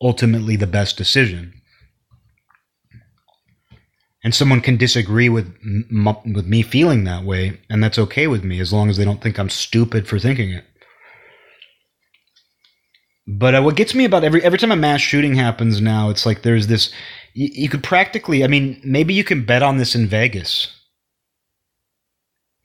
ultimately 0.00 0.56
the 0.56 0.66
best 0.66 0.98
decision 0.98 1.54
and 4.24 4.34
someone 4.34 4.62
can 4.62 4.78
disagree 4.78 5.28
with 5.28 5.54
m- 5.62 6.34
with 6.34 6.46
me 6.46 6.62
feeling 6.62 7.04
that 7.04 7.24
way 7.24 7.60
and 7.68 7.84
that's 7.84 7.98
okay 7.98 8.26
with 8.26 8.42
me 8.42 8.58
as 8.58 8.72
long 8.72 8.88
as 8.88 8.96
they 8.96 9.04
don't 9.04 9.22
think 9.22 9.38
I'm 9.38 9.50
stupid 9.50 10.08
for 10.08 10.18
thinking 10.18 10.50
it. 10.50 10.64
But 13.26 13.54
uh, 13.54 13.62
what 13.62 13.76
gets 13.76 13.94
me 13.94 14.04
about 14.06 14.24
every 14.24 14.42
every 14.42 14.58
time 14.58 14.72
a 14.72 14.76
mass 14.76 15.02
shooting 15.02 15.34
happens 15.34 15.80
now 15.80 16.08
it's 16.08 16.26
like 16.26 16.42
there's 16.42 16.66
this 16.66 16.90
you, 17.34 17.48
you 17.52 17.68
could 17.68 17.84
practically 17.84 18.42
I 18.42 18.48
mean 18.48 18.80
maybe 18.82 19.12
you 19.14 19.24
can 19.24 19.44
bet 19.44 19.62
on 19.62 19.76
this 19.76 19.94
in 19.94 20.08
Vegas. 20.08 20.68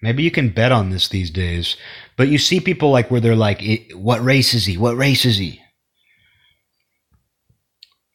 Maybe 0.02 0.24
you 0.24 0.32
can 0.32 0.50
bet 0.50 0.72
on 0.72 0.92
this 0.92 1.10
these 1.10 1.30
days. 1.30 1.76
But 2.16 2.30
you 2.30 2.38
see 2.38 2.62
people 2.62 2.90
like 2.90 3.12
where 3.12 3.20
they're 3.20 3.36
like 3.36 3.62
what 3.94 4.24
race 4.24 4.54
is 4.54 4.66
he? 4.66 4.78
What 4.78 4.96
race 4.96 5.26
is 5.26 5.38
he? 5.38 5.62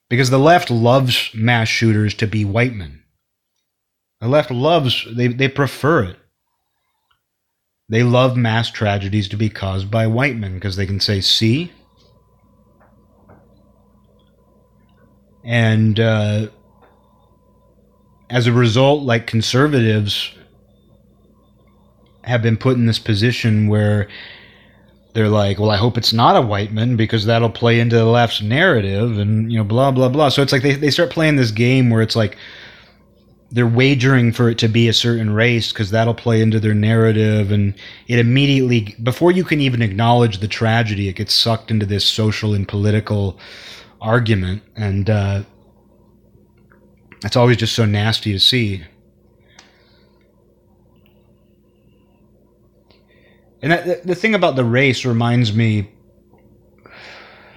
Because 0.09 0.30
the 0.30 0.38
left 0.38 0.70
loves 0.70 1.30
mass 1.35 1.68
shooters 1.68 2.14
to 2.14 2.26
be 2.26 2.44
white 2.44 2.74
men 2.74 3.03
the 4.24 4.30
left 4.30 4.50
loves, 4.50 5.06
they, 5.14 5.26
they 5.26 5.48
prefer 5.48 6.04
it. 6.04 6.16
They 7.90 8.02
love 8.02 8.38
mass 8.38 8.70
tragedies 8.70 9.28
to 9.28 9.37
be 9.37 9.50
caused 9.50 9.90
by 9.90 10.06
white 10.06 10.34
men 10.34 10.54
because 10.54 10.76
they 10.76 10.87
can 10.87 10.98
say, 10.98 11.20
see? 11.20 11.70
And 15.44 16.00
uh, 16.00 16.48
as 18.30 18.46
a 18.46 18.52
result, 18.52 19.02
like 19.02 19.26
conservatives 19.26 20.34
have 22.22 22.40
been 22.40 22.56
put 22.56 22.78
in 22.78 22.87
this 22.87 22.98
position 22.98 23.68
where 23.68 24.08
they're 25.12 25.28
like, 25.28 25.58
well, 25.58 25.70
I 25.70 25.76
hope 25.76 25.98
it's 25.98 26.14
not 26.14 26.34
a 26.34 26.40
white 26.40 26.72
man 26.72 26.96
because 26.96 27.26
that'll 27.26 27.50
play 27.50 27.78
into 27.78 27.96
the 27.96 28.06
left's 28.06 28.40
narrative 28.40 29.18
and, 29.18 29.52
you 29.52 29.58
know, 29.58 29.64
blah, 29.64 29.90
blah, 29.90 30.08
blah. 30.08 30.30
So 30.30 30.40
it's 30.40 30.50
like 30.50 30.62
they, 30.62 30.76
they 30.76 30.90
start 30.90 31.10
playing 31.10 31.37
this 31.37 31.50
game 31.50 31.90
where 31.90 32.00
it's 32.00 32.16
like, 32.16 32.38
they're 33.54 33.66
wagering 33.68 34.32
for 34.32 34.50
it 34.50 34.58
to 34.58 34.68
be 34.68 34.88
a 34.88 34.92
certain 34.92 35.30
race 35.30 35.72
because 35.72 35.90
that'll 35.90 36.12
play 36.12 36.42
into 36.42 36.58
their 36.58 36.74
narrative 36.74 37.52
and 37.52 37.72
it 38.08 38.18
immediately 38.18 38.96
before 39.00 39.30
you 39.30 39.44
can 39.44 39.60
even 39.60 39.80
acknowledge 39.80 40.38
the 40.38 40.48
tragedy 40.48 41.08
it 41.08 41.14
gets 41.14 41.32
sucked 41.32 41.70
into 41.70 41.86
this 41.86 42.04
social 42.04 42.52
and 42.52 42.66
political 42.66 43.38
argument 44.00 44.60
and 44.74 45.08
uh, 45.08 45.40
it's 47.24 47.36
always 47.36 47.56
just 47.56 47.74
so 47.74 47.84
nasty 47.84 48.32
to 48.32 48.40
see. 48.40 48.82
And 53.62 53.70
that, 53.70 54.04
the 54.04 54.16
thing 54.16 54.34
about 54.34 54.56
the 54.56 54.64
race 54.64 55.04
reminds 55.04 55.54
me 55.54 55.90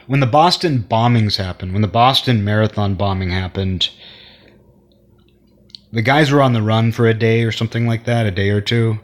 when 0.05 0.21
the 0.21 0.25
boston 0.25 0.85
bombings 0.89 1.35
happened 1.35 1.73
when 1.73 1.81
the 1.81 1.87
boston 1.87 2.45
marathon 2.45 2.95
bombing 2.95 3.29
happened 3.29 3.89
the 5.91 6.01
guys 6.01 6.31
were 6.31 6.41
on 6.41 6.53
the 6.53 6.61
run 6.61 6.91
for 6.91 7.07
a 7.07 7.13
day 7.13 7.43
or 7.43 7.51
something 7.51 7.87
like 7.87 8.05
that, 8.05 8.25
a 8.25 8.31
day 8.31 8.49
or 8.49 8.61
two. 8.61 8.99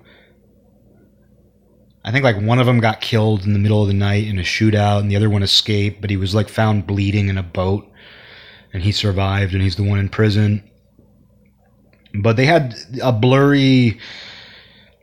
I 2.05 2.11
think 2.11 2.23
like 2.23 2.41
one 2.41 2.59
of 2.59 2.65
them 2.65 2.79
got 2.79 2.99
killed 2.99 3.45
in 3.45 3.53
the 3.53 3.59
middle 3.59 3.81
of 3.81 3.87
the 3.87 3.93
night 3.93 4.27
in 4.27 4.37
a 4.37 4.43
shootout, 4.43 4.99
and 4.99 5.09
the 5.09 5.15
other 5.15 5.29
one 5.29 5.43
escaped, 5.43 6.01
but 6.01 6.09
he 6.09 6.17
was 6.17 6.35
like 6.35 6.49
found 6.49 6.85
bleeding 6.85 7.29
in 7.29 7.37
a 7.37 7.43
boat. 7.43 7.89
and 8.73 8.81
he 8.83 8.91
survived, 8.91 9.53
and 9.53 9.61
he's 9.61 9.75
the 9.75 9.83
one 9.83 9.99
in 9.99 10.09
prison. 10.09 10.63
But 12.15 12.37
they 12.37 12.45
had 12.45 12.75
a 13.01 13.11
blurry, 13.11 13.99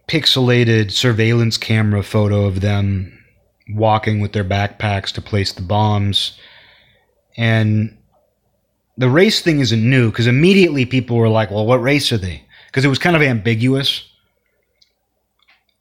pixelated 0.09 0.90
surveillance 0.90 1.57
camera 1.57 2.03
photo 2.03 2.45
of 2.47 2.61
them 2.61 3.16
walking 3.71 4.21
with 4.21 4.33
their 4.33 4.45
backpacks 4.45 5.12
to 5.12 5.23
place 5.23 5.53
the 5.53 5.62
bombs. 5.62 6.37
And 7.37 7.97
the 9.01 9.09
race 9.09 9.41
thing 9.41 9.61
isn't 9.61 9.91
new 9.91 10.11
because 10.11 10.27
immediately 10.27 10.85
people 10.85 11.17
were 11.17 11.31
like, 11.31 11.51
well, 11.51 11.65
what 11.65 11.81
race 11.81 12.13
are 12.13 12.19
they? 12.19 12.43
Because 12.67 12.85
it 12.85 12.89
was 12.89 12.99
kind 12.99 13.17
of 13.17 13.23
ambiguous. 13.23 14.07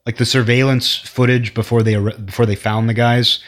Like 0.05 0.15
the 0.15 0.25
surveillance 0.25 0.95
footage 0.95 1.53
before 1.53 1.83
they 1.83 1.97
before 1.97 2.45
they 2.45 2.55
found 2.55 2.87
the 2.87 2.93
guys, 2.93 3.43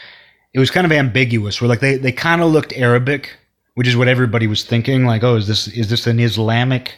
it 0.53 0.59
was 0.59 0.69
kind 0.69 0.85
of 0.85 0.91
ambiguous. 0.91 1.61
Where 1.61 1.69
like 1.69 1.79
they, 1.79 1.95
they 1.95 2.11
kind 2.11 2.41
of 2.41 2.51
looked 2.51 2.73
Arabic, 2.73 3.37
which 3.75 3.87
is 3.87 3.95
what 3.95 4.09
everybody 4.09 4.45
was 4.45 4.65
thinking. 4.65 5.05
Like, 5.05 5.23
oh, 5.23 5.37
is 5.37 5.47
this 5.47 5.69
is 5.69 5.89
this 5.89 6.05
an 6.05 6.19
Islamic 6.19 6.93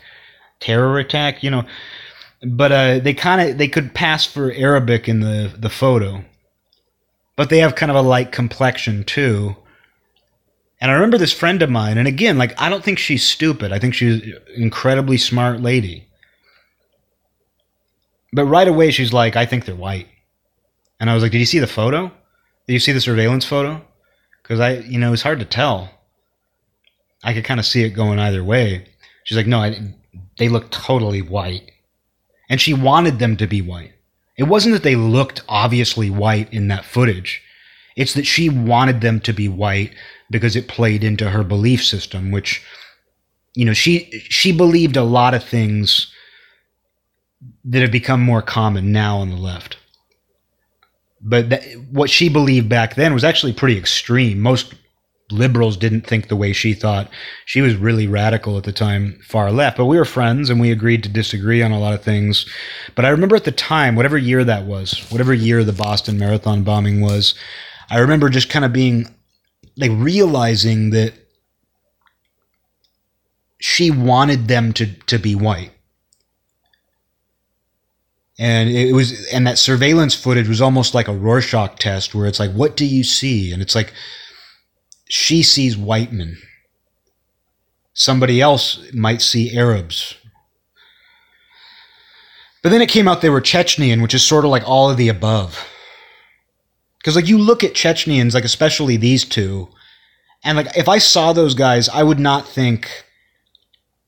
terror 0.60 0.98
attack? 0.98 1.44
You 1.44 1.52
know, 1.52 1.66
but 2.44 2.72
uh, 2.72 3.00
they 3.00 3.14
kind 3.14 3.52
of 3.52 3.60
they 3.60 3.68
could 3.68 3.94
pass 3.94 4.26
for 4.26 4.52
Arabic 4.52 5.08
in 5.08 5.20
the 5.20 5.54
the 5.56 5.70
photo, 5.70 6.26
but 7.36 7.52
they 7.52 7.60
have 7.60 7.76
kind 7.76 7.92
of 7.92 7.96
a 7.96 8.02
light 8.02 8.32
complexion 8.32 9.04
too. 9.04 9.56
And 10.84 10.92
I 10.92 10.96
remember 10.96 11.18
this 11.18 11.32
friend 11.32 11.62
of 11.62 11.70
mine, 11.70 11.98
and 11.98 12.10
again, 12.10 12.38
like 12.38 12.60
I 12.62 12.68
don't 12.68 12.84
think 12.84 13.00
she's 13.00 13.26
stupid. 13.26 13.72
I 13.72 13.80
think 13.80 13.94
she's 13.94 14.22
an 14.22 14.42
incredibly 14.58 15.16
smart 15.16 15.62
lady. 15.62 16.10
But 18.34 18.48
right 18.48 18.68
away, 18.68 18.92
she's 18.92 19.14
like, 19.14 19.38
I 19.38 19.46
think 19.46 19.64
they're 19.64 19.76
white. 19.76 20.10
And 21.00 21.10
I 21.10 21.14
was 21.14 21.24
like, 21.24 21.32
Did 21.32 21.38
you 21.40 21.46
see 21.46 21.60
the 21.60 21.68
photo? 21.68 22.12
Did 22.68 22.74
you 22.74 22.80
see 22.80 22.92
the 22.92 23.00
surveillance 23.00 23.46
photo? 23.46 23.82
Because 24.42 24.60
I, 24.60 24.80
you 24.80 25.00
know, 25.00 25.14
it's 25.14 25.22
hard 25.22 25.40
to 25.40 25.46
tell. 25.46 25.90
I 27.24 27.34
could 27.34 27.46
kind 27.46 27.62
of 27.62 27.66
see 27.66 27.86
it 27.86 27.92
going 27.92 28.20
either 28.20 28.44
way. 28.44 28.86
She's 29.24 29.38
like, 29.38 29.48
No, 29.48 29.60
I, 29.60 29.96
they 30.38 30.50
look 30.50 30.70
totally 30.70 31.22
white. 31.22 31.72
And 32.50 32.60
she 32.60 32.74
wanted 32.74 33.20
them 33.20 33.38
to 33.38 33.48
be 33.48 33.62
white. 33.62 33.94
It 34.38 34.44
wasn't 34.44 34.74
that 34.74 34.84
they 34.84 34.98
looked 34.98 35.44
obviously 35.48 36.10
white 36.10 36.52
in 36.52 36.68
that 36.68 36.84
footage. 36.84 37.42
It's 37.96 38.14
that 38.14 38.26
she 38.26 38.50
wanted 38.50 39.02
them 39.02 39.20
to 39.22 39.34
be 39.34 39.48
white 39.48 39.94
because 40.32 40.56
it 40.56 40.68
played 40.68 41.04
into 41.04 41.30
her 41.30 41.44
belief 41.44 41.84
system, 41.84 42.32
which, 42.32 42.62
you 43.54 43.66
know, 43.66 43.74
she 43.74 44.10
she 44.30 44.52
believed 44.52 44.98
a 44.98 45.04
lot 45.04 45.34
of 45.34 45.44
things 45.44 46.12
that 47.66 47.82
have 47.82 47.92
become 47.92 48.22
more 48.22 48.42
common 48.42 48.92
now 48.92 49.18
on 49.18 49.30
the 49.30 49.36
left. 49.36 49.78
But 51.22 51.50
that, 51.50 51.64
what 51.92 52.10
she 52.10 52.28
believed 52.30 52.68
back 52.68 52.96
then 52.96 53.14
was 53.14 53.24
actually 53.24 53.54
pretty 53.54 53.78
extreme. 53.78 54.40
Most 54.40 54.74
liberals 55.32 55.78
didn't 55.78 56.06
think 56.06 56.28
the 56.28 56.36
way 56.36 56.54
she 56.54 56.74
thought. 56.74 57.10
She 57.46 57.62
was 57.62 57.76
really 57.76 58.08
radical 58.08 58.58
at 58.58 58.64
the 58.64 58.72
time, 58.72 59.20
far 59.24 59.52
left. 59.52 59.78
But 59.78 59.86
we 59.86 59.98
were 59.98 60.06
friends 60.06 60.50
and 60.50 60.60
we 60.60 60.72
agreed 60.72 61.04
to 61.04 61.10
disagree 61.10 61.62
on 61.62 61.72
a 61.72 61.80
lot 61.80 61.94
of 61.94 62.04
things. 62.04 62.46
But 62.96 63.06
I 63.06 63.10
remember 63.10 63.36
at 63.36 63.46
the 63.46 63.52
time, 63.52 63.96
whatever 63.96 64.18
year 64.18 64.44
that 64.44 64.66
was, 64.66 65.00
whatever 65.10 65.34
year 65.34 65.64
the 65.64 65.74
Boston 65.74 66.18
Marathon 66.18 66.64
bombing 66.64 67.02
was, 67.02 67.36
I 67.94 68.00
remember 68.00 68.28
just 68.28 68.50
kind 68.50 68.66
of 68.66 68.74
being 68.74 69.08
like 69.78 69.92
realizing 69.94 70.90
that 70.90 71.14
she 73.60 73.92
wanted 73.92 74.48
them 74.48 74.74
to 74.74 74.88
to 75.06 75.20
be 75.20 75.36
white. 75.36 75.72
And 78.40 78.68
it 78.68 78.94
was 78.94 79.28
and 79.28 79.46
that 79.46 79.60
surveillance 79.60 80.16
footage 80.16 80.48
was 80.48 80.60
almost 80.60 80.96
like 80.96 81.08
a 81.08 81.14
Rorschach 81.14 81.78
test 81.78 82.16
where 82.16 82.26
it's 82.26 82.40
like 82.40 82.52
what 82.54 82.76
do 82.76 82.84
you 82.84 83.04
see? 83.04 83.54
And 83.54 83.62
it's 83.62 83.76
like 83.76 83.94
she 85.08 85.44
sees 85.44 85.78
white 85.78 86.12
men. 86.12 86.38
Somebody 87.94 88.42
else 88.42 88.92
might 88.92 89.22
see 89.22 89.56
Arabs. 89.56 90.16
But 92.64 92.70
then 92.70 92.82
it 92.82 92.90
came 92.90 93.08
out 93.08 93.22
they 93.22 93.30
were 93.30 93.40
Chechnyan 93.40 94.02
which 94.02 94.16
is 94.16 94.24
sort 94.24 94.46
of 94.46 94.50
like 94.50 94.68
all 94.68 94.90
of 94.90 94.98
the 94.98 95.10
above 95.10 95.64
because 97.04 97.18
like 97.18 97.28
you 97.28 97.38
look 97.38 97.64
at 97.64 97.74
Chechnyans 97.74 98.34
like 98.34 98.46
especially 98.46 98.98
these 98.98 99.26
two 99.26 99.68
and 100.44 100.58
like 100.58 100.78
if 100.78 100.88
I 100.88 100.98
saw 100.98 101.34
those 101.34 101.54
guys 101.54 101.90
I 101.90 102.02
would 102.02 102.20
not 102.20 102.48
think 102.48 102.90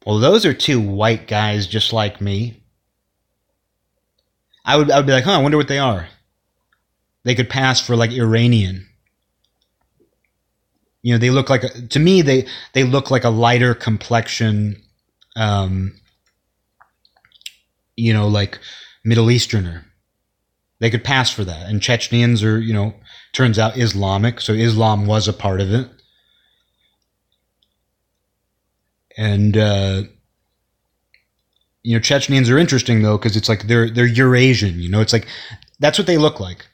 well 0.05 0.17
those 0.17 0.45
are 0.45 0.53
two 0.53 0.81
white 0.81 1.27
guys 1.27 1.67
just 1.67 1.93
like 1.93 2.21
me 2.21 2.61
I 4.65 4.77
would 4.77 4.89
I 4.89 4.97
would 4.97 5.05
be 5.05 5.13
like, 5.13 5.23
huh, 5.23 5.37
I 5.37 5.41
wonder 5.41 5.57
what 5.57 5.67
they 5.67 5.77
are. 5.77 6.07
They 7.23 7.35
could 7.35 7.49
pass 7.49 7.79
for 7.79 7.95
like 7.95 8.11
Iranian. 8.11 8.87
You 11.03 11.13
know, 11.13 11.19
they 11.19 11.29
look 11.29 11.51
like 11.51 11.63
a, 11.63 11.69
to 11.69 11.99
me 11.99 12.23
they 12.23 12.47
they 12.73 12.83
look 12.83 13.11
like 13.11 13.23
a 13.23 13.29
lighter 13.29 13.75
complexion, 13.75 14.81
um, 15.35 15.93
you 17.95 18.11
know, 18.11 18.27
like 18.27 18.59
Middle 19.03 19.29
Easterner. 19.29 19.85
They 20.79 20.89
could 20.89 21.03
pass 21.03 21.31
for 21.31 21.43
that, 21.45 21.69
and 21.69 21.81
Chechnyans 21.81 22.43
are 22.43 22.59
you 22.59 22.73
know 22.73 22.93
turns 23.33 23.57
out 23.57 23.77
Islamic, 23.77 24.41
so 24.41 24.53
Islam 24.53 25.05
was 25.05 25.27
a 25.27 25.33
part 25.33 25.61
of 25.61 25.73
it, 25.73 25.89
and. 29.17 29.57
Uh, 29.57 30.03
you 31.85 31.95
know, 31.95 32.01
Chechnyans 32.01 32.51
are 32.51 32.57
interesting 32.57 33.03
though 33.03 33.15
because 33.15 33.37
it's 33.37 33.47
like 33.47 33.67
they're 33.67 33.91
they're 33.91 34.07
Eurasian. 34.07 34.79
You 34.79 34.89
know, 34.89 35.01
it's 35.01 35.13
like 35.13 35.27
that's 35.79 35.99
what 35.99 36.07
they 36.07 36.17
look 36.17 36.39
like. 36.39 36.65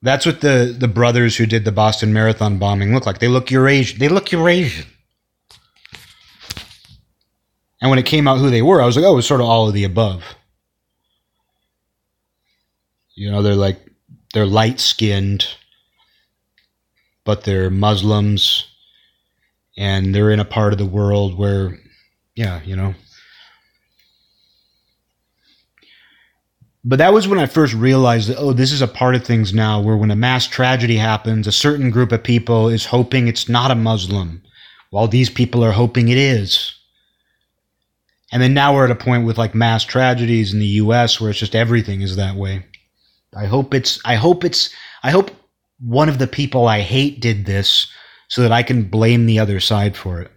That's 0.00 0.24
what 0.24 0.42
the 0.42 0.74
the 0.78 0.86
brothers 0.86 1.36
who 1.36 1.44
did 1.44 1.64
the 1.64 1.72
Boston 1.72 2.12
Marathon 2.12 2.58
bombing 2.58 2.94
look 2.94 3.04
like. 3.04 3.18
They 3.18 3.26
look 3.26 3.50
Eurasian. 3.50 3.98
They 3.98 4.08
look 4.08 4.30
Eurasian. 4.30 4.86
And 7.80 7.90
when 7.90 7.98
it 7.98 8.06
came 8.06 8.28
out 8.28 8.38
who 8.38 8.48
they 8.48 8.62
were, 8.62 8.80
I 8.80 8.86
was 8.86 8.96
like, 8.96 9.04
oh, 9.04 9.18
it's 9.18 9.26
sort 9.26 9.40
of 9.40 9.46
all 9.46 9.66
of 9.66 9.74
the 9.74 9.84
above. 9.84 10.22
You 13.14 13.30
know, 13.30 13.42
they're 13.42 13.54
like 13.54 13.80
they're 14.32 14.46
light 14.46 14.80
skinned, 14.80 15.46
but 17.24 17.44
they're 17.44 17.70
Muslims, 17.70 18.66
and 19.76 20.14
they're 20.14 20.30
in 20.30 20.40
a 20.40 20.44
part 20.44 20.72
of 20.72 20.78
the 20.78 20.86
world 20.86 21.38
where, 21.38 21.78
yeah, 22.34 22.60
you 22.64 22.76
know, 22.76 22.94
But 26.86 26.98
that 26.98 27.14
was 27.14 27.26
when 27.26 27.38
I 27.38 27.46
first 27.46 27.72
realized 27.72 28.28
that, 28.28 28.36
oh, 28.36 28.52
this 28.52 28.70
is 28.70 28.82
a 28.82 28.86
part 28.86 29.14
of 29.14 29.24
things 29.24 29.54
now 29.54 29.80
where 29.80 29.96
when 29.96 30.10
a 30.10 30.16
mass 30.16 30.46
tragedy 30.46 30.96
happens, 30.96 31.46
a 31.46 31.52
certain 31.52 31.90
group 31.90 32.12
of 32.12 32.22
people 32.22 32.68
is 32.68 32.84
hoping 32.84 33.26
it's 33.26 33.48
not 33.48 33.70
a 33.70 33.74
Muslim, 33.74 34.42
while 34.90 35.08
these 35.08 35.30
people 35.30 35.64
are 35.64 35.72
hoping 35.72 36.08
it 36.08 36.18
is. 36.18 36.74
And 38.32 38.42
then 38.42 38.52
now 38.52 38.74
we're 38.74 38.84
at 38.84 38.90
a 38.90 38.96
point 38.96 39.24
with 39.24 39.38
like 39.38 39.54
mass 39.54 39.82
tragedies 39.82 40.52
in 40.52 40.58
the 40.58 40.76
US 40.82 41.18
where 41.20 41.30
it's 41.30 41.38
just 41.38 41.54
everything 41.54 42.02
is 42.02 42.16
that 42.16 42.36
way. 42.36 42.66
I 43.36 43.46
hope 43.46 43.74
it's, 43.74 44.00
I 44.04 44.14
hope 44.14 44.44
it's, 44.44 44.70
I 45.02 45.10
hope 45.10 45.30
one 45.80 46.08
of 46.08 46.18
the 46.18 46.26
people 46.26 46.66
I 46.66 46.80
hate 46.80 47.20
did 47.20 47.46
this 47.46 47.86
so 48.28 48.42
that 48.42 48.52
I 48.52 48.62
can 48.62 48.84
blame 48.84 49.26
the 49.26 49.38
other 49.38 49.60
side 49.60 49.96
for 49.96 50.20
it. 50.20 50.30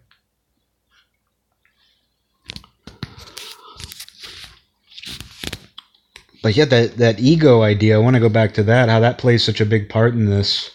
but 6.48 6.56
yeah, 6.56 6.64
that 6.64 6.96
that 6.96 7.20
ego 7.20 7.62
idea. 7.62 7.96
I 7.96 8.02
want 8.02 8.16
to 8.16 8.22
go 8.22 8.30
back 8.30 8.54
to 8.54 8.64
that. 8.64 8.88
How 8.88 9.02
that 9.02 9.18
plays 9.18 9.44
such 9.44 9.60
a 9.60 9.66
big 9.66 9.90
part 9.90 10.14
in 10.14 10.28
this. 10.28 10.72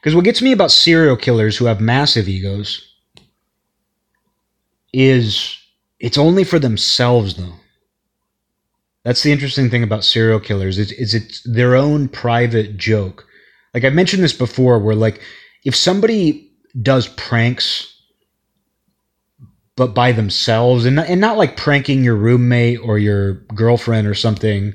Because 0.00 0.14
what 0.14 0.24
gets 0.24 0.40
me 0.40 0.52
about 0.52 0.70
serial 0.70 1.16
killers 1.16 1.56
who 1.56 1.64
have 1.64 1.80
massive 1.80 2.28
egos 2.28 2.94
is 4.92 5.58
it's 5.98 6.16
only 6.16 6.44
for 6.44 6.60
themselves 6.60 7.34
though. 7.34 7.54
That's 9.06 9.22
the 9.22 9.30
interesting 9.30 9.70
thing 9.70 9.84
about 9.84 10.02
serial 10.02 10.40
killers 10.40 10.78
is, 10.78 10.90
is 10.90 11.14
it's 11.14 11.40
their 11.44 11.76
own 11.76 12.08
private 12.08 12.76
joke. 12.76 13.24
Like 13.72 13.84
I 13.84 13.90
mentioned 13.90 14.24
this 14.24 14.32
before, 14.32 14.80
where 14.80 14.96
like 14.96 15.20
if 15.64 15.76
somebody 15.76 16.50
does 16.82 17.06
pranks 17.10 18.02
but 19.76 19.94
by 19.94 20.10
themselves 20.10 20.86
and 20.86 20.96
not, 20.96 21.06
and 21.06 21.20
not 21.20 21.36
like 21.36 21.56
pranking 21.56 22.02
your 22.02 22.16
roommate 22.16 22.80
or 22.82 22.98
your 22.98 23.34
girlfriend 23.54 24.08
or 24.08 24.14
something 24.14 24.74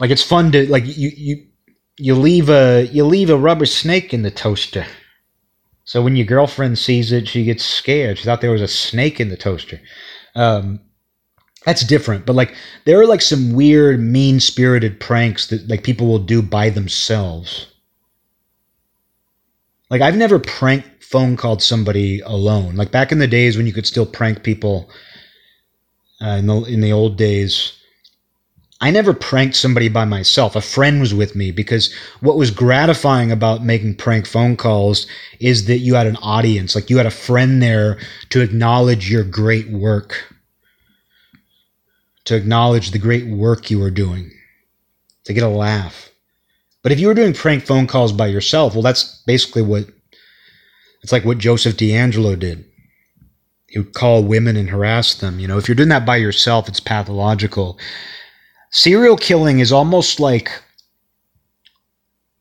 like 0.00 0.10
it's 0.10 0.24
fun 0.24 0.50
to 0.50 0.68
like 0.68 0.84
you 0.84 1.12
you 1.16 1.46
you 1.96 2.14
leave 2.16 2.50
a 2.50 2.86
you 2.86 3.04
leave 3.04 3.30
a 3.30 3.36
rubber 3.36 3.66
snake 3.66 4.12
in 4.12 4.22
the 4.22 4.32
toaster. 4.32 4.84
So 5.84 6.02
when 6.02 6.16
your 6.16 6.26
girlfriend 6.26 6.76
sees 6.76 7.12
it 7.12 7.28
she 7.28 7.44
gets 7.44 7.62
scared. 7.62 8.18
She 8.18 8.24
thought 8.24 8.40
there 8.40 8.50
was 8.50 8.62
a 8.62 8.66
snake 8.66 9.20
in 9.20 9.28
the 9.28 9.36
toaster. 9.36 9.80
Um, 10.34 10.80
that's 11.64 11.84
different 11.84 12.24
but 12.26 12.36
like 12.36 12.54
there 12.84 13.00
are 13.00 13.06
like 13.06 13.22
some 13.22 13.52
weird 13.52 14.00
mean 14.00 14.40
spirited 14.40 14.98
pranks 14.98 15.46
that 15.48 15.68
like 15.68 15.82
people 15.82 16.06
will 16.06 16.18
do 16.18 16.40
by 16.40 16.70
themselves 16.70 17.66
like 19.90 20.00
I've 20.00 20.16
never 20.16 20.38
prank 20.38 20.84
phone 21.10 21.36
called 21.36 21.60
somebody 21.60 22.20
alone. 22.20 22.76
Like 22.76 22.92
back 22.92 23.10
in 23.10 23.18
the 23.18 23.26
days 23.26 23.56
when 23.56 23.66
you 23.66 23.72
could 23.72 23.86
still 23.86 24.06
prank 24.06 24.44
people 24.44 24.88
uh, 26.22 26.36
in 26.38 26.46
the 26.46 26.62
in 26.62 26.80
the 26.80 26.92
old 26.92 27.16
days, 27.16 27.72
I 28.80 28.92
never 28.92 29.12
pranked 29.12 29.56
somebody 29.56 29.88
by 29.88 30.04
myself. 30.04 30.54
A 30.54 30.60
friend 30.60 31.00
was 31.00 31.12
with 31.12 31.34
me 31.34 31.50
because 31.50 31.92
what 32.20 32.36
was 32.36 32.52
gratifying 32.52 33.32
about 33.32 33.64
making 33.64 33.96
prank 33.96 34.26
phone 34.26 34.56
calls 34.56 35.08
is 35.40 35.66
that 35.66 35.78
you 35.78 35.96
had 35.96 36.06
an 36.06 36.16
audience, 36.18 36.76
like 36.76 36.88
you 36.88 36.96
had 36.96 37.06
a 37.06 37.10
friend 37.10 37.60
there 37.60 37.98
to 38.28 38.40
acknowledge 38.40 39.10
your 39.10 39.24
great 39.24 39.68
work, 39.70 40.32
to 42.30 42.36
acknowledge 42.36 42.92
the 42.92 42.98
great 42.98 43.26
work 43.26 43.72
you 43.72 43.80
were 43.80 43.90
doing, 43.90 44.30
to 45.24 45.32
get 45.32 45.42
a 45.42 45.48
laugh. 45.48 46.10
But 46.80 46.92
if 46.92 47.00
you 47.00 47.08
were 47.08 47.14
doing 47.14 47.34
prank 47.34 47.66
phone 47.66 47.88
calls 47.88 48.12
by 48.12 48.28
yourself, 48.28 48.72
well, 48.72 48.84
that's 48.84 49.20
basically 49.26 49.62
what 49.62 49.88
it's 51.02 51.10
like 51.10 51.24
what 51.24 51.38
Joseph 51.38 51.76
DeAngelo 51.76 52.38
did. 52.38 52.64
He 53.66 53.80
would 53.80 53.94
call 53.94 54.22
women 54.22 54.56
and 54.56 54.70
harass 54.70 55.12
them. 55.16 55.40
You 55.40 55.48
know, 55.48 55.58
if 55.58 55.66
you're 55.66 55.74
doing 55.74 55.88
that 55.88 56.06
by 56.06 56.18
yourself, 56.18 56.68
it's 56.68 56.78
pathological. 56.78 57.80
Serial 58.70 59.16
killing 59.16 59.58
is 59.58 59.72
almost 59.72 60.20
like 60.20 60.52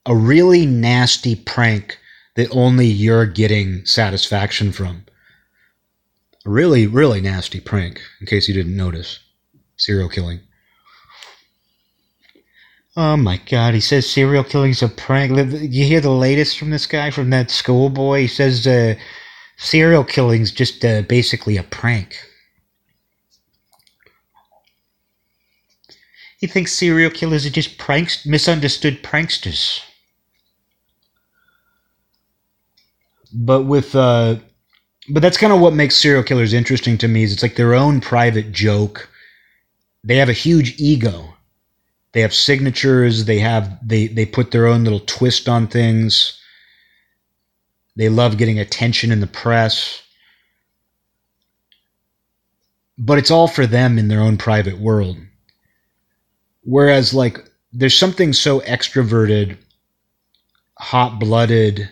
a 0.06 0.16
really 0.16 0.68
nasty 0.68 1.36
prank 1.36 1.98
that 2.36 2.52
only 2.52 2.86
you're 2.86 3.26
getting 3.26 3.84
satisfaction 3.88 4.72
from. 4.72 5.04
A 6.46 6.50
really, 6.52 6.86
really 6.86 7.22
nasty 7.22 7.60
prank, 7.60 8.00
in 8.22 8.28
case 8.28 8.48
you 8.48 8.54
didn't 8.54 8.78
notice. 8.78 9.20
Serial 9.80 10.10
killing. 10.10 10.42
Oh 12.98 13.16
my 13.16 13.38
god, 13.50 13.74
he 13.74 13.80
says 13.80 14.10
serial 14.10 14.44
killing's 14.44 14.84
a 14.84 14.90
prank. 14.90 15.32
You 15.54 15.86
hear 15.86 16.02
the 16.02 16.12
latest 16.12 16.58
from 16.58 16.70
this 16.70 16.86
guy, 16.86 17.12
from 17.12 17.30
that 17.30 17.50
schoolboy? 17.50 18.22
He 18.22 18.28
says 18.28 18.68
uh, 18.68 18.96
serial 19.58 20.04
killing's 20.04 20.52
just 20.52 20.84
uh, 20.84 21.04
basically 21.04 21.56
a 21.56 21.64
prank. 21.64 22.18
He 26.40 26.48
thinks 26.48 26.74
serial 26.74 27.12
killers 27.12 27.46
are 27.46 27.50
just 27.50 27.78
pranks, 27.78 28.26
misunderstood 28.26 29.02
pranksters. 29.02 29.82
But 33.34 33.64
with, 33.64 33.96
uh, 33.96 34.38
but 35.10 35.22
that's 35.22 35.38
kind 35.38 35.54
of 35.54 35.62
what 35.62 35.74
makes 35.74 35.96
serial 35.96 36.24
killers 36.24 36.54
interesting 36.54 36.98
to 36.98 37.08
me. 37.08 37.24
Is 37.24 37.32
it's 37.32 37.44
like 37.44 37.56
their 37.56 37.76
own 37.76 38.02
private 38.02 38.52
joke. 38.52 39.10
They 40.10 40.16
have 40.16 40.30
a 40.30 40.34
huge 40.34 40.74
ego. 40.80 41.36
They 42.14 42.22
have 42.22 42.34
signatures. 42.34 43.26
They 43.26 43.38
have 43.38 43.78
they 43.88 44.08
they 44.08 44.26
put 44.26 44.50
their 44.50 44.66
own 44.66 44.84
little 44.84 45.02
twist 45.02 45.48
on 45.48 45.68
things. 45.68 46.36
They 47.96 48.10
love 48.10 48.40
getting 48.40 48.58
attention 48.58 49.12
in 49.12 49.20
the 49.20 49.28
press. 49.28 50.02
But 52.98 53.20
it's 53.20 53.30
all 53.30 53.48
for 53.48 53.68
them 53.68 54.00
in 54.00 54.08
their 54.08 54.22
own 54.22 54.38
private 54.38 54.80
world. 54.80 55.18
Whereas, 56.64 57.14
like, 57.14 57.48
there's 57.72 57.96
something 57.96 58.34
so 58.34 58.62
extroverted, 58.62 59.58
hot 60.80 61.20
blooded. 61.20 61.88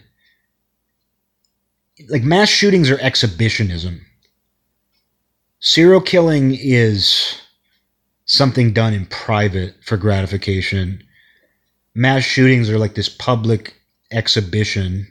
Like, 2.09 2.23
mass 2.23 2.49
shootings 2.49 2.89
are 2.89 2.99
exhibitionism. 2.99 4.03
Serial 5.59 6.01
killing 6.01 6.57
is 6.59 7.39
something 8.27 8.73
done 8.73 8.93
in 8.93 9.05
private 9.07 9.73
for 9.83 9.97
gratification. 9.97 11.01
Mass 11.95 12.23
shootings 12.23 12.69
are 12.69 12.77
like 12.77 12.93
this 12.93 13.09
public 13.09 13.73
exhibition. 14.11 15.07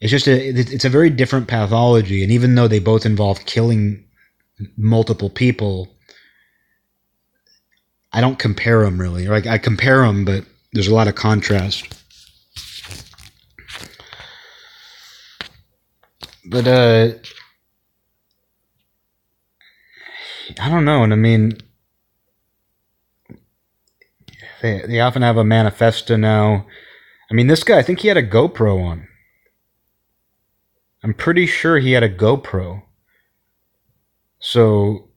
It's 0.00 0.10
just 0.10 0.28
a 0.28 0.48
it's 0.48 0.84
a 0.84 0.88
very 0.88 1.10
different 1.10 1.48
pathology, 1.48 2.22
and 2.22 2.32
even 2.32 2.54
though 2.54 2.68
they 2.68 2.78
both 2.78 3.04
involve 3.04 3.44
killing 3.44 4.04
multiple 4.76 5.28
people, 5.28 5.88
I 8.12 8.20
don't 8.20 8.38
compare 8.38 8.84
them 8.84 9.00
really. 9.00 9.26
Like 9.26 9.46
I 9.46 9.58
compare 9.58 10.02
them, 10.02 10.24
but 10.24 10.44
there's 10.72 10.88
a 10.88 10.94
lot 10.94 11.08
of 11.08 11.16
contrast. 11.16 11.94
But 16.46 16.66
uh 16.66 17.10
I 20.60 20.70
don't 20.70 20.84
know, 20.84 21.02
and 21.02 21.12
I 21.12 21.16
mean 21.16 21.58
they 24.62 24.82
they 24.86 25.00
often 25.00 25.22
have 25.22 25.36
a 25.36 25.44
manifesto 25.44 26.16
now. 26.16 26.66
I 27.30 27.34
mean, 27.34 27.46
this 27.46 27.64
guy, 27.64 27.78
I 27.78 27.82
think 27.82 28.00
he 28.00 28.08
had 28.08 28.16
a 28.16 28.26
GoPro 28.26 28.82
on. 28.82 29.06
I'm 31.04 31.14
pretty 31.14 31.46
sure 31.46 31.78
he 31.78 31.92
had 31.92 32.02
a 32.02 32.14
GoPro. 32.14 32.82
So 34.40 35.10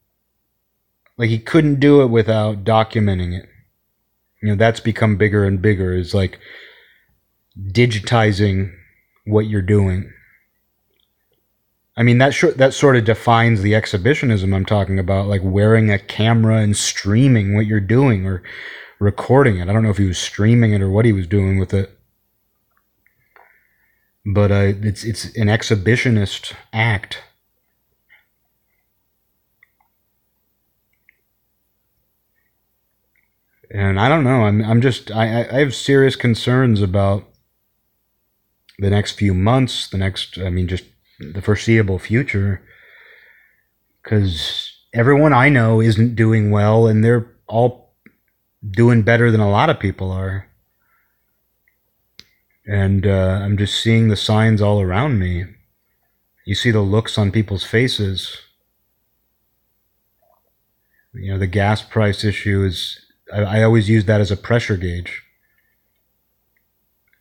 like 1.18 1.30
he 1.30 1.40
couldn't 1.40 1.80
do 1.80 2.02
it 2.02 2.08
without 2.08 2.64
documenting 2.64 3.38
it. 3.38 3.48
You 4.42 4.50
know, 4.50 4.56
that's 4.56 4.80
become 4.80 5.18
bigger 5.18 5.46
and 5.46 5.62
bigger 5.62 5.94
is 5.96 6.14
like 6.14 6.40
digitizing 7.58 8.74
what 9.26 9.48
you're 9.48 9.62
doing. 9.62 10.12
I 11.98 12.04
mean 12.04 12.18
that 12.20 12.34
sh- 12.34 12.56
that 12.56 12.74
sort 12.74 12.96
of 12.96 13.06
defines 13.06 13.62
the 13.62 13.76
exhibitionism 13.76 14.54
I'm 14.54 14.66
talking 14.66 14.98
about, 15.00 15.28
like 15.28 15.42
wearing 15.44 15.92
a 15.92 16.00
camera 16.00 16.58
and 16.58 16.76
streaming 16.76 17.56
what 17.56 17.66
you're 17.66 17.80
doing 17.80 18.26
or 18.26 18.42
recording 19.00 19.58
it. 19.58 19.70
I 19.70 19.74
don't 19.74 19.84
know 19.84 19.90
if 19.90 19.98
he 19.98 20.08
was 20.08 20.18
streaming 20.18 20.74
it 20.74 20.82
or 20.82 20.90
what 20.90 21.06
he 21.06 21.14
was 21.14 21.28
doing 21.28 21.60
with 21.60 21.74
it, 21.74 21.98
but 24.26 24.52
uh, 24.52 24.74
it's 24.82 25.04
it's 25.04 25.26
an 25.36 25.48
exhibitionist 25.48 26.54
act. 26.72 27.24
and 33.74 34.00
I 34.00 34.10
don't 34.10 34.24
know. 34.24 34.44
I'm 34.44 34.64
I'm 34.64 34.82
just 34.82 35.12
I 35.12 35.46
I 35.50 35.60
have 35.60 35.74
serious 35.74 36.16
concerns 36.16 36.82
about 36.82 37.28
the 38.80 38.90
next 38.90 39.14
few 39.14 39.34
months, 39.34 39.88
the 39.88 39.98
next 39.98 40.38
I 40.38 40.50
mean 40.50 40.68
just 40.68 40.86
the 41.34 41.42
foreseeable 41.42 42.00
future, 42.00 42.62
because 44.02 44.74
everyone 44.94 45.34
I 45.34 45.50
know 45.50 45.82
isn't 45.82 46.16
doing 46.16 46.52
well, 46.52 46.88
and 46.88 47.04
they're 47.04 47.32
all 47.48 47.94
doing 48.70 49.02
better 49.04 49.32
than 49.32 49.42
a 49.42 49.50
lot 49.50 49.70
of 49.70 49.80
people 49.80 50.12
are. 50.12 50.48
And 52.66 53.08
uh, 53.08 53.40
I'm 53.42 53.58
just 53.58 53.82
seeing 53.82 54.10
the 54.10 54.16
signs 54.16 54.62
all 54.62 54.82
around 54.82 55.20
me. 55.20 55.46
You 56.46 56.56
see 56.56 56.72
the 56.72 56.82
looks 56.82 57.18
on 57.18 57.32
people's 57.32 57.64
faces. 57.64 58.38
You 61.14 61.34
know, 61.34 61.40
the 61.40 61.48
gas 61.48 61.82
price 61.82 62.24
issue 62.24 62.64
is 62.64 63.00
I, 63.34 63.42
I 63.42 63.64
always 63.64 63.90
use 63.90 64.06
that 64.06 64.22
as 64.22 64.32
a 64.32 64.38
pressure 64.38 64.78
gauge 64.78 65.24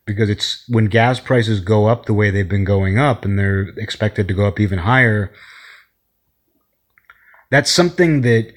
because 0.05 0.29
it's 0.29 0.63
when 0.67 0.85
gas 0.85 1.19
prices 1.19 1.59
go 1.59 1.87
up 1.87 2.05
the 2.05 2.13
way 2.13 2.29
they've 2.29 2.49
been 2.49 2.63
going 2.63 2.97
up 2.97 3.23
and 3.23 3.37
they're 3.37 3.69
expected 3.77 4.27
to 4.27 4.33
go 4.33 4.45
up 4.45 4.59
even 4.59 4.79
higher 4.79 5.31
that's 7.51 7.69
something 7.69 8.21
that 8.21 8.53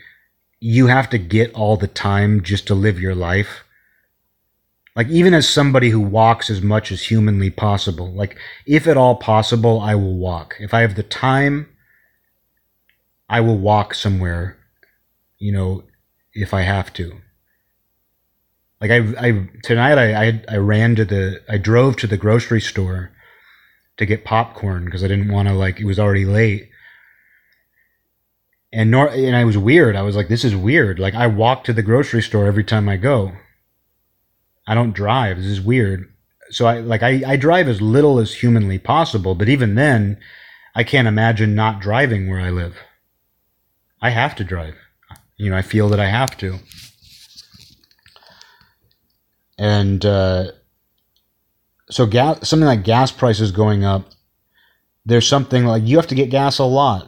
you 0.60 0.86
have 0.86 1.10
to 1.10 1.18
get 1.18 1.52
all 1.52 1.76
the 1.76 1.88
time 1.88 2.42
just 2.42 2.66
to 2.68 2.74
live 2.74 2.98
your 2.98 3.14
life. 3.14 3.64
Like 4.96 5.08
even 5.08 5.34
as 5.34 5.48
somebody 5.48 5.90
who 5.90 6.00
walks 6.00 6.48
as 6.48 6.62
much 6.62 6.92
as 6.92 7.02
humanly 7.02 7.50
possible 7.50 8.12
like 8.12 8.38
if 8.64 8.86
at 8.86 8.96
all 8.96 9.16
possible 9.16 9.80
i 9.80 9.94
will 9.94 10.16
walk. 10.16 10.54
If 10.60 10.72
i 10.72 10.80
have 10.80 10.94
the 10.94 11.02
time 11.02 11.68
i 13.28 13.40
will 13.40 13.58
walk 13.58 13.94
somewhere 13.94 14.56
you 15.38 15.50
know 15.52 15.82
if 16.32 16.54
i 16.54 16.62
have 16.62 16.92
to 16.92 17.20
like 18.80 18.90
I, 18.90 19.28
I 19.28 19.48
tonight 19.62 19.98
I, 19.98 20.26
I, 20.26 20.44
I 20.48 20.56
ran 20.56 20.96
to 20.96 21.04
the 21.04 21.42
I 21.48 21.58
drove 21.58 21.96
to 21.96 22.06
the 22.06 22.16
grocery 22.16 22.60
store 22.60 23.10
to 23.96 24.06
get 24.06 24.24
popcorn 24.24 24.84
because 24.84 25.04
I 25.04 25.08
didn't 25.08 25.32
want 25.32 25.48
to 25.48 25.54
like 25.54 25.80
it 25.80 25.84
was 25.84 25.98
already 25.98 26.24
late. 26.24 26.70
And 28.72 28.90
nor 28.90 29.08
and 29.08 29.36
I 29.36 29.44
was 29.44 29.56
weird. 29.56 29.94
I 29.94 30.02
was 30.02 30.16
like, 30.16 30.28
this 30.28 30.44
is 30.44 30.56
weird. 30.56 30.98
Like 30.98 31.14
I 31.14 31.26
walk 31.28 31.64
to 31.64 31.72
the 31.72 31.82
grocery 31.82 32.22
store 32.22 32.46
every 32.46 32.64
time 32.64 32.88
I 32.88 32.96
go. 32.96 33.32
I 34.66 34.74
don't 34.74 34.94
drive. 34.94 35.36
This 35.36 35.46
is 35.46 35.60
weird. 35.60 36.12
So 36.50 36.66
I 36.66 36.80
like 36.80 37.02
I, 37.02 37.22
I 37.26 37.36
drive 37.36 37.68
as 37.68 37.80
little 37.80 38.18
as 38.18 38.34
humanly 38.34 38.78
possible, 38.78 39.34
but 39.34 39.48
even 39.48 39.76
then, 39.76 40.18
I 40.74 40.82
can't 40.82 41.08
imagine 41.08 41.54
not 41.54 41.80
driving 41.80 42.28
where 42.28 42.40
I 42.40 42.50
live. 42.50 42.76
I 44.02 44.10
have 44.10 44.34
to 44.36 44.44
drive. 44.44 44.74
You 45.36 45.50
know, 45.50 45.56
I 45.56 45.62
feel 45.62 45.88
that 45.88 46.00
I 46.00 46.06
have 46.06 46.36
to 46.38 46.58
and 49.58 50.04
uh, 50.04 50.50
so 51.90 52.06
gas 52.06 52.48
something 52.48 52.66
like 52.66 52.84
gas 52.84 53.12
prices 53.12 53.52
going 53.52 53.84
up 53.84 54.10
there's 55.04 55.28
something 55.28 55.64
like 55.64 55.82
you 55.84 55.96
have 55.96 56.06
to 56.06 56.14
get 56.14 56.30
gas 56.30 56.58
a 56.58 56.64
lot. 56.64 57.06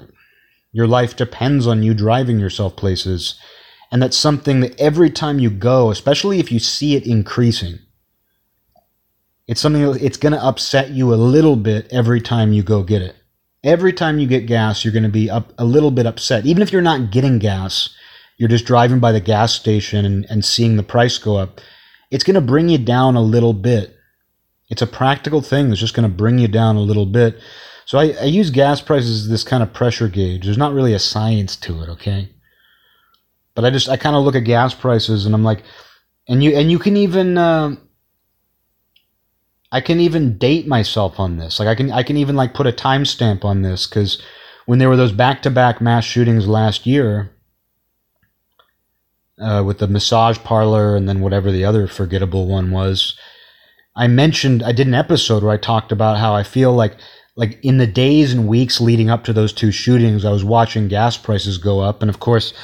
Your 0.73 0.87
life 0.87 1.17
depends 1.17 1.67
on 1.67 1.83
you 1.83 1.95
driving 1.95 2.39
yourself 2.39 2.77
places. 2.77 3.41
And 3.91 4.03
that's 4.03 4.17
something 4.17 4.61
that 4.61 4.79
every 4.79 5.11
time 5.11 5.39
you 5.39 5.49
go 5.49 5.91
especially 5.91 6.39
if 6.39 6.51
you 6.51 6.59
see 6.59 6.97
it 6.97 7.07
increasing 7.07 7.79
it's 9.47 9.61
something 9.61 9.83
that 9.83 10.03
it's 10.03 10.17
going 10.17 10.33
to 10.33 10.45
upset 10.45 10.91
you 10.91 11.15
a 11.15 11.17
little 11.17 11.55
bit 11.55 11.87
every 11.93 12.21
time 12.21 12.53
you 12.53 12.65
go 12.65 12.83
get 12.83 13.01
it. 13.01 13.15
Every 13.63 13.93
time 13.93 14.19
you 14.19 14.27
get 14.27 14.47
gas 14.47 14.85
you're 14.85 14.93
going 14.93 15.05
to 15.05 15.09
be 15.09 15.31
up 15.31 15.53
a 15.57 15.65
little 15.65 15.93
bit 15.93 16.05
upset. 16.05 16.45
Even 16.47 16.63
if 16.63 16.73
you're 16.73 16.83
not 16.83 17.11
getting 17.13 17.39
gas 17.39 17.91
you're 18.37 18.49
just 18.49 18.67
driving 18.67 18.99
by 18.99 19.13
the 19.13 19.21
gas 19.21 19.55
station 19.55 20.05
and, 20.05 20.27
and 20.29 20.45
seeing 20.45 20.77
the 20.77 20.83
price 20.83 21.17
go 21.17 21.37
up, 21.37 21.61
it's 22.11 22.25
going 22.25 22.35
to 22.35 22.41
bring 22.41 22.69
you 22.69 22.79
down 22.79 23.17
a 23.17 23.23
little 23.23 23.53
bit. 23.53 23.97
It's 24.69 24.83
a 24.83 24.87
practical 24.87 25.43
thing 25.43 25.69
that's 25.69 25.81
just 25.81 25.95
going 25.95 26.09
to 26.09 26.15
bring 26.15 26.39
you 26.39 26.49
down 26.49 26.77
a 26.77 26.81
little 26.81 27.07
bit. 27.07 27.39
So 27.85 27.99
I, 27.99 28.15
I 28.21 28.25
use 28.25 28.51
gas 28.51 28.81
prices 28.81 29.23
as 29.23 29.29
this 29.29 29.45
kind 29.45 29.63
of 29.63 29.73
pressure 29.73 30.09
gauge. 30.09 30.45
There's 30.45 30.59
not 30.59 30.73
really 30.73 30.93
a 30.93 30.99
science 30.99 31.57
to 31.59 31.83
it, 31.83 31.89
okay? 31.91 32.31
But 33.55 33.65
I 33.65 33.71
just 33.71 33.89
I 33.89 33.97
kind 33.97 34.17
of 34.17 34.25
look 34.25 34.35
at 34.35 34.41
gas 34.41 34.75
prices 34.75 35.25
and 35.25 35.35
I'm 35.35 35.45
like, 35.45 35.63
and 36.29 36.43
you 36.43 36.51
and 36.57 36.71
you 36.71 36.79
can 36.79 36.97
even 36.97 37.39
uh, 37.39 37.77
I 39.71 39.81
can 39.81 40.01
even 40.01 40.37
date 40.37 40.67
myself 40.67 41.19
on 41.21 41.37
this. 41.37 41.59
Like 41.59 41.69
I 41.69 41.75
can 41.75 41.91
I 41.93 42.03
can 42.03 42.17
even 42.17 42.37
like 42.37 42.55
put 42.55 42.67
a 42.67 42.73
timestamp 42.73 43.45
on 43.45 43.63
this 43.63 43.87
because 43.87 44.21
when 44.67 44.79
there 44.79 44.89
were 44.89 44.97
those 44.97 45.13
back 45.13 45.43
to 45.43 45.51
back 45.51 45.81
mass 45.81 46.05
shootings 46.05 46.49
last 46.49 46.87
year, 46.87 47.36
uh, 49.41 49.63
with 49.67 49.79
the 49.79 49.89
massage 49.89 50.39
parlor 50.39 50.97
and 50.97 51.09
then 51.09 51.21
whatever 51.21 51.51
the 51.51 51.65
other 51.65 51.87
forgettable 51.87 52.47
one 52.47 52.71
was. 52.71 53.17
I 53.95 54.07
mentioned 54.09 54.63
I 54.63 54.73
did 54.73 54.87
an 54.87 54.95
episode 54.95 55.43
where 55.43 55.53
I 55.53 55.59
talked 55.59 55.93
about 55.93 56.19
how 56.19 56.35
I 56.35 56.43
feel 56.43 56.73
like 56.73 56.97
like 57.37 57.59
in 57.63 57.77
the 57.77 57.87
days 57.87 58.33
and 58.33 58.49
weeks 58.49 58.81
leading 58.81 59.11
up 59.11 59.25
to 59.25 59.33
those 59.33 59.53
two 59.53 59.71
shootings, 59.71 60.25
I 60.25 60.31
was 60.31 60.45
watching 60.45 60.89
gas 60.89 61.19
prices 61.19 61.59
go 61.59 61.81
up, 61.81 62.01
and 62.01 62.09
of 62.09 62.19
course, 62.19 62.55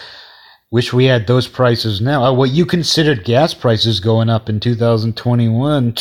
wish 0.70 0.94
we 0.94 1.04
had 1.04 1.26
those 1.26 1.46
prices 1.46 2.00
now. 2.00 2.24
Uh, 2.24 2.32
what 2.32 2.50
you 2.50 2.64
considered 2.64 3.24
gas 3.24 3.52
prices 3.52 4.00
going 4.00 4.30
up 4.30 4.48
in 4.48 4.60
2021? 4.60 5.94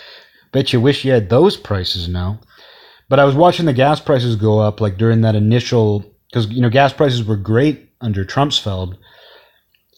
Bet 0.52 0.72
you 0.72 0.80
wish 0.80 1.04
you 1.04 1.12
had 1.12 1.28
those 1.28 1.56
prices 1.58 2.08
now. 2.08 2.40
But 3.10 3.18
I 3.18 3.24
was 3.24 3.34
watching 3.34 3.66
the 3.66 3.74
gas 3.74 4.00
prices 4.00 4.36
go 4.36 4.58
up 4.58 4.80
like 4.80 4.96
during 4.96 5.20
that 5.20 5.34
initial 5.34 6.04
because 6.30 6.48
you 6.48 6.62
know 6.62 6.70
gas 6.70 6.92
prices 6.92 7.22
were 7.22 7.36
great 7.36 7.90
under 8.00 8.24
Trumpsfeld 8.24 8.96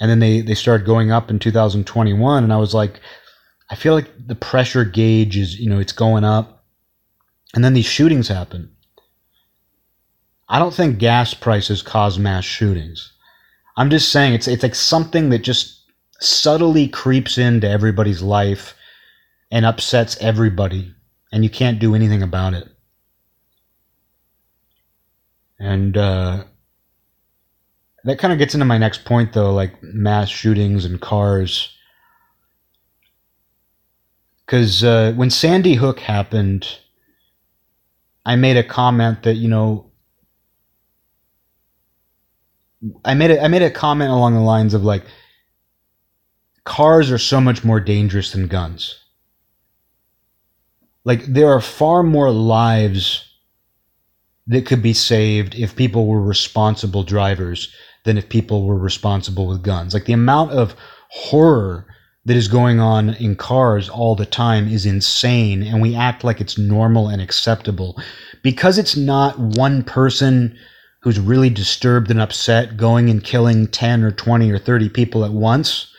and 0.01 0.11
then 0.11 0.19
they 0.19 0.41
they 0.41 0.55
started 0.55 0.87
going 0.87 1.11
up 1.11 1.31
in 1.31 1.39
2021 1.39 2.45
and 2.45 2.53
i 2.53 2.57
was 2.57 2.75
like 2.75 3.01
i 3.71 3.75
feel 3.75 3.95
like 3.95 4.11
the 4.27 4.35
pressure 4.35 4.85
gauge 4.85 5.37
is 5.37 5.59
you 5.59 5.69
know 5.69 5.79
it's 5.79 5.93
going 5.93 6.25
up. 6.25 6.57
And 7.57 7.65
then 7.65 7.73
these 7.73 7.87
shootings 7.87 8.29
happen. 8.29 8.71
I 10.49 10.59
don't 10.59 10.75
think 10.75 10.99
gas 10.99 11.33
prices 11.33 11.83
cause 11.83 12.19
mass 12.19 12.45
shootings. 12.45 13.13
I'm 13.79 13.91
just 13.91 14.11
saying 14.13 14.35
it's 14.35 14.47
it's 14.47 14.63
like 14.63 14.75
something 14.75 15.31
that 15.31 15.39
just 15.39 15.83
subtly 16.21 16.87
creeps 16.87 17.39
into 17.39 17.69
everybody's 17.69 18.23
life 18.23 18.75
and 19.51 19.65
upsets 19.65 20.19
everybody 20.21 20.95
and 21.33 21.45
you 21.45 21.51
can't 21.51 21.79
do 21.79 21.95
anything 21.95 22.23
about 22.23 22.53
it. 22.53 22.69
And 25.59 25.97
uh 25.97 26.45
that 28.07 28.21
kind 28.21 28.33
of 28.33 28.39
gets 28.39 28.55
into 28.55 28.65
my 28.65 28.79
next 28.79 29.05
point, 29.05 29.33
though, 29.33 29.53
like 29.53 29.83
mass 29.83 30.29
shootings 30.29 30.85
and 30.85 31.01
cars. 31.01 31.77
Because 34.47 34.85
uh, 34.85 35.13
when 35.17 35.29
Sandy 35.29 35.75
Hook 35.75 35.99
happened, 35.99 36.79
I 38.25 38.37
made 38.37 38.57
a 38.57 38.63
comment 38.63 39.25
that 39.25 39.35
you 39.35 39.49
know, 39.49 39.91
I 43.05 43.15
made 43.15 43.33
a, 43.33 43.43
I 43.43 43.49
made 43.49 43.63
a 43.63 43.71
comment 43.73 44.13
along 44.13 44.35
the 44.35 44.41
lines 44.41 44.73
of 44.73 44.85
like, 44.85 45.03
cars 46.63 47.11
are 47.11 47.19
so 47.19 47.41
much 47.41 47.65
more 47.65 47.81
dangerous 47.81 48.31
than 48.31 48.47
guns. 48.47 49.01
Like 51.05 51.25
there 51.25 51.49
are 51.51 51.61
far 51.61 52.05
more 52.05 52.31
lives 52.31 53.25
that 54.47 54.65
could 54.65 54.81
be 54.81 54.93
saved 54.93 55.57
if 55.57 55.75
people 55.75 56.07
were 56.07 56.23
responsible 56.23 57.03
drivers 57.03 57.75
than 58.07 58.17
if 58.17 58.31
people 58.31 58.65
were 58.65 58.79
responsible 58.79 59.47
with 59.47 59.63
guns. 59.63 59.93
Like 59.93 60.07
the 60.07 60.15
amount 60.15 60.53
of 60.53 60.75
horror 61.11 61.87
that 62.25 62.37
is 62.37 62.49
going 62.49 62.81
on 62.81 63.11
in 63.11 63.37
cars 63.37 63.89
all 63.89 64.17
the 64.17 64.27
time 64.27 64.67
is 64.67 64.87
insane, 64.87 65.63
and 65.63 65.81
we 65.83 65.95
act 65.95 66.25
like 66.25 66.41
it's 66.41 66.59
normal 66.59 67.09
and 67.09 67.21
acceptable. 67.21 68.01
Because 68.43 68.79
it's 68.79 68.97
not 68.97 69.39
one 69.39 69.85
person 69.85 70.59
who's 71.03 71.21
really 71.21 71.51
disturbed 71.51 72.11
and 72.11 72.21
upset 72.21 72.77
going 72.77 73.11
and 73.11 73.23
killing 73.23 73.69
10 73.69 74.03
or 74.03 74.11
20 74.11 74.51
or 74.51 74.59
30 74.59 74.89
people 74.89 75.25
at 75.25 75.31
once, 75.31 75.93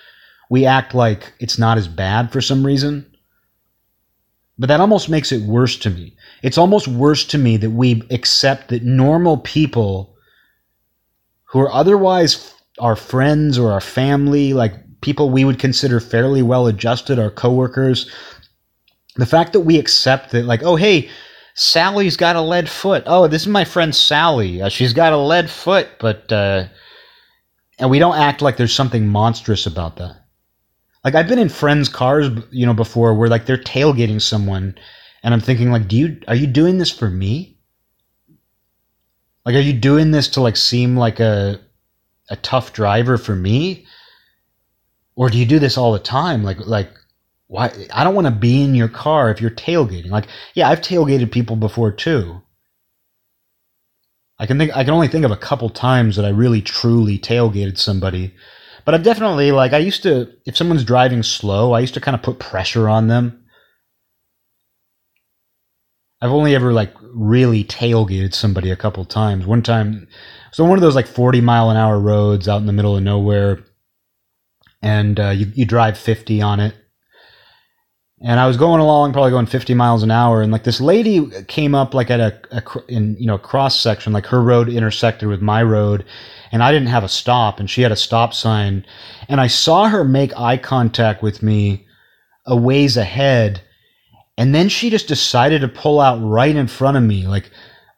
we 0.49 0.66
act 0.66 0.93
like 0.93 1.34
it's 1.39 1.58
not 1.58 1.78
as 1.78 1.88
bad 1.88 2.32
for 2.32 2.41
some 2.41 2.66
reason. 2.66 3.05
But 4.60 4.68
that 4.68 4.82
almost 4.82 5.08
makes 5.08 5.32
it 5.32 5.43
worse 5.43 5.78
to 5.78 5.89
me. 5.89 6.18
It's 6.41 6.58
almost 6.58 6.89
worse 6.89 7.24
to 7.26 7.38
me 7.38 7.55
that 7.58 7.70
we 7.70 8.03
accept 8.10 8.68
that 8.70 8.84
normal 8.84 9.38
people 9.38 10.16
who 11.48 11.60
are 11.60 11.72
otherwise 11.72 12.54
our 12.80 12.95
friends 12.95 13.58
or 13.58 13.72
our 13.72 13.82
family, 13.82 14.54
like 14.54 14.74
people 15.02 15.30
we 15.30 15.45
would 15.45 15.60
consider 15.60 16.00
fairly 16.00 16.41
well 16.41 16.68
adjusted, 16.68 17.20
our 17.20 17.32
coworkers, 17.32 18.12
the 19.16 19.26
fact 19.26 19.54
that 19.54 19.62
we 19.62 19.80
accept 19.80 20.32
that, 20.32 20.45
like, 20.45 20.64
oh, 20.64 20.76
hey, 20.76 21.10
Sally's 21.56 22.18
got 22.18 22.36
a 22.36 22.41
lead 22.41 22.70
foot. 22.70 23.04
Oh, 23.08 23.28
this 23.28 23.41
is 23.41 23.48
my 23.48 23.66
friend 23.66 23.95
Sally. 23.95 24.62
Uh, 24.62 24.70
she's 24.70 24.93
got 24.93 25.14
a 25.14 25.18
lead 25.18 25.50
foot, 25.50 25.88
but, 26.00 26.32
uh, 26.32 26.68
and 27.80 27.89
we 27.89 28.00
don't 28.00 28.18
act 28.18 28.41
like 28.41 28.58
there's 28.58 28.74
something 28.74 29.08
monstrous 29.08 29.66
about 29.66 29.98
that. 29.98 30.16
Like, 31.04 31.16
I've 31.16 31.28
been 31.28 31.39
in 31.39 31.50
friends' 31.50 31.89
cars, 31.89 32.30
you 32.52 32.66
know, 32.66 32.74
before 32.74 33.14
where, 33.16 33.30
like, 33.30 33.45
they're 33.45 33.58
tailgating 33.58 34.22
someone, 34.22 34.78
and 35.24 35.34
I'm 35.34 35.39
thinking, 35.39 35.72
like, 35.72 35.88
do 35.88 35.95
you, 35.95 36.20
are 36.28 36.36
you 36.36 36.48
doing 36.48 36.78
this 36.78 36.91
for 36.91 37.10
me? 37.10 37.57
Like, 39.48 39.56
are 39.56 39.60
you 39.60 39.72
doing 39.72 40.12
this 40.12 40.28
to 40.32 40.41
like 40.41 40.58
seem 40.58 40.98
like 40.98 41.22
a 41.22 41.62
a 42.30 42.36
tough 42.36 42.74
driver 42.74 43.18
for 43.18 43.34
me, 43.34 43.86
or 45.16 45.30
do 45.30 45.38
you 45.38 45.45
do 45.45 45.58
this 45.58 45.78
all 45.78 45.93
the 45.93 46.00
time? 46.00 46.43
Like, 46.43 46.68
like 46.68 46.91
why? 47.48 47.72
I 47.93 48.04
don't 48.04 48.14
want 48.14 48.28
to 48.28 48.32
be 48.32 48.62
in 48.62 48.76
your 48.76 48.89
car 48.89 49.32
if 49.32 49.39
you're 49.39 49.50
tailgating. 49.50 50.10
Like, 50.10 50.28
yeah, 50.54 50.68
I've 50.68 50.82
tailgated 50.82 51.32
people 51.32 51.56
before 51.56 51.93
too. 51.93 52.41
I 54.38 54.48
can 54.48 54.58
think 54.58 54.76
I 54.76 54.84
can 54.84 54.93
only 54.93 55.08
think 55.08 55.24
of 55.24 55.32
a 55.32 55.38
couple 55.38 55.70
times 55.70 56.18
that 56.18 56.26
I 56.26 56.30
really 56.30 56.62
truly 56.62 57.18
tailgated 57.18 57.78
somebody. 57.78 58.34
But 58.84 58.95
I've 58.95 59.04
definitely 59.04 59.54
like 59.54 59.72
I 59.72 59.78
used 59.78 60.04
to 60.04 60.30
if 60.45 60.58
someone's 60.58 60.84
driving 60.84 61.24
slow, 61.24 61.72
I 61.72 61.80
used 61.80 61.93
to 61.93 62.02
kind 62.02 62.16
of 62.16 62.22
put 62.22 62.39
pressure 62.39 62.89
on 62.89 63.08
them. 63.08 63.45
I've 66.22 66.32
only 66.32 66.55
ever 66.55 66.74
like 66.74 66.93
really 67.01 67.63
tailgated 67.63 68.34
somebody 68.34 68.72
a 68.72 68.76
couple 68.76 69.05
times. 69.05 69.45
One 69.45 69.61
time, 69.61 70.07
so 70.51 70.65
one 70.65 70.78
of 70.78 70.82
those 70.82 70.95
like 70.95 71.07
40 71.07 71.41
mile 71.41 71.70
an 71.70 71.78
hour 71.78 71.99
roads 71.99 72.47
out 72.47 72.59
in 72.59 72.65
the 72.65 72.74
middle 72.74 72.97
of 72.97 73.03
nowhere, 73.03 73.63
and 74.82 75.20
uh, 75.20 75.30
you, 75.30 75.51
you 75.53 75.65
drive 75.65 75.97
50 75.97 76.41
on 76.41 76.59
it. 76.59 76.76
And 78.20 78.39
I 78.39 78.47
was 78.47 78.57
going 78.57 78.82
along, 78.82 79.13
probably 79.13 79.30
going 79.30 79.45
50 79.45 79.76
miles 79.76 80.01
an 80.01 80.09
hour, 80.09 80.41
and 80.41 80.51
like 80.51 80.63
this 80.63 80.82
lady 80.82 81.30
came 81.47 81.76
up 81.76 81.93
like 81.93 82.09
at 82.09 82.20
a, 82.20 82.39
a 82.51 82.63
in 82.88 83.15
you 83.20 83.28
know 83.28 83.38
cross 83.38 83.80
section, 83.80 84.11
like 84.11 84.26
her 84.26 84.41
road 84.41 84.70
intersected 84.70 85.30
with 85.30 85.43
my 85.43 85.61
road, 85.61 86.03
and 86.51 86.63
I 86.63 86.72
didn't 86.72 86.88
have 86.88 87.03
a 87.03 87.09
stop, 87.09 87.59
and 87.59 87.70
she 87.70 87.84
had 87.84 87.91
a 87.91 87.95
stop 87.95 88.34
sign, 88.34 88.88
and 89.30 89.39
I 89.39 89.45
saw 89.45 89.88
her 89.88 90.03
make 90.03 90.36
eye 90.36 90.57
contact 90.57 91.22
with 91.22 91.43
me 91.43 91.86
a 92.47 92.55
ways 92.55 92.97
ahead 92.97 93.61
and 94.38 94.53
then 94.53 94.69
she 94.69 94.89
just 94.89 95.07
decided 95.07 95.61
to 95.61 95.67
pull 95.67 95.99
out 95.99 96.19
right 96.21 96.55
in 96.55 96.67
front 96.67 96.95
of 96.95 97.03
me, 97.03 97.27
like 97.27 97.49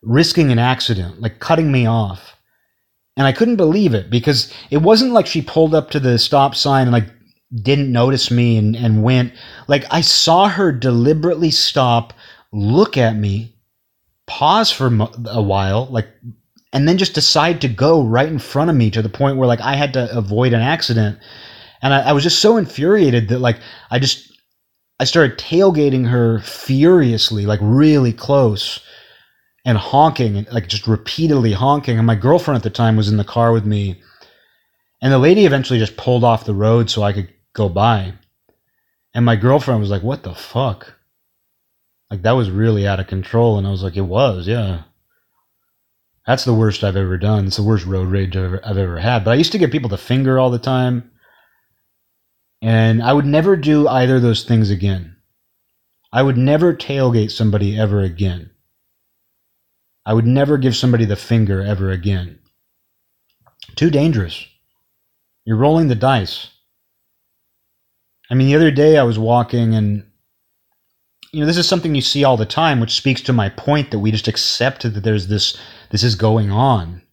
risking 0.01 0.51
an 0.51 0.59
accident, 0.59 1.21
like 1.21 1.39
cutting 1.39 1.71
me 1.71 1.85
off. 1.85 2.37
And 3.17 3.27
I 3.27 3.33
couldn't 3.33 3.57
believe 3.57 3.93
it 3.93 4.09
because 4.09 4.53
it 4.71 4.77
wasn't 4.77 5.11
like 5.11 5.27
she 5.27 5.41
pulled 5.41 5.75
up 5.75 5.91
to 5.91 5.99
the 5.99 6.17
stop 6.17 6.55
sign 6.55 6.83
and 6.83 6.93
like 6.93 7.09
didn't 7.53 7.91
notice 7.91 8.31
me 8.31 8.55
and, 8.55 8.75
and 8.75 9.03
went. 9.03 9.33
Like 9.67 9.83
I 9.91 9.99
saw 9.99 10.47
her 10.47 10.71
deliberately 10.71 11.51
stop, 11.51 12.13
look 12.53 12.95
at 12.97 13.17
me, 13.17 13.55
pause 14.25 14.71
for 14.71 14.87
a 15.25 15.41
while, 15.41 15.87
like, 15.87 16.07
and 16.71 16.87
then 16.87 16.97
just 16.97 17.15
decide 17.15 17.59
to 17.61 17.67
go 17.67 18.03
right 18.03 18.29
in 18.29 18.39
front 18.39 18.69
of 18.69 18.75
me 18.77 18.91
to 18.91 19.01
the 19.01 19.09
point 19.09 19.35
where 19.35 19.47
like 19.47 19.59
I 19.59 19.75
had 19.75 19.93
to 19.93 20.17
avoid 20.17 20.53
an 20.53 20.61
accident. 20.61 21.19
And 21.81 21.93
I, 21.93 22.09
I 22.09 22.11
was 22.13 22.23
just 22.23 22.39
so 22.39 22.55
infuriated 22.55 23.27
that 23.29 23.39
like 23.39 23.59
I 23.91 23.99
just 23.99 24.28
I 24.99 25.05
started 25.05 25.37
tailgating 25.37 26.07
her 26.09 26.39
furiously, 26.39 27.45
like 27.45 27.59
really 27.61 28.11
close, 28.11 28.81
and 29.65 29.77
honking, 29.77 30.35
and 30.37 30.51
like 30.51 30.67
just 30.67 30.87
repeatedly 30.87 31.53
honking. 31.53 31.97
And 31.97 32.07
my 32.07 32.15
girlfriend 32.15 32.57
at 32.57 32.63
the 32.63 32.69
time 32.69 32.97
was 32.97 33.07
in 33.07 33.17
the 33.17 33.23
car 33.23 33.51
with 33.51 33.65
me. 33.65 34.01
And 35.01 35.13
the 35.13 35.19
lady 35.19 35.45
eventually 35.45 35.79
just 35.79 35.95
pulled 35.95 36.23
off 36.23 36.45
the 36.45 36.53
road 36.53 36.89
so 36.89 37.03
I 37.03 37.13
could 37.13 37.29
go 37.53 37.69
by. 37.69 38.13
And 39.13 39.25
my 39.25 39.35
girlfriend 39.35 39.79
was 39.79 39.89
like, 39.89 40.03
What 40.03 40.23
the 40.23 40.35
fuck? 40.35 40.95
Like, 42.11 42.23
that 42.23 42.31
was 42.31 42.49
really 42.49 42.87
out 42.87 42.99
of 42.99 43.07
control. 43.07 43.57
And 43.57 43.65
I 43.65 43.71
was 43.71 43.83
like, 43.83 43.95
It 43.95 44.01
was, 44.01 44.47
yeah. 44.47 44.83
That's 46.27 46.45
the 46.45 46.53
worst 46.53 46.83
I've 46.83 46.97
ever 46.97 47.17
done. 47.17 47.47
It's 47.47 47.57
the 47.57 47.63
worst 47.63 47.85
road 47.85 48.09
rage 48.09 48.35
I've 48.35 48.43
ever, 48.43 48.61
I've 48.63 48.77
ever 48.77 48.99
had. 48.99 49.23
But 49.23 49.31
I 49.31 49.35
used 49.35 49.51
to 49.53 49.57
get 49.57 49.71
people 49.71 49.89
to 49.89 49.97
finger 49.97 50.37
all 50.37 50.51
the 50.51 50.59
time. 50.59 51.11
And 52.61 53.01
I 53.01 53.13
would 53.13 53.25
never 53.25 53.55
do 53.55 53.87
either 53.87 54.17
of 54.17 54.21
those 54.21 54.43
things 54.43 54.69
again. 54.69 55.15
I 56.11 56.21
would 56.21 56.37
never 56.37 56.73
tailgate 56.73 57.31
somebody 57.31 57.77
ever 57.79 58.01
again. 58.01 58.49
I 60.05 60.13
would 60.13 60.25
never 60.25 60.57
give 60.57 60.75
somebody 60.75 61.05
the 61.05 61.15
finger 61.15 61.61
ever 61.61 61.91
again. 61.91 62.39
Too 63.75 63.89
dangerous. 63.89 64.45
You're 65.45 65.57
rolling 65.57 65.87
the 65.87 65.95
dice. 65.95 66.49
I 68.29 68.35
mean, 68.35 68.47
the 68.47 68.55
other 68.55 68.71
day 68.71 68.97
I 68.97 69.03
was 69.03 69.19
walking 69.19 69.75
and 69.75 70.05
you 71.31 71.41
know, 71.41 71.45
this 71.45 71.57
is 71.57 71.67
something 71.67 71.93
you 71.93 72.01
see 72.01 72.23
all 72.23 72.37
the 72.37 72.45
time, 72.45 72.79
which 72.79 72.95
speaks 72.95 73.21
to 73.21 73.33
my 73.33 73.49
point 73.49 73.91
that 73.91 73.99
we 73.99 74.11
just 74.11 74.27
accept 74.27 74.81
that 74.81 75.03
there's 75.03 75.27
this 75.27 75.57
this 75.91 76.03
is 76.03 76.15
going 76.15 76.51
on. 76.51 77.03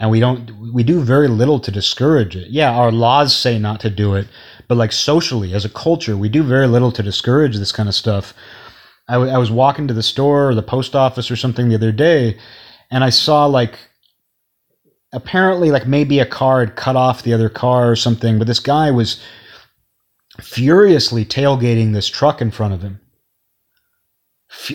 And 0.00 0.10
we 0.10 0.18
don't 0.18 0.72
we 0.72 0.82
do 0.82 1.00
very 1.00 1.28
little 1.28 1.60
to 1.60 1.70
discourage 1.70 2.34
it. 2.34 2.48
Yeah, 2.50 2.72
our 2.72 2.90
laws 2.90 3.34
say 3.34 3.58
not 3.58 3.78
to 3.80 3.90
do 3.90 4.14
it, 4.16 4.26
but 4.68 4.76
like 4.76 4.92
socially 4.92 5.52
as 5.52 5.64
a 5.64 5.70
culture, 5.70 6.16
we 6.16 6.28
do 6.28 6.42
very 6.42 6.66
little 6.66 6.92
to 6.92 7.02
discourage 7.02 7.56
this 7.56 7.72
kind 7.72 7.88
of 7.88 7.94
stuff. 7.94 8.34
I, 9.08 9.14
w- 9.14 9.32
I 9.32 9.38
was 9.38 9.50
walking 9.50 9.88
to 9.88 9.94
the 9.94 10.02
store 10.02 10.48
or 10.48 10.54
the 10.54 10.62
post 10.62 10.94
office 10.96 11.30
or 11.30 11.36
something 11.36 11.68
the 11.68 11.74
other 11.74 11.92
day, 11.92 12.38
and 12.90 13.04
I 13.04 13.10
saw 13.10 13.46
like 13.46 13.78
apparently 15.12 15.70
like 15.70 15.86
maybe 15.86 16.18
a 16.18 16.26
car 16.26 16.60
had 16.60 16.76
cut 16.76 16.96
off 16.96 17.22
the 17.22 17.32
other 17.32 17.48
car 17.48 17.90
or 17.90 17.96
something, 17.96 18.38
but 18.38 18.46
this 18.46 18.60
guy 18.60 18.90
was 18.90 19.22
furiously 20.40 21.24
tailgating 21.24 21.92
this 21.92 22.08
truck 22.08 22.40
in 22.42 22.50
front 22.50 22.74
of 22.74 22.82
him. 22.82 23.00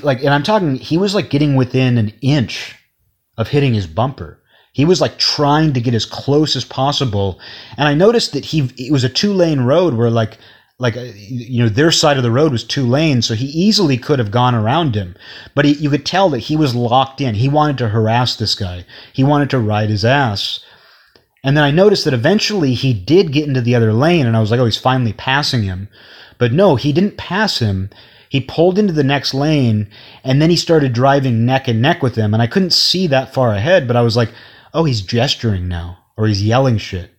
Like, 0.02 0.20
and 0.20 0.30
I'm 0.30 0.44
talking, 0.44 0.76
he 0.76 0.98
was 0.98 1.16
like 1.16 1.30
getting 1.30 1.56
within 1.56 1.98
an 1.98 2.14
inch 2.22 2.76
of 3.38 3.50
hitting 3.50 3.74
his 3.74 3.88
bumper. 3.88 4.39
He 4.72 4.86
was 4.86 5.02
like 5.02 5.18
trying 5.18 5.74
to 5.74 5.82
get 5.82 5.94
as 5.94 6.06
close 6.06 6.56
as 6.56 6.64
possible. 6.64 7.40
And 7.78 7.88
I 7.88 7.94
noticed 7.94 8.34
that 8.34 8.46
he, 8.46 8.72
it 8.78 8.92
was 8.92 9.04
a 9.04 9.10
two 9.10 9.34
lane 9.34 9.62
road 9.62 9.94
where 9.94 10.10
like 10.12 10.38
like 10.80 10.96
uh, 10.96 11.12
you 11.16 11.62
know 11.62 11.70
their 11.70 11.92
side 11.92 12.18
of 12.18 12.24
the 12.24 12.32
road 12.32 12.52
was 12.52 12.64
two 12.64 12.88
lanes 12.88 13.28
so 13.28 13.36
he 13.36 13.48
easily 13.48 13.98
could 13.98 14.18
have 14.18 14.32
gone 14.32 14.56
around 14.56 14.96
him. 14.96 15.16
But 15.54 15.66
he, 15.66 15.74
you 15.74 15.90
could 15.90 16.06
tell 16.06 16.30
that 16.30 16.40
he 16.40 16.56
was 16.56 16.74
locked 16.74 17.22
in. 17.22 17.36
He 17.36 17.50
wanted 17.50 17.78
to 17.80 17.90
harass 17.90 18.36
this 18.36 18.56
guy. 18.56 18.86
He 19.14 19.24
wanted 19.24 19.50
to 19.52 19.60
ride 19.60 19.90
his 19.90 20.06
ass. 20.06 20.62
And 21.44 21.56
then 21.56 21.64
i 21.64 21.72
noticed 21.72 22.06
that 22.06 22.14
eventually 22.14 22.74
he 22.74 22.94
did 22.94 23.32
get 23.32 23.48
into 23.48 23.62
the 23.62 23.76
other 23.76 23.94
lane 23.94 24.26
and 24.26 24.36
i 24.36 24.42
was 24.42 24.52
like 24.52 24.60
oh 24.60 24.66
he's 24.66 24.78
finally 24.78 25.14
passing 25.14 25.64
him. 25.64 25.90
But 26.38 26.54
no 26.54 26.76
he 26.76 26.94
didn't 26.94 27.18
pass 27.18 27.60
him. 27.60 27.90
He 28.30 28.40
pulled 28.40 28.78
into 28.78 28.94
the 28.94 29.04
next 29.04 29.34
lane 29.34 29.90
and 30.24 30.42
then 30.42 30.50
he 30.50 30.56
started 30.56 30.94
driving 30.94 31.46
neck 31.46 31.68
and 31.68 31.82
neck 31.82 32.02
with 32.02 32.16
him 32.16 32.34
and 32.34 32.42
i 32.42 32.48
couldn't 32.48 32.72
see 32.72 33.08
that 33.08 33.34
far 33.34 33.54
ahead 33.54 33.88
but 33.88 33.98
i 33.98 34.02
was 34.02 34.16
like 34.16 34.32
oh 34.74 34.84
he's 34.84 35.02
gesturing 35.02 35.68
now 35.68 35.98
or 36.18 36.28
he's 36.28 36.44
yelling 36.44 36.78
shit. 36.78 37.12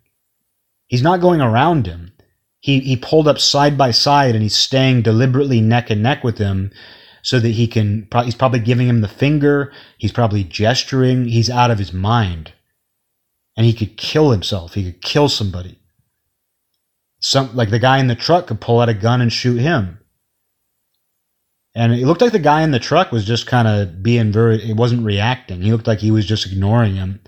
He's 0.86 1.02
not 1.02 1.20
going 1.20 1.40
around 1.40 1.86
him. 1.86 2.12
He 2.60 2.80
he 2.80 2.96
pulled 2.96 3.26
up 3.26 3.38
side 3.38 3.78
by 3.78 3.90
side 3.90 4.34
and 4.34 4.42
he's 4.42 4.56
staying 4.56 5.02
deliberately 5.02 5.60
neck 5.60 5.88
and 5.88 6.02
neck 6.02 6.22
with 6.22 6.36
him 6.36 6.70
so 7.22 7.40
that 7.40 7.50
he 7.50 7.66
can 7.66 8.06
he's 8.24 8.34
probably 8.34 8.60
giving 8.60 8.88
him 8.88 9.00
the 9.00 9.08
finger. 9.08 9.72
He's 9.96 10.12
probably 10.12 10.44
gesturing. 10.44 11.26
He's 11.26 11.48
out 11.48 11.70
of 11.70 11.78
his 11.78 11.92
mind. 11.92 12.52
And 13.56 13.66
he 13.66 13.72
could 13.72 13.96
kill 13.96 14.30
himself. 14.30 14.74
He 14.74 14.84
could 14.84 15.02
kill 15.02 15.28
somebody. 15.28 15.78
Some 17.20 17.54
like 17.56 17.70
the 17.70 17.78
guy 17.78 17.98
in 17.98 18.08
the 18.08 18.14
truck 18.14 18.46
could 18.46 18.60
pull 18.60 18.80
out 18.80 18.88
a 18.88 18.94
gun 18.94 19.20
and 19.20 19.32
shoot 19.32 19.58
him. 19.58 19.98
And 21.74 21.92
it 21.92 22.04
looked 22.04 22.20
like 22.20 22.32
the 22.32 22.38
guy 22.38 22.62
in 22.62 22.72
the 22.72 22.78
truck 22.78 23.12
was 23.12 23.24
just 23.24 23.46
kind 23.46 23.68
of 23.68 24.02
being 24.02 24.32
very 24.32 24.70
it 24.70 24.76
wasn't 24.76 25.04
reacting. 25.04 25.62
He 25.62 25.72
looked 25.72 25.86
like 25.86 26.00
he 26.00 26.10
was 26.10 26.26
just 26.26 26.46
ignoring 26.46 26.96
him 26.96 27.20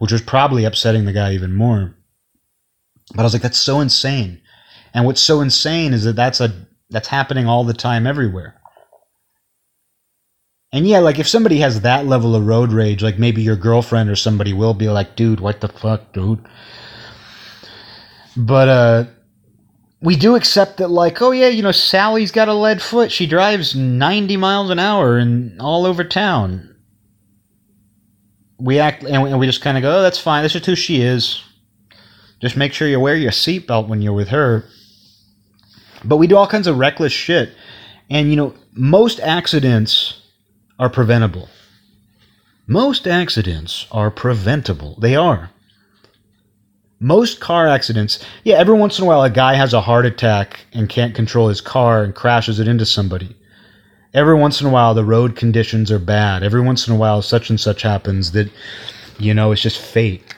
which 0.00 0.12
was 0.12 0.20
probably 0.20 0.64
upsetting 0.64 1.06
the 1.06 1.12
guy 1.12 1.32
even 1.32 1.54
more 1.54 1.94
but 3.14 3.20
i 3.20 3.22
was 3.22 3.32
like 3.32 3.42
that's 3.42 3.58
so 3.58 3.80
insane 3.80 4.40
and 4.92 5.06
what's 5.06 5.20
so 5.20 5.40
insane 5.40 5.92
is 5.92 6.04
that 6.04 6.16
that's 6.16 6.40
a 6.40 6.52
that's 6.90 7.08
happening 7.08 7.46
all 7.46 7.64
the 7.64 7.72
time 7.72 8.06
everywhere. 8.06 8.56
And 10.72 10.86
yeah, 10.86 11.00
like 11.00 11.18
if 11.18 11.28
somebody 11.28 11.58
has 11.58 11.80
that 11.80 12.06
level 12.06 12.36
of 12.36 12.46
road 12.46 12.72
rage, 12.72 13.02
like 13.02 13.18
maybe 13.18 13.42
your 13.42 13.56
girlfriend 13.56 14.08
or 14.08 14.16
somebody 14.16 14.52
will 14.52 14.74
be 14.74 14.88
like, 14.88 15.16
dude, 15.16 15.40
what 15.40 15.60
the 15.60 15.68
fuck, 15.68 16.12
dude? 16.12 16.44
But 18.36 18.68
uh 18.68 19.04
we 20.02 20.16
do 20.16 20.34
accept 20.34 20.78
that 20.78 20.88
like, 20.88 21.20
oh 21.20 21.30
yeah, 21.30 21.48
you 21.48 21.62
know, 21.62 21.72
Sally's 21.72 22.30
got 22.30 22.48
a 22.48 22.54
lead 22.54 22.80
foot. 22.80 23.12
She 23.12 23.26
drives 23.26 23.74
90 23.74 24.36
miles 24.38 24.70
an 24.70 24.78
hour 24.78 25.18
and 25.18 25.60
all 25.60 25.84
over 25.84 26.04
town. 26.04 26.69
We 28.60 28.78
act 28.78 29.04
and 29.04 29.38
we 29.38 29.46
just 29.46 29.62
kind 29.62 29.76
of 29.76 29.82
go, 29.82 29.98
oh, 29.98 30.02
that's 30.02 30.18
fine. 30.18 30.42
This 30.42 30.54
is 30.54 30.66
who 30.66 30.76
she 30.76 31.00
is. 31.00 31.42
Just 32.40 32.56
make 32.56 32.72
sure 32.72 32.88
you 32.88 33.00
wear 33.00 33.16
your 33.16 33.32
seatbelt 33.32 33.88
when 33.88 34.02
you're 34.02 34.12
with 34.12 34.28
her. 34.28 34.64
But 36.04 36.16
we 36.16 36.26
do 36.26 36.36
all 36.36 36.46
kinds 36.46 36.66
of 36.66 36.78
reckless 36.78 37.12
shit. 37.12 37.52
And, 38.08 38.30
you 38.30 38.36
know, 38.36 38.54
most 38.72 39.20
accidents 39.20 40.22
are 40.78 40.88
preventable. 40.88 41.48
Most 42.66 43.06
accidents 43.06 43.86
are 43.90 44.10
preventable. 44.10 44.96
They 45.00 45.16
are. 45.16 45.50
Most 46.98 47.40
car 47.40 47.66
accidents, 47.66 48.24
yeah, 48.44 48.56
every 48.56 48.74
once 48.74 48.98
in 48.98 49.04
a 49.04 49.06
while 49.06 49.22
a 49.22 49.30
guy 49.30 49.54
has 49.54 49.72
a 49.72 49.80
heart 49.80 50.04
attack 50.04 50.66
and 50.72 50.88
can't 50.88 51.14
control 51.14 51.48
his 51.48 51.60
car 51.60 52.02
and 52.04 52.14
crashes 52.14 52.60
it 52.60 52.68
into 52.68 52.84
somebody. 52.84 53.36
Every 54.12 54.34
once 54.34 54.60
in 54.60 54.66
a 54.66 54.70
while 54.70 54.94
the 54.94 55.04
road 55.04 55.36
conditions 55.36 55.90
are 55.90 55.98
bad. 55.98 56.42
Every 56.42 56.60
once 56.60 56.88
in 56.88 56.94
a 56.94 56.98
while 56.98 57.22
such 57.22 57.50
and 57.50 57.60
such 57.60 57.82
happens 57.82 58.32
that, 58.32 58.50
you 59.18 59.34
know, 59.34 59.52
it's 59.52 59.62
just 59.62 59.80
fate. 59.80 60.34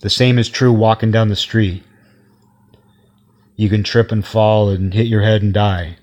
The 0.00 0.10
same 0.10 0.38
is 0.38 0.48
true 0.48 0.72
walking 0.72 1.10
down 1.10 1.28
the 1.28 1.36
street 1.36 1.84
you 3.56 3.68
can 3.68 3.82
trip 3.82 4.10
and 4.10 4.24
fall 4.24 4.70
and 4.70 4.92
hit 4.92 5.06
your 5.06 5.22
head 5.22 5.42
and 5.42 5.52
die. 5.54 5.96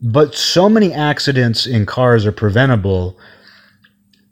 But 0.00 0.34
so 0.34 0.68
many 0.68 0.92
accidents 0.92 1.66
in 1.66 1.86
cars 1.86 2.26
are 2.26 2.32
preventable. 2.32 3.18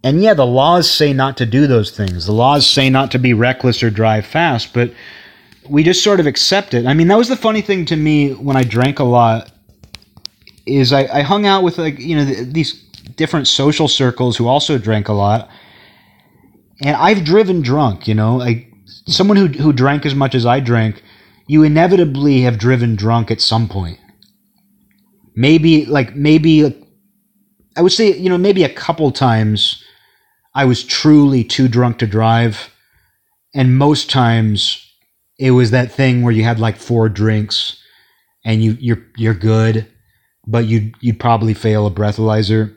And 0.05 0.23
yeah, 0.23 0.35
the 0.35 0.47
laws 0.47 0.91
say 0.91 1.13
not 1.13 1.37
to 1.39 1.47
do 1.47 1.67
those 1.67 1.91
things. 1.91 2.27
The 2.27 2.33
laws 2.33 2.69
say 2.69 2.91
not 2.91 3.11
to 3.13 3.19
be 3.19 3.33
reckless 3.33 3.83
or 3.83 3.91
drive 3.91 4.27
fast, 4.27 4.75
but 4.75 4.93
we 5.69 5.83
just 5.83 6.05
sort 6.05 6.21
of 6.21 6.27
accept 6.27 6.75
it. 6.75 6.87
I 6.87 6.95
mean, 6.95 7.09
that 7.09 7.19
was 7.19 7.29
the 7.29 7.37
funny 7.37 7.63
thing 7.63 7.85
to 7.87 7.97
me 7.97 8.33
when 8.35 8.57
I 8.57 8.65
drank 8.65 8.99
a 8.99 9.05
lot 9.05 9.51
is 10.67 10.93
I, 10.93 11.07
I 11.19 11.23
hung 11.23 11.47
out 11.47 11.63
with 11.63 11.79
like, 11.79 11.99
you 11.99 12.17
know, 12.17 12.25
these 12.25 12.83
different 13.17 13.49
social 13.49 13.89
circles 13.89 14.37
who 14.37 14.47
also 14.47 14.79
drank 14.79 15.09
a 15.09 15.13
lot. 15.13 15.51
And 16.81 16.97
I've 16.97 17.25
driven 17.25 17.63
drunk, 17.63 18.09
you 18.09 18.15
know, 18.15 18.37
like 18.37 18.73
someone 19.07 19.37
who 19.37 19.47
who 19.47 19.73
drank 19.73 20.05
as 20.07 20.15
much 20.15 20.35
as 20.35 20.47
I 20.47 20.61
drank, 20.61 21.03
you 21.47 21.63
inevitably 21.63 22.43
have 22.43 22.59
driven 22.59 22.97
drunk 22.97 23.31
at 23.31 23.41
some 23.41 23.69
point. 23.69 23.99
Maybe 25.35 25.87
like 25.87 26.15
maybe 26.15 26.85
I 27.77 27.83
would 27.83 27.93
say, 27.93 28.17
you 28.17 28.29
know, 28.29 28.39
maybe 28.39 28.65
a 28.65 28.73
couple 28.73 29.11
times 29.13 29.83
I 30.55 30.65
was 30.65 30.85
truly 30.85 31.45
too 31.45 31.69
drunk 31.69 31.99
to 31.99 32.07
drive. 32.07 32.71
And 33.55 33.77
most 33.79 34.11
times 34.11 34.87
it 35.39 35.53
was 35.53 35.71
that 35.71 35.93
thing 35.93 36.23
where 36.23 36.33
you 36.33 36.45
had 36.45 36.59
like 36.59 36.77
four 36.77 37.09
drinks 37.09 37.77
and 38.45 38.63
you 38.63 38.77
you're 38.81 39.05
you're 39.17 39.35
good, 39.35 39.87
but 40.47 40.67
you'd 40.67 40.95
you'd 41.01 41.21
probably 41.21 41.55
fail 41.55 41.87
a 41.87 41.91
breathalyzer. 41.91 42.77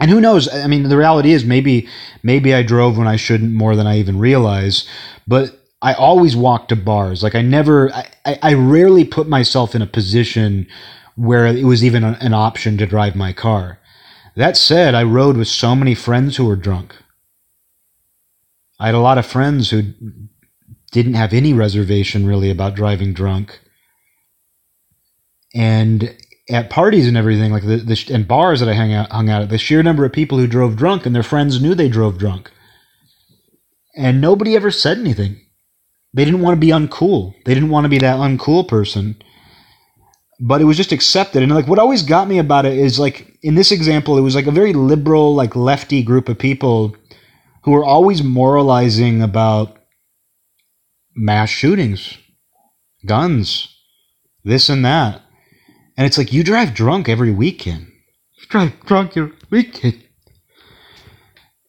And 0.00 0.10
who 0.10 0.20
knows? 0.20 0.52
I 0.52 0.66
mean, 0.66 0.84
the 0.84 0.96
reality 0.96 1.32
is 1.32 1.44
maybe 1.44 1.88
maybe 2.22 2.54
I 2.54 2.62
drove 2.62 2.96
when 2.96 3.08
I 3.08 3.16
shouldn't 3.16 3.52
more 3.52 3.76
than 3.76 3.86
I 3.86 3.98
even 3.98 4.18
realize. 4.18 4.88
But 5.26 5.60
I 5.82 5.94
always 5.94 6.36
walk 6.36 6.68
to 6.68 6.76
bars. 6.76 7.22
Like 7.22 7.34
I 7.34 7.42
never, 7.42 7.92
I, 7.92 8.38
I 8.42 8.54
rarely 8.54 9.04
put 9.04 9.28
myself 9.28 9.74
in 9.74 9.82
a 9.82 9.86
position 9.86 10.66
where 11.16 11.46
it 11.46 11.64
was 11.64 11.84
even 11.84 12.04
an 12.04 12.34
option 12.34 12.76
to 12.78 12.86
drive 12.86 13.16
my 13.16 13.32
car. 13.32 13.78
That 14.36 14.56
said, 14.56 14.94
I 14.94 15.02
rode 15.02 15.36
with 15.36 15.48
so 15.48 15.74
many 15.74 15.94
friends 15.94 16.36
who 16.36 16.46
were 16.46 16.56
drunk. 16.56 16.94
I 18.78 18.86
had 18.86 18.94
a 18.94 19.00
lot 19.00 19.18
of 19.18 19.26
friends 19.26 19.70
who 19.70 19.92
didn't 20.92 21.14
have 21.14 21.32
any 21.32 21.52
reservation 21.52 22.26
really 22.26 22.50
about 22.50 22.74
driving 22.74 23.12
drunk. 23.12 23.60
And 25.54 26.16
at 26.50 26.70
parties 26.70 27.06
and 27.06 27.16
everything, 27.16 27.52
like 27.52 27.64
the, 27.64 27.76
the 27.76 28.10
and 28.12 28.26
bars 28.26 28.60
that 28.60 28.68
I 28.68 28.74
hung 28.74 28.92
out, 28.92 29.10
hung 29.10 29.30
out 29.30 29.42
at, 29.42 29.48
the 29.48 29.58
sheer 29.58 29.82
number 29.82 30.04
of 30.04 30.12
people 30.12 30.38
who 30.38 30.46
drove 30.46 30.76
drunk 30.76 31.06
and 31.06 31.14
their 31.14 31.22
friends 31.22 31.60
knew 31.60 31.74
they 31.74 31.88
drove 31.88 32.18
drunk. 32.18 32.50
And 33.96 34.20
nobody 34.20 34.56
ever 34.56 34.70
said 34.70 34.98
anything. 34.98 35.40
They 36.12 36.24
didn't 36.24 36.40
want 36.40 36.56
to 36.56 36.60
be 36.60 36.72
uncool. 36.72 37.34
They 37.44 37.54
didn't 37.54 37.70
want 37.70 37.84
to 37.84 37.88
be 37.88 37.98
that 37.98 38.18
uncool 38.18 38.66
person. 38.66 39.22
But 40.40 40.60
it 40.60 40.64
was 40.64 40.76
just 40.76 40.92
accepted. 40.92 41.42
And 41.42 41.54
like 41.54 41.68
what 41.68 41.78
always 41.78 42.02
got 42.02 42.28
me 42.28 42.38
about 42.38 42.66
it 42.66 42.76
is 42.76 42.98
like 42.98 43.38
in 43.42 43.54
this 43.54 43.70
example, 43.72 44.18
it 44.18 44.22
was 44.22 44.34
like 44.34 44.46
a 44.46 44.52
very 44.52 44.72
liberal, 44.72 45.34
like 45.34 45.54
lefty 45.54 46.02
group 46.02 46.28
of 46.28 46.38
people 46.38 46.96
who 47.64 47.72
were 47.72 47.84
always 47.84 48.22
moralizing 48.22 49.22
about 49.22 49.76
mass 51.14 51.50
shootings, 51.50 52.16
guns, 53.06 53.68
this 54.44 54.68
and 54.68 54.84
that. 54.84 55.22
And 56.00 56.06
it's 56.06 56.16
like 56.16 56.32
you 56.32 56.42
drive 56.42 56.72
drunk 56.72 57.10
every 57.10 57.30
weekend. 57.30 57.92
You 58.38 58.46
drive 58.48 58.72
drunk 58.86 59.18
every 59.18 59.36
weekend. 59.50 60.02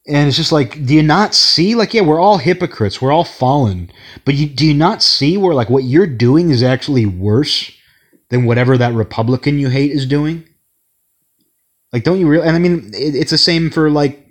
And 0.07 0.29
it's 0.29 0.38
just 0.38 0.53
like, 0.53 0.86
do 0.86 0.95
you 0.95 1.03
not 1.03 1.36
see? 1.36 1.75
Like, 1.75 1.93
yeah, 1.93 2.03
we're 2.03 2.17
all 2.17 2.38
hypocrites. 2.38 3.01
We're 3.01 3.11
all 3.11 3.25
fallen. 3.25 3.91
But 4.23 4.36
you, 4.36 4.47
do 4.47 4.65
you 4.65 4.73
not 4.73 5.03
see 5.03 5.36
where, 5.36 5.53
like, 5.53 5.69
what 5.69 5.84
you're 5.84 6.07
doing 6.07 6.49
is 6.49 6.63
actually 6.63 7.05
worse 7.05 7.73
than 8.29 8.45
whatever 8.45 8.77
that 8.77 8.93
Republican 8.93 9.59
you 9.59 9.67
hate 9.67 9.91
is 9.91 10.05
doing? 10.05 10.47
Like, 11.91 12.05
don't 12.05 12.17
you 12.21 12.29
really? 12.29 12.47
And 12.47 12.55
I 12.55 12.59
mean, 12.59 12.89
it, 12.93 13.15
it's 13.15 13.32
the 13.32 13.38
same 13.38 13.69
for, 13.69 13.89
like, 13.89 14.25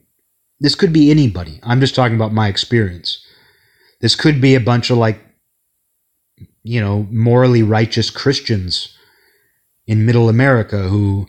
this 0.61 0.75
could 0.75 0.95
be 0.95 1.11
anybody. 1.11 1.61
I'm 1.63 1.81
just 1.81 1.95
talking 1.95 2.17
about 2.17 2.33
my 2.33 2.49
experience. 2.49 3.23
This 4.01 4.15
could 4.15 4.41
be 4.41 4.55
a 4.55 4.61
bunch 4.61 4.89
of 4.89 4.97
like, 4.97 5.21
you 6.63 6.81
know, 6.81 7.07
morally 7.11 7.63
righteous 7.63 8.09
Christians 8.09 8.97
in 9.91 10.07
middle 10.07 10.29
America 10.29 10.85
who 10.85 11.27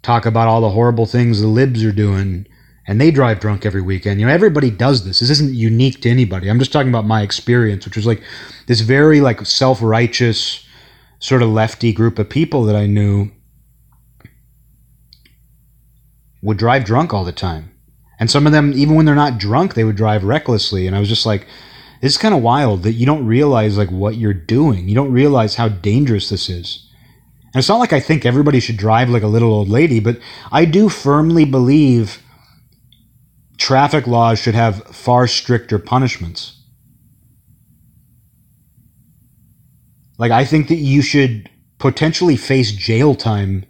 talk 0.00 0.24
about 0.24 0.48
all 0.48 0.62
the 0.62 0.70
horrible 0.70 1.04
things 1.04 1.42
the 1.42 1.46
libs 1.46 1.84
are 1.84 1.92
doing 1.92 2.46
and 2.86 2.98
they 2.98 3.10
drive 3.10 3.40
drunk 3.40 3.66
every 3.66 3.82
weekend. 3.82 4.18
You 4.18 4.26
know, 4.26 4.32
everybody 4.32 4.70
does 4.70 5.04
this. 5.04 5.20
This 5.20 5.28
isn't 5.28 5.52
unique 5.52 6.00
to 6.00 6.08
anybody. 6.08 6.48
I'm 6.48 6.58
just 6.58 6.72
talking 6.72 6.88
about 6.88 7.06
my 7.06 7.20
experience, 7.20 7.84
which 7.84 7.96
was 7.96 8.06
like 8.06 8.22
this 8.68 8.80
very 8.80 9.20
like 9.20 9.44
self-righteous 9.44 10.66
sort 11.18 11.42
of 11.42 11.50
lefty 11.50 11.92
group 11.92 12.18
of 12.18 12.30
people 12.30 12.64
that 12.64 12.74
I 12.74 12.86
knew 12.86 13.30
would 16.42 16.56
drive 16.56 16.84
drunk 16.84 17.12
all 17.12 17.24
the 17.24 17.32
time. 17.32 17.70
And 18.18 18.30
some 18.30 18.46
of 18.46 18.52
them, 18.52 18.72
even 18.74 18.94
when 18.94 19.04
they're 19.04 19.14
not 19.14 19.36
drunk, 19.36 19.74
they 19.74 19.84
would 19.84 19.96
drive 19.96 20.24
recklessly. 20.24 20.86
And 20.86 20.96
I 20.96 21.00
was 21.00 21.08
just 21.10 21.26
like, 21.26 21.46
this 22.00 22.12
is 22.12 22.18
kind 22.18 22.34
of 22.34 22.42
wild 22.42 22.82
that 22.84 22.92
you 22.92 23.04
don't 23.04 23.26
realize 23.26 23.76
like 23.76 23.90
what 23.90 24.16
you're 24.16 24.32
doing. 24.32 24.88
You 24.88 24.94
don't 24.94 25.12
realize 25.12 25.56
how 25.56 25.68
dangerous 25.68 26.30
this 26.30 26.48
is. 26.48 26.83
It's 27.54 27.68
not 27.68 27.78
like 27.78 27.92
I 27.92 28.00
think 28.00 28.26
everybody 28.26 28.58
should 28.58 28.76
drive 28.76 29.08
like 29.08 29.22
a 29.22 29.28
little 29.28 29.52
old 29.52 29.68
lady, 29.68 30.00
but 30.00 30.18
I 30.50 30.64
do 30.64 30.88
firmly 30.88 31.44
believe 31.44 32.22
traffic 33.58 34.06
laws 34.06 34.40
should 34.40 34.56
have 34.56 34.84
far 34.88 35.28
stricter 35.28 35.78
punishments. 35.78 36.60
Like, 40.18 40.32
I 40.32 40.44
think 40.44 40.68
that 40.68 40.76
you 40.76 41.02
should 41.02 41.48
potentially 41.78 42.36
face 42.36 42.72
jail 42.72 43.14
time 43.14 43.64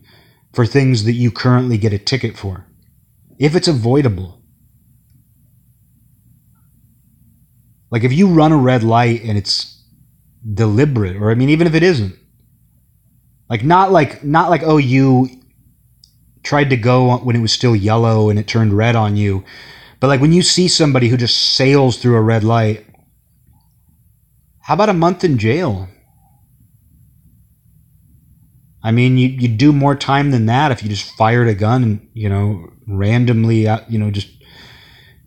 for 0.53 0.67
things 0.67 1.05
that 1.05 1.13
you 1.13 1.31
currently 1.31 1.79
get 1.79 1.93
a 1.93 1.99
ticket 1.99 2.37
for, 2.37 2.67
if 3.39 3.55
it's 3.55 3.69
avoidable. 3.69 4.41
Like, 7.91 8.05
if 8.05 8.13
you 8.13 8.29
run 8.29 8.53
a 8.53 8.57
red 8.57 8.83
light 8.83 9.23
and 9.25 9.39
it's 9.39 9.83
deliberate, 10.53 11.17
or 11.17 11.31
I 11.31 11.35
mean, 11.35 11.49
even 11.49 11.67
if 11.67 11.75
it 11.75 11.83
isn't, 11.83 12.15
like, 13.49 13.65
not 13.65 13.93
like, 13.93 14.25
not 14.25 14.51
like, 14.51 14.63
oh, 14.63 14.77
you 14.79 15.29
tried 16.43 16.71
to 16.71 16.77
go 16.77 17.17
when 17.19 17.35
it 17.35 17.41
was 17.41 17.53
still 17.53 17.75
yellow 17.75 18.31
and 18.31 18.39
it 18.39 18.47
turned 18.47 18.73
red 18.73 18.95
on 18.95 19.17
you. 19.17 19.45
But 19.99 20.09
like 20.09 20.21
when 20.21 20.33
you 20.33 20.43
see 20.43 20.69
somebody 20.69 21.09
who 21.09 21.17
just 21.17 21.55
sails 21.55 21.97
through 21.97 22.17
a 22.17 22.23
red 22.23 22.45
light, 22.45 22.87
how 24.61 24.75
about 24.75 24.91
a 24.91 24.95
month 24.95 25.25
in 25.25 25.39
jail? 25.39 25.89
I 28.83 28.93
mean, 28.93 29.17
you 29.17 29.29
you 29.29 29.49
do 29.49 29.73
more 29.73 29.95
time 29.95 30.31
than 30.31 30.45
that 30.47 30.71
if 30.71 30.83
you 30.83 30.91
just 30.91 31.11
fired 31.17 31.49
a 31.49 31.55
gun 31.55 31.83
and 31.83 32.09
you 32.13 32.29
know 32.29 32.69
randomly, 32.87 33.67
uh, 33.67 33.81
you 33.89 33.99
know, 33.99 34.11
just 34.11 34.29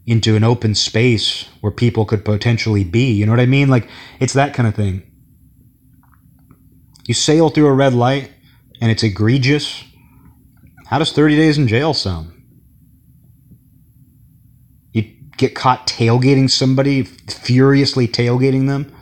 into 0.06 0.36
an 0.36 0.44
open 0.44 0.76
space 0.76 1.46
where 1.62 1.72
people 1.72 2.06
could 2.06 2.24
potentially 2.24 2.84
be. 2.84 3.12
You 3.12 3.26
know 3.26 3.32
what 3.32 3.42
I 3.42 3.48
mean? 3.48 3.68
Like 3.68 3.90
it's 4.20 4.34
that 4.34 4.54
kind 4.54 4.68
of 4.68 4.76
thing. 4.76 5.02
You 7.08 7.14
sail 7.14 7.50
through 7.50 7.68
a 7.68 7.74
red 7.74 7.94
light 7.94 8.32
and 8.82 8.92
it's 8.92 9.02
egregious. 9.02 9.82
How 10.88 11.00
does 11.00 11.14
30 11.14 11.38
days 11.38 11.58
in 11.58 11.70
jail 11.70 11.94
sound? 11.94 12.34
You 14.92 15.04
get 15.38 15.56
caught 15.56 15.88
tailgating 15.88 16.52
somebody, 16.52 17.04
furiously 17.04 18.10
tailgating 18.10 18.68
them. 18.68 18.94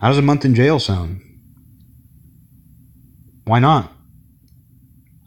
How 0.00 0.08
does 0.08 0.16
a 0.16 0.22
month 0.22 0.46
in 0.46 0.54
jail 0.54 0.80
sound? 0.80 1.20
Why 3.44 3.58
not? 3.58 3.92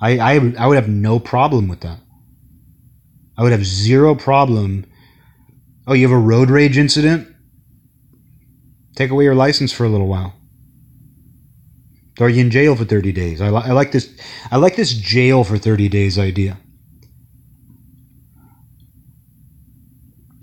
I, 0.01 0.18
I, 0.18 0.53
I 0.57 0.66
would 0.66 0.78
have 0.78 0.89
no 0.89 1.20
problem 1.20 1.68
with 1.68 1.82
that. 1.82 1.99
I 3.38 3.43
would 3.43 3.51
have 3.51 3.66
zero 3.66 4.16
problem. 4.16 4.88
Oh, 5.86 5.93
you 5.93 6.07
have 6.07 6.18
a 6.18 6.20
road 6.20 6.49
rage 6.49 6.80
incident? 6.80 7.28
Take 8.95 9.11
away 9.11 9.26
your 9.26 9.36
license 9.36 9.72
for 9.72 9.86
a 9.86 9.89
little 9.89 10.07
while. 10.07 10.34
Throw 12.18 12.28
you 12.28 12.41
in 12.41 12.51
jail 12.51 12.76
for 12.76 12.86
30 12.86 13.11
days. 13.11 13.41
I, 13.41 13.49
li- 13.49 13.64
I 13.66 13.72
like 13.72 13.91
this. 13.91 14.16
I 14.51 14.57
like 14.57 14.76
this 14.76 14.93
jail 14.93 15.43
for 15.43 15.57
30 15.57 15.89
days 15.89 16.20
idea. 16.20 16.57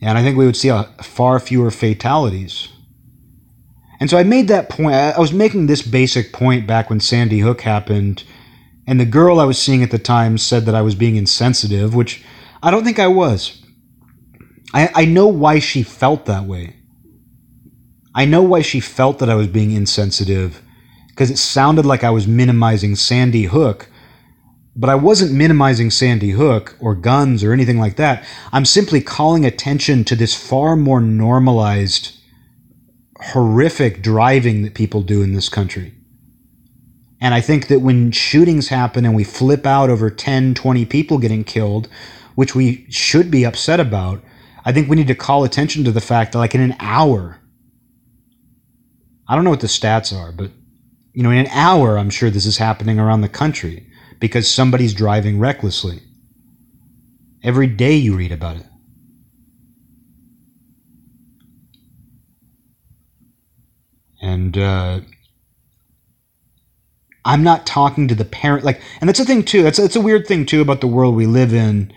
And 0.02 0.16
I 0.18 0.22
think 0.22 0.36
we 0.36 0.46
would 0.46 0.56
see 0.56 0.68
a, 0.68 0.84
far 1.02 1.38
fewer 1.38 1.70
fatalities. 1.70 2.68
And 4.00 4.08
so 4.08 4.16
I 4.16 4.22
made 4.22 4.48
that 4.48 4.70
point. 4.70 4.94
I 4.94 5.18
was 5.18 5.32
making 5.32 5.66
this 5.66 5.82
basic 5.82 6.32
point 6.32 6.66
back 6.66 6.88
when 6.88 7.00
Sandy 7.00 7.40
Hook 7.40 7.60
happened, 7.60 8.24
and 8.86 8.98
the 8.98 9.04
girl 9.04 9.38
I 9.38 9.44
was 9.44 9.58
seeing 9.58 9.82
at 9.82 9.90
the 9.90 9.98
time 9.98 10.38
said 10.38 10.64
that 10.64 10.74
I 10.74 10.82
was 10.82 10.94
being 10.94 11.16
insensitive, 11.16 11.94
which 11.94 12.24
I 12.62 12.70
don't 12.70 12.82
think 12.82 12.98
I 12.98 13.08
was. 13.08 13.62
I, 14.72 14.90
I 14.94 15.04
know 15.04 15.26
why 15.26 15.58
she 15.58 15.82
felt 15.82 16.24
that 16.26 16.46
way. 16.46 16.76
I 18.14 18.24
know 18.24 18.42
why 18.42 18.62
she 18.62 18.80
felt 18.80 19.18
that 19.18 19.30
I 19.30 19.34
was 19.34 19.46
being 19.46 19.70
insensitive 19.70 20.62
because 21.20 21.30
it 21.30 21.36
sounded 21.36 21.84
like 21.84 22.02
I 22.02 22.08
was 22.08 22.26
minimizing 22.26 22.96
Sandy 22.96 23.42
Hook, 23.42 23.90
but 24.74 24.88
I 24.88 24.94
wasn't 24.94 25.34
minimizing 25.34 25.90
Sandy 25.90 26.30
Hook 26.30 26.78
or 26.80 26.94
guns 26.94 27.44
or 27.44 27.52
anything 27.52 27.78
like 27.78 27.96
that. 27.96 28.26
I'm 28.52 28.64
simply 28.64 29.02
calling 29.02 29.44
attention 29.44 30.02
to 30.04 30.16
this 30.16 30.34
far 30.34 30.76
more 30.76 30.98
normalized 30.98 32.16
horrific 33.18 34.00
driving 34.00 34.62
that 34.62 34.72
people 34.72 35.02
do 35.02 35.20
in 35.20 35.34
this 35.34 35.50
country. 35.50 35.92
And 37.20 37.34
I 37.34 37.42
think 37.42 37.68
that 37.68 37.80
when 37.80 38.12
shootings 38.12 38.68
happen 38.68 39.04
and 39.04 39.14
we 39.14 39.22
flip 39.22 39.66
out 39.66 39.90
over 39.90 40.08
10, 40.08 40.54
20 40.54 40.86
people 40.86 41.18
getting 41.18 41.44
killed, 41.44 41.86
which 42.34 42.54
we 42.54 42.86
should 42.88 43.30
be 43.30 43.44
upset 43.44 43.78
about, 43.78 44.24
I 44.64 44.72
think 44.72 44.88
we 44.88 44.96
need 44.96 45.08
to 45.08 45.14
call 45.14 45.44
attention 45.44 45.84
to 45.84 45.92
the 45.92 46.00
fact 46.00 46.32
that, 46.32 46.38
like, 46.38 46.54
in 46.54 46.62
an 46.62 46.76
hour, 46.80 47.40
I 49.28 49.34
don't 49.34 49.44
know 49.44 49.50
what 49.50 49.60
the 49.60 49.66
stats 49.66 50.18
are, 50.18 50.32
but, 50.32 50.52
you 51.12 51.22
know, 51.22 51.30
in 51.30 51.38
an 51.38 51.48
hour, 51.48 51.98
I'm 51.98 52.10
sure 52.10 52.30
this 52.30 52.46
is 52.46 52.58
happening 52.58 52.98
around 52.98 53.20
the 53.20 53.28
country 53.28 53.86
because 54.18 54.48
somebody's 54.48 54.94
driving 54.94 55.38
recklessly. 55.38 56.00
Every 57.42 57.66
day 57.66 57.96
you 57.96 58.16
read 58.16 58.32
about 58.32 58.56
it. 58.56 58.66
and 64.20 64.56
uh, 64.56 65.00
I'm 67.24 67.42
not 67.42 67.66
talking 67.66 68.08
to 68.08 68.14
the 68.14 68.24
parent 68.24 68.64
like, 68.64 68.80
and 69.00 69.08
that's 69.08 69.18
the 69.18 69.24
thing 69.24 69.42
too. 69.42 69.62
That's 69.62 69.78
it's 69.78 69.96
a 69.96 70.00
weird 70.00 70.26
thing 70.26 70.46
too 70.46 70.60
about 70.60 70.80
the 70.80 70.86
world 70.86 71.14
we 71.14 71.26
live 71.26 71.52
in. 71.52 71.92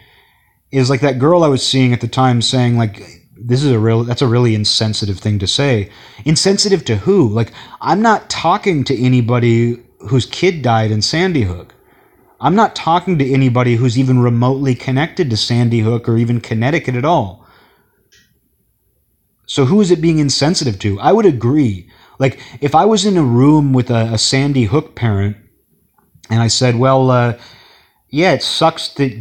Is 0.71 0.89
like 0.89 1.01
that 1.01 1.19
girl 1.19 1.43
I 1.43 1.49
was 1.49 1.65
seeing 1.65 1.93
at 1.93 2.01
the 2.01 2.07
time 2.07 2.41
saying 2.41 2.77
like 2.77 3.22
this 3.45 3.63
is 3.63 3.71
a 3.71 3.79
real 3.79 4.03
that's 4.03 4.21
a 4.21 4.27
really 4.27 4.55
insensitive 4.55 5.19
thing 5.19 5.39
to 5.39 5.47
say. 5.47 5.89
Insensitive 6.25 6.85
to 6.85 6.97
who? 6.97 7.27
Like 7.27 7.51
I'm 7.81 8.01
not 8.01 8.29
talking 8.29 8.83
to 8.85 8.97
anybody 8.97 9.83
whose 9.99 10.25
kid 10.25 10.61
died 10.61 10.91
in 10.91 11.01
Sandy 11.01 11.43
Hook. 11.43 11.75
I'm 12.39 12.55
not 12.55 12.75
talking 12.75 13.17
to 13.19 13.31
anybody 13.31 13.75
who's 13.75 13.97
even 13.97 14.19
remotely 14.19 14.75
connected 14.75 15.29
to 15.29 15.37
Sandy 15.37 15.79
Hook 15.79 16.09
or 16.09 16.17
even 16.17 16.41
Connecticut 16.41 16.95
at 16.95 17.05
all. 17.05 17.45
So 19.45 19.65
who 19.65 19.81
is 19.81 19.91
it 19.91 20.01
being 20.01 20.19
insensitive 20.19 20.79
to? 20.79 20.99
I 20.99 21.11
would 21.11 21.25
agree 21.25 21.89
like 22.19 22.39
if 22.61 22.75
I 22.75 22.85
was 22.85 23.05
in 23.05 23.17
a 23.17 23.23
room 23.23 23.73
with 23.73 23.89
a, 23.89 24.13
a 24.13 24.17
Sandy 24.17 24.65
Hook 24.65 24.95
parent 24.95 25.37
and 26.29 26.41
I 26.41 26.47
said, 26.47 26.75
well, 26.75 27.11
uh, 27.11 27.37
yeah, 28.09 28.33
it 28.33 28.43
sucks 28.43 28.89
that 28.95 29.11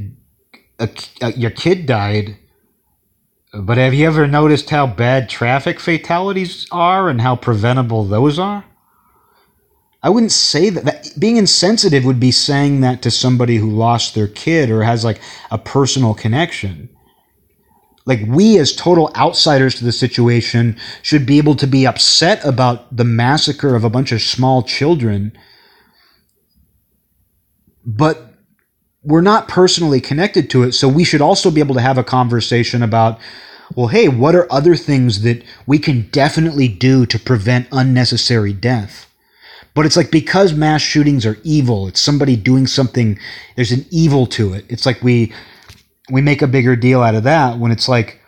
a, 0.79 0.89
a, 1.20 1.33
your 1.33 1.51
kid 1.51 1.87
died, 1.87 2.37
but 3.53 3.78
have 3.78 3.94
you 3.94 4.07
ever 4.07 4.26
noticed 4.26 4.70
how 4.70 4.86
bad 4.86 5.28
traffic 5.28 5.78
fatalities 5.78 6.66
are 6.70 7.09
and 7.09 7.20
how 7.20 7.36
preventable 7.36 8.05
those 8.05 8.38
are? 8.38 8.64
I 10.03 10.11
wouldn't 10.11 10.32
say 10.32 10.70
that, 10.70 10.84
that. 10.84 11.11
Being 11.18 11.36
insensitive 11.36 12.05
would 12.05 12.18
be 12.18 12.32
saying 12.32 12.80
that 12.80 13.03
to 13.03 13.11
somebody 13.11 13.57
who 13.57 13.70
lost 13.70 14.14
their 14.14 14.26
kid 14.26 14.70
or 14.70 14.82
has 14.82 15.05
like 15.05 15.20
a 15.50 15.59
personal 15.59 16.14
connection 16.14 16.88
like 18.05 18.20
we 18.26 18.59
as 18.59 18.74
total 18.74 19.12
outsiders 19.16 19.76
to 19.76 19.84
the 19.84 19.92
situation 19.92 20.76
should 21.03 21.26
be 21.26 21.38
able 21.38 21.55
to 21.57 21.66
be 21.66 21.86
upset 21.86 22.44
about 22.44 22.94
the 22.94 23.05
massacre 23.05 23.74
of 23.74 23.84
a 23.84 23.90
bunch 23.90 24.12
of 24.12 24.20
small 24.20 24.62
children 24.62 25.36
but 27.84 28.32
we're 29.05 29.20
not 29.20 29.48
personally 29.48 30.00
connected 30.00 30.48
to 30.50 30.62
it 30.62 30.72
so 30.72 30.88
we 30.88 31.05
should 31.05 31.20
also 31.20 31.50
be 31.50 31.61
able 31.61 31.74
to 31.74 31.80
have 31.80 31.98
a 31.98 32.05
conversation 32.05 32.82
about 32.82 33.18
well 33.74 33.88
hey 33.88 34.09
what 34.09 34.34
are 34.34 34.53
other 34.53 34.76
things 34.76 35.22
that 35.22 35.42
we 35.66 35.78
can 35.78 36.09
definitely 36.11 36.68
do 36.68 37.07
to 37.07 37.18
prevent 37.18 37.68
unnecessary 37.72 38.53
death 38.53 39.09
but 39.74 39.86
it's 39.86 39.96
like 39.96 40.11
because 40.11 40.53
mass 40.53 40.82
shootings 40.82 41.26
are 41.26 41.38
evil 41.42 41.88
it's 41.88 42.00
somebody 42.00 42.36
doing 42.36 42.66
something 42.66 43.18
there's 43.57 43.72
an 43.72 43.84
evil 43.90 44.26
to 44.26 44.55
it 44.55 44.64
it's 44.68 44.86
like 44.86 45.03
we 45.03 45.32
we 46.11 46.20
make 46.20 46.42
a 46.42 46.46
bigger 46.46 46.76
deal 46.76 47.03
out 47.03 47.14
of 47.14 47.24
that 47.24 47.59
when 47.59 47.72
it's 47.72 47.88
like 47.88 48.18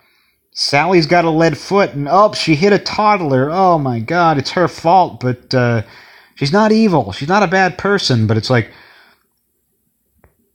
Sally's 0.57 1.07
got 1.07 1.25
a 1.25 1.31
lead 1.31 1.59
foot 1.59 1.95
and 1.95 2.07
oh 2.09 2.33
she 2.33 2.55
hit 2.55 2.73
a 2.73 2.79
toddler. 2.79 3.51
Oh 3.51 3.77
my 3.77 3.99
god, 3.99 4.39
it's 4.39 4.53
her 4.53 4.69
fault, 4.69 5.19
but 5.19 5.53
uh, 5.53 5.83
she's 6.37 6.53
not 6.53 6.71
evil. 6.71 7.11
She's 7.11 7.29
not 7.29 7.43
a 7.43 7.49
bad 7.49 7.77
person, 7.77 8.29
but 8.29 8.37
it's 8.37 8.51
like 8.51 8.71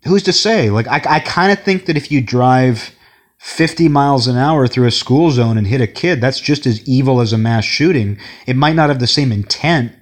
who's 0.06 0.24
to 0.24 0.34
say? 0.34 0.70
Like 0.70 0.88
I 0.88 1.02
I 1.06 1.20
kind 1.20 1.52
of 1.52 1.64
think 1.64 1.86
that 1.86 1.98
if 1.98 2.12
you 2.12 2.22
drive 2.22 2.92
50 3.40 3.88
miles 3.88 4.28
an 4.28 4.36
hour 4.36 4.68
through 4.68 4.88
a 4.88 4.92
school 4.92 5.32
zone 5.32 5.58
and 5.58 5.66
hit 5.66 5.80
a 5.80 5.88
kid, 5.88 6.20
that's 6.20 6.42
just 6.42 6.66
as 6.66 6.88
evil 6.88 7.22
as 7.22 7.32
a 7.32 7.38
mass 7.38 7.64
shooting. 7.64 8.20
It 8.46 8.58
might 8.58 8.76
not 8.76 8.90
have 8.90 9.00
the 9.00 9.08
same 9.08 9.32
intent, 9.32 9.94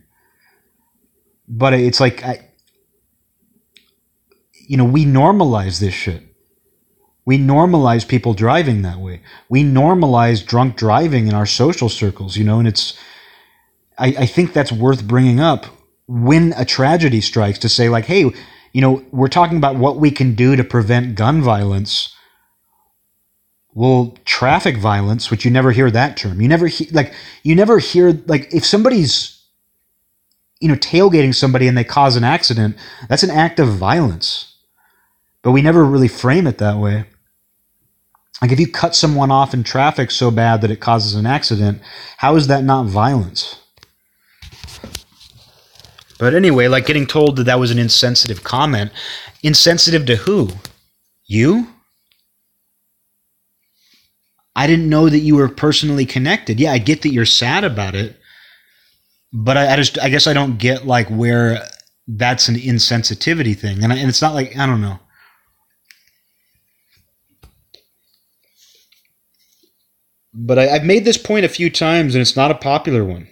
but 1.47 1.73
it's 1.73 1.99
like, 1.99 2.23
I, 2.25 2.49
you 4.67 4.75
know, 4.75 4.85
we 4.85 5.05
normalize 5.05 5.79
this 5.79 5.93
shit. 5.93 6.23
We 7.25 7.37
normalize 7.37 8.07
people 8.07 8.33
driving 8.33 8.81
that 8.81 8.99
way. 8.99 9.21
We 9.49 9.63
normalize 9.63 10.45
drunk 10.45 10.75
driving 10.75 11.27
in 11.27 11.35
our 11.35 11.45
social 11.45 11.89
circles, 11.89 12.37
you 12.37 12.43
know, 12.43 12.57
and 12.57 12.67
it's, 12.67 12.97
I, 13.99 14.07
I 14.19 14.25
think 14.25 14.53
that's 14.53 14.71
worth 14.71 15.07
bringing 15.07 15.39
up 15.39 15.67
when 16.07 16.53
a 16.57 16.65
tragedy 16.65 17.21
strikes 17.21 17.59
to 17.59 17.69
say, 17.69 17.89
like, 17.89 18.05
hey, 18.05 18.31
you 18.73 18.81
know, 18.81 19.03
we're 19.11 19.27
talking 19.27 19.57
about 19.57 19.75
what 19.75 19.97
we 19.97 20.11
can 20.11 20.35
do 20.35 20.55
to 20.55 20.63
prevent 20.63 21.15
gun 21.15 21.41
violence. 21.41 22.13
Well 23.73 24.17
traffic 24.25 24.77
violence 24.77 25.29
which 25.29 25.45
you 25.45 25.51
never 25.51 25.71
hear 25.71 25.91
that 25.91 26.17
term. 26.17 26.41
You 26.41 26.47
never 26.47 26.67
hear 26.67 26.87
like 26.91 27.13
you 27.43 27.55
never 27.55 27.77
hear 27.77 28.11
like 28.25 28.51
if 28.53 28.65
somebody's 28.65 29.39
you 30.59 30.67
know 30.67 30.75
tailgating 30.75 31.35
somebody 31.35 31.67
and 31.67 31.77
they 31.77 31.83
cause 31.83 32.15
an 32.15 32.23
accident 32.23 32.75
that's 33.07 33.21
an 33.23 33.29
act 33.29 33.59
of 33.59 33.67
violence. 33.67 34.55
But 35.43 35.51
we 35.51 35.61
never 35.61 35.85
really 35.85 36.07
frame 36.07 36.47
it 36.47 36.57
that 36.57 36.77
way. 36.77 37.05
Like 38.41 38.51
if 38.51 38.59
you 38.59 38.71
cut 38.71 38.95
someone 38.95 39.29
off 39.29 39.53
in 39.53 39.63
traffic 39.63 40.09
so 40.09 40.31
bad 40.31 40.61
that 40.61 40.71
it 40.71 40.79
causes 40.79 41.13
an 41.13 41.27
accident 41.27 41.79
how 42.17 42.35
is 42.35 42.47
that 42.47 42.63
not 42.63 42.87
violence 42.87 43.59
but 46.17 46.33
anyway 46.33 46.67
like 46.67 46.85
getting 46.85 47.07
told 47.07 47.35
that 47.35 47.45
that 47.45 47.59
was 47.59 47.71
an 47.71 47.79
insensitive 47.79 48.43
comment 48.43 48.91
insensitive 49.43 50.05
to 50.05 50.15
who 50.15 50.49
you 51.25 51.67
I 54.57 54.65
didn't 54.65 54.89
know 54.89 55.07
that 55.07 55.19
you 55.19 55.35
were 55.35 55.49
personally 55.49 56.07
connected. 56.07 56.59
Yeah, 56.59 56.71
I 56.71 56.79
get 56.79 57.03
that 57.03 57.13
you're 57.13 57.25
sad 57.25 57.63
about 57.63 57.93
it, 57.93 58.17
but 59.31 59.55
I, 59.55 59.73
I 59.73 59.75
just 59.75 59.99
I 59.99 60.09
guess 60.09 60.25
I 60.25 60.33
don't 60.33 60.57
get 60.57 60.87
like 60.87 61.07
where 61.09 61.63
that's 62.07 62.49
an 62.49 62.55
insensitivity 62.55 63.55
thing, 63.55 63.83
and, 63.83 63.93
I, 63.93 63.97
and 63.97 64.09
it's 64.09 64.21
not 64.21 64.33
like 64.33 64.57
I 64.57 64.65
don't 64.65 64.81
know. 64.81 64.99
But 70.33 70.57
I, 70.57 70.69
I've 70.69 70.83
made 70.83 71.05
this 71.05 71.17
point 71.17 71.45
a 71.45 71.49
few 71.49 71.69
times, 71.69 72.15
and 72.15 72.21
it's 72.23 72.35
not 72.35 72.49
a 72.49 72.55
popular 72.55 73.05
one. 73.05 73.27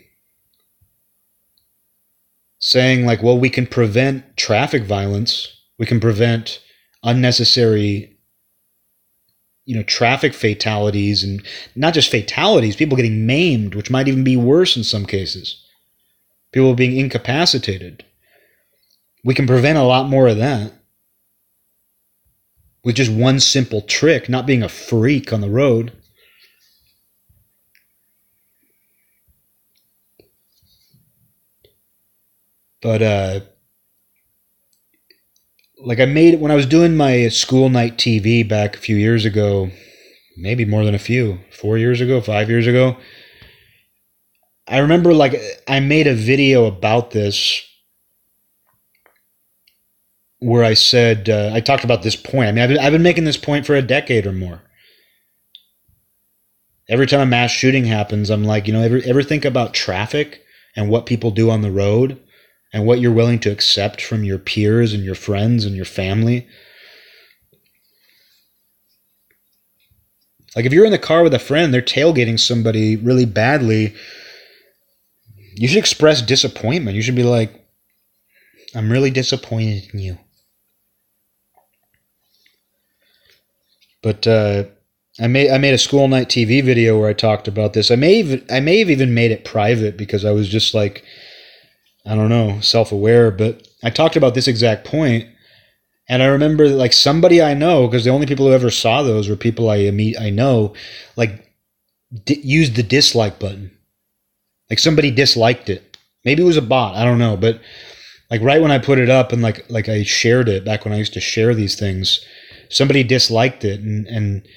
Saying 2.68 3.06
like, 3.06 3.22
well, 3.22 3.38
we 3.38 3.52
can 3.52 3.68
prevent 3.68 4.38
traffic 4.38 4.86
violence, 4.86 5.56
we 5.78 5.86
can 5.86 6.00
prevent 6.00 6.64
unnecessary 7.04 8.18
you 9.66 9.76
know 9.76 9.84
traffic 9.84 10.34
fatalities 10.34 11.24
and 11.24 11.46
not 11.76 11.94
just 11.94 12.10
fatalities 12.10 12.76
people 12.76 12.96
getting 12.96 13.28
maimed 13.28 13.76
which 13.76 13.92
might 13.92 14.08
even 14.08 14.24
be 14.24 14.36
worse 14.36 14.76
in 14.76 14.84
some 14.84 15.06
cases. 15.06 15.64
People 16.52 16.74
being 16.74 16.98
incapacitated. 16.98 18.04
We 19.24 19.36
can 19.36 19.46
prevent 19.46 19.78
a 19.78 19.84
lot 19.84 20.10
more 20.10 20.28
of 20.28 20.38
that 20.38 20.74
with 22.84 22.96
just 22.96 23.12
one 23.12 23.40
simple 23.40 23.82
trick 23.82 24.28
not 24.28 24.48
being 24.48 24.64
a 24.64 24.70
freak 24.70 25.32
on 25.32 25.42
the 25.42 25.52
road 25.52 25.95
but 32.86 33.02
uh 33.02 33.40
like 35.84 36.00
I 36.00 36.06
made 36.06 36.40
when 36.40 36.52
I 36.52 36.56
was 36.56 36.68
doing 36.68 36.96
my 36.96 37.30
school 37.30 37.68
night 37.68 37.98
TV 37.98 38.48
back 38.48 38.76
a 38.76 38.80
few 38.80 38.96
years 38.96 39.26
ago, 39.26 39.72
maybe 40.38 40.66
more 40.66 40.86
than 40.86 40.94
a 40.94 41.00
few, 41.00 41.40
four 41.52 41.80
years 41.80 42.00
ago, 42.00 42.22
five 42.22 42.48
years 42.48 42.68
ago. 42.68 42.96
I 44.68 44.78
remember 44.78 45.16
like 45.16 45.36
I 45.68 45.80
made 45.80 46.06
a 46.06 46.14
video 46.14 46.66
about 46.66 47.10
this 47.10 47.64
where 50.38 50.64
I 50.64 50.76
said 50.76 51.28
uh, 51.28 51.52
I 51.54 51.62
talked 51.62 51.84
about 51.84 52.04
this 52.04 52.16
point. 52.16 52.50
I 52.50 52.52
mean, 52.52 52.64
I've 52.64 52.70
been, 52.70 52.80
I've 52.80 52.94
been 52.94 53.04
making 53.04 53.26
this 53.26 53.38
point 53.38 53.66
for 53.66 53.76
a 53.76 53.82
decade 53.82 54.28
or 54.28 54.32
more. 54.32 54.62
Every 56.88 57.08
time 57.08 57.22
a 57.22 57.26
mass 57.26 57.50
shooting 57.50 57.86
happens, 57.86 58.30
I'm 58.30 58.44
like, 58.44 58.68
you 58.68 58.74
know, 58.74 58.82
ever 58.84 59.02
ever 59.06 59.24
think 59.24 59.44
about 59.44 59.74
traffic 59.74 60.44
and 60.76 60.88
what 60.88 61.08
people 61.08 61.32
do 61.32 61.50
on 61.50 61.62
the 61.62 61.72
road? 61.72 62.22
And 62.76 62.86
what 62.86 63.00
you're 63.00 63.14
willing 63.14 63.40
to 63.40 63.50
accept 63.50 64.02
from 64.02 64.26
your 64.26 64.38
peers 64.38 64.92
and 64.94 65.02
your 65.02 65.16
friends 65.16 65.64
and 65.64 65.78
your 65.78 65.86
family. 65.86 66.46
Like 70.58 70.66
if 70.66 70.74
you're 70.74 70.84
in 70.84 70.92
the 70.92 71.00
car 71.00 71.24
with 71.24 71.34
a 71.34 71.40
friend, 71.40 71.74
they're 71.74 71.82
tailgating 71.82 72.38
somebody 72.38 72.98
really 72.98 73.26
badly, 73.26 73.96
you 75.56 75.70
should 75.70 75.78
express 75.78 76.22
disappointment. 76.22 76.98
You 76.98 77.02
should 77.02 77.16
be 77.16 77.24
like, 77.24 77.66
I'm 78.76 78.92
really 78.92 79.10
disappointed 79.10 79.88
in 79.94 80.00
you. 80.00 80.18
But 84.04 84.28
uh, 84.28 84.66
I 85.18 85.28
made 85.28 85.50
I 85.50 85.60
made 85.60 85.74
a 85.74 85.78
school 85.78 86.10
night 86.10 86.28
TV 86.28 86.62
video 86.62 87.00
where 87.00 87.10
I 87.10 87.14
talked 87.14 87.48
about 87.48 87.72
this. 87.72 87.90
I 87.90 87.96
may 87.96 88.16
even, 88.16 88.46
I 88.52 88.60
may 88.60 88.80
have 88.80 88.90
even 88.90 89.14
made 89.14 89.32
it 89.32 89.46
private 89.46 89.96
because 89.96 90.26
I 90.26 90.32
was 90.32 90.50
just 90.50 90.74
like 90.74 91.02
I 92.06 92.16
don't 92.16 92.30
know, 92.30 92.60
self 92.62 92.92
aware, 92.92 93.32
but 93.32 93.68
I 93.84 93.90
talked 93.90 94.16
about 94.16 94.36
this 94.36 94.48
exact 94.48 94.86
point, 94.86 95.28
and 96.08 96.22
I 96.22 96.28
remember 96.28 96.70
like 96.70 96.94
somebody 96.94 97.42
I 97.42 97.54
know 97.54 97.88
because 97.88 98.04
the 98.04 98.12
only 98.12 98.28
people 98.28 98.46
who 98.48 98.54
ever 98.54 98.70
saw 98.70 99.02
those 99.02 99.28
were 99.28 99.36
people 99.36 99.70
I 99.70 99.90
meet 99.92 100.20
I 100.20 100.30
know, 100.30 100.74
like 101.16 101.52
d- 102.26 102.42
used 102.44 102.76
the 102.76 102.84
dislike 102.84 103.40
button, 103.40 103.72
like 104.70 104.80
somebody 104.80 105.10
disliked 105.12 105.70
it. 105.70 105.98
Maybe 106.24 106.44
it 106.44 106.46
was 106.48 106.58
a 106.58 106.62
bot, 106.62 106.96
I 106.96 107.06
don't 107.06 107.20
know, 107.20 107.38
but 107.38 107.60
like 108.30 108.42
right 108.42 108.62
when 108.62 108.72
I 108.72 108.78
put 108.80 109.00
it 109.00 109.10
up 109.10 109.32
and 109.32 109.42
like 109.42 109.70
like 109.70 109.90
I 109.90 110.04
shared 110.04 110.48
it 110.50 110.66
back 110.66 110.86
when 110.86 110.94
I 110.94 110.98
used 110.98 111.14
to 111.14 111.22
share 111.22 111.56
these 111.56 111.78
things, 111.80 112.24
somebody 112.70 113.04
disliked 113.04 113.66
it, 113.66 113.80
and 113.80 114.08
and 114.08 114.48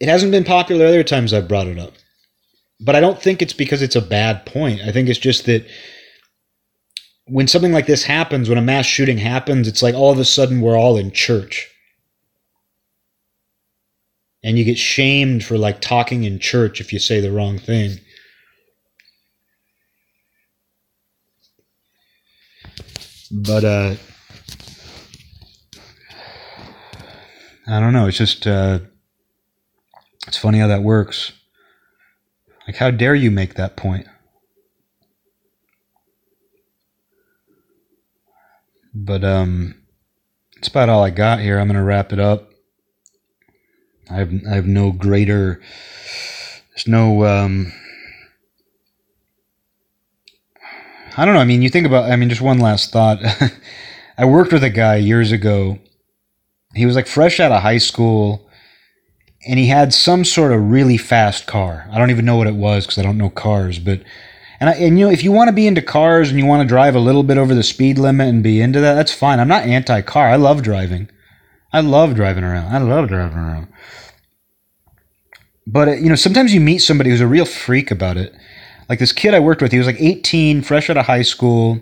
it 0.00 0.08
hasn't 0.08 0.32
been 0.32 0.44
popular 0.44 0.86
other 0.86 1.04
times 1.04 1.32
I've 1.32 1.48
brought 1.48 1.66
it 1.66 1.78
up 1.78 1.92
but 2.80 2.96
I 2.96 3.00
don't 3.00 3.20
think 3.20 3.42
it's 3.42 3.52
because 3.52 3.82
it's 3.82 3.96
a 3.96 4.00
bad 4.02 4.44
point. 4.46 4.80
I 4.80 4.92
think 4.92 5.08
it's 5.08 5.18
just 5.18 5.46
that 5.46 5.66
when 7.26 7.46
something 7.46 7.72
like 7.72 7.86
this 7.86 8.04
happens, 8.04 8.48
when 8.48 8.58
a 8.58 8.62
mass 8.62 8.86
shooting 8.86 9.18
happens, 9.18 9.68
it's 9.68 9.82
like 9.82 9.94
all 9.94 10.10
of 10.10 10.18
a 10.18 10.24
sudden 10.24 10.60
we're 10.60 10.76
all 10.76 10.96
in 10.96 11.12
church. 11.12 11.68
And 14.44 14.58
you 14.58 14.64
get 14.64 14.78
shamed 14.78 15.44
for 15.44 15.56
like 15.56 15.80
talking 15.80 16.24
in 16.24 16.40
church 16.40 16.80
if 16.80 16.92
you 16.92 16.98
say 16.98 17.20
the 17.20 17.30
wrong 17.30 17.58
thing. 17.58 17.98
But 23.30 23.64
uh 23.64 23.94
I 27.68 27.80
don't 27.80 27.92
know, 27.92 28.08
it's 28.08 28.18
just 28.18 28.46
uh 28.46 28.80
it's 30.26 30.36
funny 30.36 30.58
how 30.58 30.66
that 30.66 30.82
works. 30.82 31.32
Like, 32.66 32.76
how 32.76 32.90
dare 32.90 33.14
you 33.14 33.30
make 33.30 33.54
that 33.54 33.76
point? 33.76 34.06
But 38.94 39.24
um, 39.24 39.74
that's 40.54 40.68
about 40.68 40.88
all 40.88 41.02
I 41.02 41.10
got 41.10 41.40
here. 41.40 41.58
I'm 41.58 41.66
gonna 41.66 41.82
wrap 41.82 42.12
it 42.12 42.20
up. 42.20 42.50
I 44.10 44.16
have 44.16 44.32
I 44.50 44.54
have 44.54 44.66
no 44.66 44.92
greater. 44.92 45.60
There's 46.70 46.86
no 46.86 47.24
um. 47.24 47.72
I 51.16 51.24
don't 51.24 51.34
know. 51.34 51.40
I 51.40 51.44
mean, 51.44 51.62
you 51.62 51.68
think 51.68 51.86
about. 51.86 52.10
I 52.10 52.16
mean, 52.16 52.28
just 52.28 52.40
one 52.40 52.58
last 52.58 52.92
thought. 52.92 53.18
I 54.18 54.24
worked 54.24 54.52
with 54.52 54.64
a 54.64 54.70
guy 54.70 54.96
years 54.96 55.32
ago. 55.32 55.78
He 56.74 56.86
was 56.86 56.96
like 56.96 57.06
fresh 57.06 57.40
out 57.40 57.52
of 57.52 57.62
high 57.62 57.78
school 57.78 58.48
and 59.46 59.58
he 59.58 59.66
had 59.66 59.92
some 59.92 60.24
sort 60.24 60.52
of 60.52 60.70
really 60.70 60.96
fast 60.96 61.46
car. 61.46 61.88
I 61.90 61.98
don't 61.98 62.10
even 62.10 62.24
know 62.24 62.36
what 62.36 62.46
it 62.46 62.54
was 62.54 62.86
because 62.86 62.98
I 62.98 63.02
don't 63.02 63.18
know 63.18 63.30
cars, 63.30 63.78
but 63.78 64.02
and 64.60 64.70
I, 64.70 64.74
and 64.74 64.98
you 64.98 65.06
know 65.06 65.10
if 65.12 65.24
you 65.24 65.32
want 65.32 65.48
to 65.48 65.54
be 65.54 65.66
into 65.66 65.82
cars 65.82 66.30
and 66.30 66.38
you 66.38 66.46
want 66.46 66.62
to 66.62 66.68
drive 66.68 66.94
a 66.94 67.00
little 67.00 67.22
bit 67.22 67.38
over 67.38 67.54
the 67.54 67.62
speed 67.62 67.98
limit 67.98 68.28
and 68.28 68.42
be 68.42 68.60
into 68.60 68.80
that, 68.80 68.94
that's 68.94 69.12
fine. 69.12 69.40
I'm 69.40 69.48
not 69.48 69.64
anti-car. 69.64 70.28
I 70.28 70.36
love 70.36 70.62
driving. 70.62 71.08
I 71.72 71.80
love 71.80 72.14
driving 72.14 72.44
around. 72.44 72.74
I 72.74 72.78
love 72.78 73.08
driving 73.08 73.38
around. 73.38 73.68
But 75.66 75.88
uh, 75.88 75.92
you 75.92 76.08
know, 76.08 76.14
sometimes 76.14 76.54
you 76.54 76.60
meet 76.60 76.78
somebody 76.78 77.10
who's 77.10 77.20
a 77.20 77.26
real 77.26 77.44
freak 77.44 77.90
about 77.90 78.16
it. 78.16 78.34
Like 78.88 78.98
this 78.98 79.12
kid 79.12 79.34
I 79.34 79.40
worked 79.40 79.62
with, 79.62 79.72
he 79.72 79.78
was 79.78 79.86
like 79.86 80.00
18, 80.00 80.62
fresh 80.62 80.90
out 80.90 80.96
of 80.96 81.06
high 81.06 81.22
school. 81.22 81.80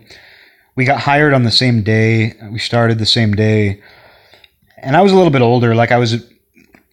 We 0.76 0.84
got 0.84 1.00
hired 1.00 1.34
on 1.34 1.42
the 1.42 1.50
same 1.50 1.82
day. 1.82 2.34
We 2.50 2.58
started 2.58 2.98
the 2.98 3.06
same 3.06 3.34
day. 3.34 3.82
And 4.78 4.96
I 4.96 5.02
was 5.02 5.12
a 5.12 5.16
little 5.16 5.32
bit 5.32 5.42
older. 5.42 5.74
Like 5.74 5.92
I 5.92 5.98
was 5.98 6.24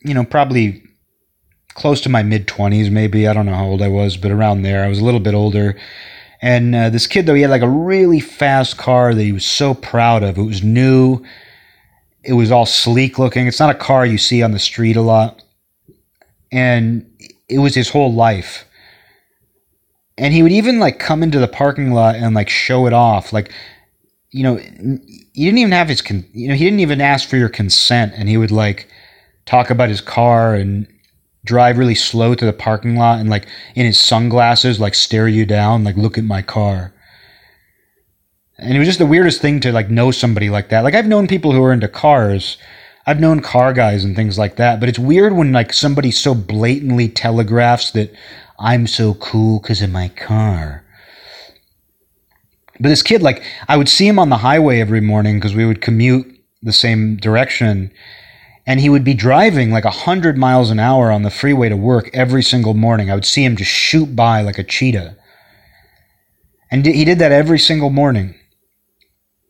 you 0.02 0.14
know, 0.14 0.24
probably 0.24 0.84
close 1.74 2.02
to 2.02 2.10
my 2.10 2.24
mid 2.24 2.48
20s, 2.48 2.92
maybe. 2.92 3.28
I 3.28 3.34
don't 3.34 3.46
know 3.46 3.56
how 3.56 3.66
old 3.66 3.82
I 3.82 3.88
was, 3.88 4.18
but 4.18 4.32
around 4.32 4.64
there. 4.64 4.84
I 4.84 4.88
was 4.88 5.00
a 5.00 5.06
little 5.06 5.20
bit 5.20 5.34
older. 5.34 5.78
And 6.42 6.76
uh, 6.76 6.90
this 6.90 7.08
kid, 7.08 7.26
though, 7.26 7.34
he 7.34 7.42
had 7.42 7.52
like 7.52 7.62
a 7.62 7.70
really 7.70 8.20
fast 8.20 8.78
car 8.78 9.14
that 9.14 9.24
he 9.24 9.32
was 9.32 9.46
so 9.46 9.74
proud 9.74 10.24
of. 10.24 10.38
It 10.38 10.44
was 10.44 10.64
new. 10.64 11.24
it 12.24 12.34
was 12.34 12.52
all 12.52 12.66
sleek 12.66 13.18
looking. 13.18 13.48
It's 13.48 13.60
not 13.60 13.74
a 13.76 13.78
car 13.78 14.06
you 14.06 14.18
see 14.18 14.44
on 14.44 14.52
the 14.52 14.60
street 14.60 14.98
a 14.98 15.02
lot. 15.02 15.44
And 16.52 17.10
it 17.50 17.60
was 17.60 17.76
his 17.76 17.90
whole 17.90 18.14
life. 18.14 18.66
And 20.18 20.34
he 20.34 20.44
would 20.44 20.52
even 20.52 20.80
like 20.80 21.00
come 21.00 21.24
into 21.24 21.40
the 21.40 21.48
parking 21.48 21.92
lot 21.92 22.16
and 22.16 22.36
like 22.36 22.50
show 22.50 22.88
it 22.88 22.94
off. 22.94 23.32
Like, 23.32 23.52
you 24.32 24.44
know, 24.44 24.56
he 24.58 25.46
didn't 25.46 25.60
even 25.60 25.72
have 25.72 25.90
his, 25.90 26.02
con- 26.02 26.26
you 26.34 26.48
know, 26.50 26.56
he 26.56 26.66
didn't 26.66 26.80
even 26.80 27.02
ask 27.02 27.30
for 27.30 27.38
your 27.38 27.50
consent. 27.50 28.14
And 28.16 28.28
he 28.28 28.38
would 28.38 28.52
like 28.52 28.90
talk 29.48 29.72
about 29.72 29.90
his 29.90 30.02
car 30.02 30.54
and 30.54 30.88
drive 31.46 31.78
really 31.78 31.96
slow 31.96 32.36
to 32.36 32.46
the 32.46 32.54
parking 32.54 32.96
lot 32.96 33.20
and 33.20 33.30
like 33.30 33.48
in 33.74 33.86
his 33.86 34.00
sunglasses, 34.00 34.80
like 34.80 34.94
stare 34.94 35.28
you 35.28 35.46
down, 35.46 35.84
like 35.84 35.98
look 35.98 36.18
at 36.18 36.24
my 36.24 36.42
car. 36.44 36.94
And 38.60 38.76
it 38.76 38.80
was 38.80 38.88
just 38.88 39.00
the 39.00 39.06
weirdest 39.06 39.42
thing 39.42 39.60
to 39.62 39.72
like 39.72 39.90
know 39.90 40.12
somebody 40.12 40.50
like 40.50 40.70
that. 40.70 40.84
Like 40.84 40.94
I've 40.94 41.08
known 41.08 41.28
people 41.28 41.54
who 41.54 41.64
are 41.64 41.74
into 41.74 41.88
cars. 41.88 42.58
I've 43.08 43.20
known 43.22 43.40
car 43.40 43.72
guys 43.74 44.04
and 44.04 44.16
things 44.16 44.38
like 44.38 44.58
that, 44.58 44.80
but 44.80 44.90
it's 44.90 45.00
weird 45.00 45.34
when 45.34 45.54
like 45.54 45.72
somebody 45.72 46.12
so 46.12 46.36
blatantly 46.36 47.08
telegraphs 47.08 47.92
that 47.92 48.14
I'm 48.60 48.86
so 48.86 49.14
cool 49.16 49.60
because 49.60 49.82
of 49.82 49.90
my 49.90 50.10
car. 50.10 50.84
But 52.80 52.90
this 52.90 53.02
kid, 53.02 53.24
like, 53.24 53.44
I 53.68 53.78
would 53.78 53.90
see 53.90 54.08
him 54.08 54.20
on 54.20 54.30
the 54.30 54.38
highway 54.38 54.80
every 54.80 55.02
morning 55.02 55.38
because 55.40 55.56
we 55.56 55.66
would 55.66 55.82
commute 55.82 56.28
the 56.62 56.74
same 56.74 57.18
direction. 57.18 57.92
And 58.68 58.80
he 58.80 58.90
would 58.90 59.04
be 59.04 59.16
driving 59.16 59.72
like 59.72 59.86
100 59.86 60.38
miles 60.38 60.70
an 60.70 60.80
hour 60.80 61.12
on 61.12 61.24
the 61.24 61.32
freeway 61.32 61.70
to 61.70 61.78
work 61.78 62.10
every 62.14 62.44
single 62.44 62.76
morning. 62.76 63.10
I 63.10 63.16
would 63.16 63.26
see 63.26 63.44
him 63.44 63.56
just 63.56 63.72
shoot 63.72 64.16
by 64.16 64.42
like 64.42 64.60
a 64.60 64.64
cheetah. 64.64 65.16
And 66.70 66.86
he 66.86 67.06
did 67.06 67.18
that 67.20 67.32
every 67.32 67.60
single 67.60 67.90
morning. 67.90 68.36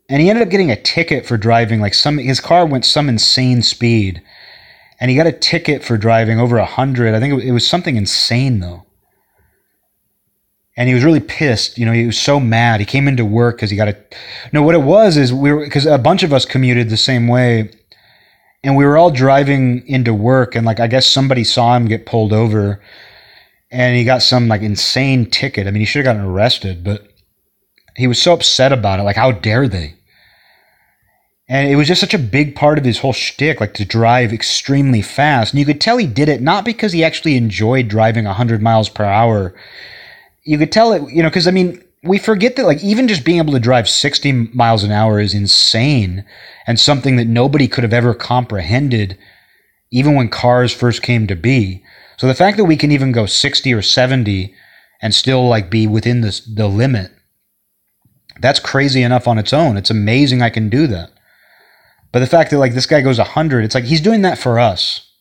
And 0.07 0.21
he 0.21 0.29
ended 0.29 0.43
up 0.43 0.51
getting 0.51 0.71
a 0.71 0.81
ticket 0.81 1.25
for 1.25 1.35
driving 1.35 1.81
like 1.81 1.95
some, 1.95 2.19
his 2.19 2.39
car 2.39 2.65
went 2.65 2.85
some 2.85 3.09
insane 3.09 3.63
speed. 3.63 4.21
And 4.99 5.11
he 5.11 5.17
got 5.17 5.27
a 5.27 5.31
ticket 5.31 5.83
for 5.83 5.97
driving 5.97 6.39
over 6.39 6.57
100. 6.57 7.13
I 7.13 7.19
think 7.19 7.43
it 7.43 7.51
was 7.51 7.67
something 7.67 7.97
insane 7.97 8.59
though 8.59 8.87
and 10.77 10.87
he 10.87 10.93
was 10.93 11.03
really 11.03 11.19
pissed. 11.19 11.77
You 11.77 11.87
know, 11.87 11.91
he 11.91 12.05
was 12.05 12.19
so 12.19 12.39
mad. 12.39 12.79
He 12.79 12.85
came 12.85 13.07
into 13.07 13.25
work 13.25 13.57
because 13.57 13.71
he 13.71 13.75
got 13.75 13.87
a. 13.87 13.97
No, 14.53 14.61
what 14.61 14.75
it 14.75 14.83
was 14.83 15.17
is 15.17 15.33
we 15.33 15.51
were 15.51 15.65
because 15.65 15.87
a 15.87 15.97
bunch 15.97 16.21
of 16.21 16.31
us 16.31 16.45
commuted 16.45 16.89
the 16.89 16.97
same 16.97 17.27
way, 17.27 17.71
and 18.67 18.75
we 18.75 18.85
were 18.85 18.97
all 18.97 19.09
driving 19.09 19.87
into 19.87 20.13
work, 20.13 20.53
and 20.53 20.65
like 20.65 20.79
I 20.79 20.87
guess 20.87 21.07
somebody 21.07 21.43
saw 21.43 21.75
him 21.75 21.87
get 21.87 22.05
pulled 22.05 22.33
over, 22.33 22.81
and 23.71 23.95
he 23.95 24.03
got 24.03 24.21
some 24.21 24.47
like 24.47 24.61
insane 24.61 25.25
ticket. 25.29 25.65
I 25.65 25.71
mean, 25.71 25.79
he 25.79 25.85
should 25.85 26.05
have 26.05 26.15
gotten 26.15 26.29
arrested, 26.29 26.83
but 26.83 27.07
he 27.95 28.07
was 28.07 28.21
so 28.21 28.33
upset 28.33 28.71
about 28.71 28.99
it. 28.99 29.03
Like, 29.03 29.15
how 29.15 29.31
dare 29.31 29.67
they? 29.67 29.95
And 31.47 31.71
it 31.71 31.77
was 31.77 31.87
just 31.87 32.01
such 32.01 32.13
a 32.13 32.19
big 32.19 32.55
part 32.55 32.77
of 32.77 32.83
his 32.83 32.99
whole 32.99 33.13
shtick, 33.13 33.61
like 33.61 33.73
to 33.75 33.85
drive 33.85 34.33
extremely 34.33 35.01
fast. 35.01 35.53
And 35.53 35.59
you 35.59 35.65
could 35.65 35.79
tell 35.79 35.97
he 35.97 36.05
did 36.05 36.27
it 36.27 36.41
not 36.41 36.65
because 36.65 36.91
he 36.91 37.05
actually 37.05 37.37
enjoyed 37.37 37.87
driving 37.87 38.25
100 38.25 38.61
miles 38.61 38.89
per 38.89 39.05
hour 39.05 39.55
you 40.47 40.57
could 40.57 40.71
tell 40.71 40.93
it, 40.93 41.11
you 41.11 41.21
know, 41.21 41.29
because 41.29 41.45
I 41.45 41.51
mean, 41.51 41.83
we 42.07 42.17
forget 42.17 42.55
that 42.55 42.65
like 42.65 42.83
even 42.83 43.07
just 43.07 43.23
being 43.23 43.37
able 43.37 43.53
to 43.53 43.59
drive 43.59 43.89
60 43.89 44.31
miles 44.53 44.83
an 44.83 44.91
hour 44.91 45.19
is 45.19 45.33
insane 45.33 46.25
and 46.65 46.79
something 46.79 47.15
that 47.17 47.27
nobody 47.27 47.67
could 47.67 47.83
have 47.83 47.93
ever 47.93 48.13
comprehended 48.13 49.17
even 49.91 50.15
when 50.15 50.29
cars 50.29 50.73
first 50.73 51.01
came 51.01 51.27
to 51.27 51.35
be. 51.35 51.83
So 52.17 52.27
the 52.27 52.35
fact 52.35 52.57
that 52.57 52.65
we 52.65 52.77
can 52.77 52.91
even 52.91 53.11
go 53.11 53.25
60 53.25 53.73
or 53.73 53.81
70 53.81 54.53
and 55.01 55.13
still 55.13 55.47
like 55.47 55.69
be 55.69 55.87
within 55.87 56.21
the 56.21 56.41
the 56.47 56.67
limit 56.67 57.11
that's 58.39 58.59
crazy 58.59 59.01
enough 59.01 59.27
on 59.27 59.39
its 59.39 59.51
own. 59.53 59.77
It's 59.77 59.89
amazing 59.89 60.41
I 60.41 60.49
can 60.49 60.69
do 60.69 60.87
that. 60.87 61.09
But 62.11 62.19
the 62.19 62.27
fact 62.27 62.51
that 62.51 62.59
like 62.59 62.73
this 62.73 62.85
guy 62.85 63.01
goes 63.01 63.17
100, 63.17 63.63
it's 63.63 63.75
like 63.75 63.85
he's 63.85 64.01
doing 64.01 64.21
that 64.21 64.37
for 64.37 64.59
us. 64.59 65.11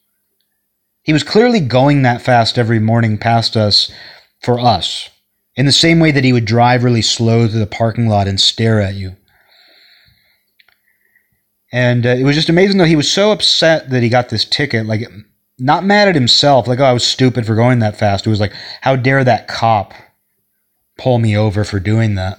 He 1.03 1.13
was 1.13 1.23
clearly 1.23 1.61
going 1.61 2.03
that 2.03 2.23
fast 2.23 2.59
every 2.59 2.79
morning 2.81 3.17
past 3.17 3.57
us 3.57 3.91
for 4.43 4.59
us 4.61 5.09
in 5.57 5.67
the 5.67 5.73
same 5.73 5.99
way 6.01 6.11
that 6.11 6.25
he 6.25 6.33
would 6.33 6.45
drive 6.45 6.85
really 6.85 7.03
slow 7.03 7.49
through 7.49 7.61
the 7.61 7.67
parking 7.67 8.09
lot 8.09 8.29
and 8.29 8.41
stare 8.41 8.81
at 8.81 8.95
you. 8.95 9.17
And 11.73 12.07
uh, 12.07 12.11
it 12.11 12.25
was 12.25 12.37
just 12.37 12.49
amazing, 12.49 12.79
though. 12.79 12.85
He 12.85 12.97
was 12.97 13.11
so 13.11 13.33
upset 13.33 13.91
that 13.91 14.03
he 14.03 14.09
got 14.09 14.29
this 14.29 14.45
ticket, 14.45 14.87
like, 14.87 15.03
not 15.59 15.85
mad 15.85 16.09
at 16.09 16.15
himself, 16.15 16.69
like, 16.69 16.79
oh, 16.79 16.85
I 16.85 16.93
was 16.93 17.07
stupid 17.07 17.47
for 17.47 17.55
going 17.55 17.79
that 17.81 17.99
fast. 17.99 18.27
It 18.27 18.31
was 18.31 18.41
like, 18.41 18.53
how 18.83 18.95
dare 18.97 19.25
that 19.25 19.49
cop 19.49 19.95
pull 20.99 21.19
me 21.19 21.37
over 21.37 21.65
for 21.65 21.81
doing 21.81 22.15
that? 22.15 22.39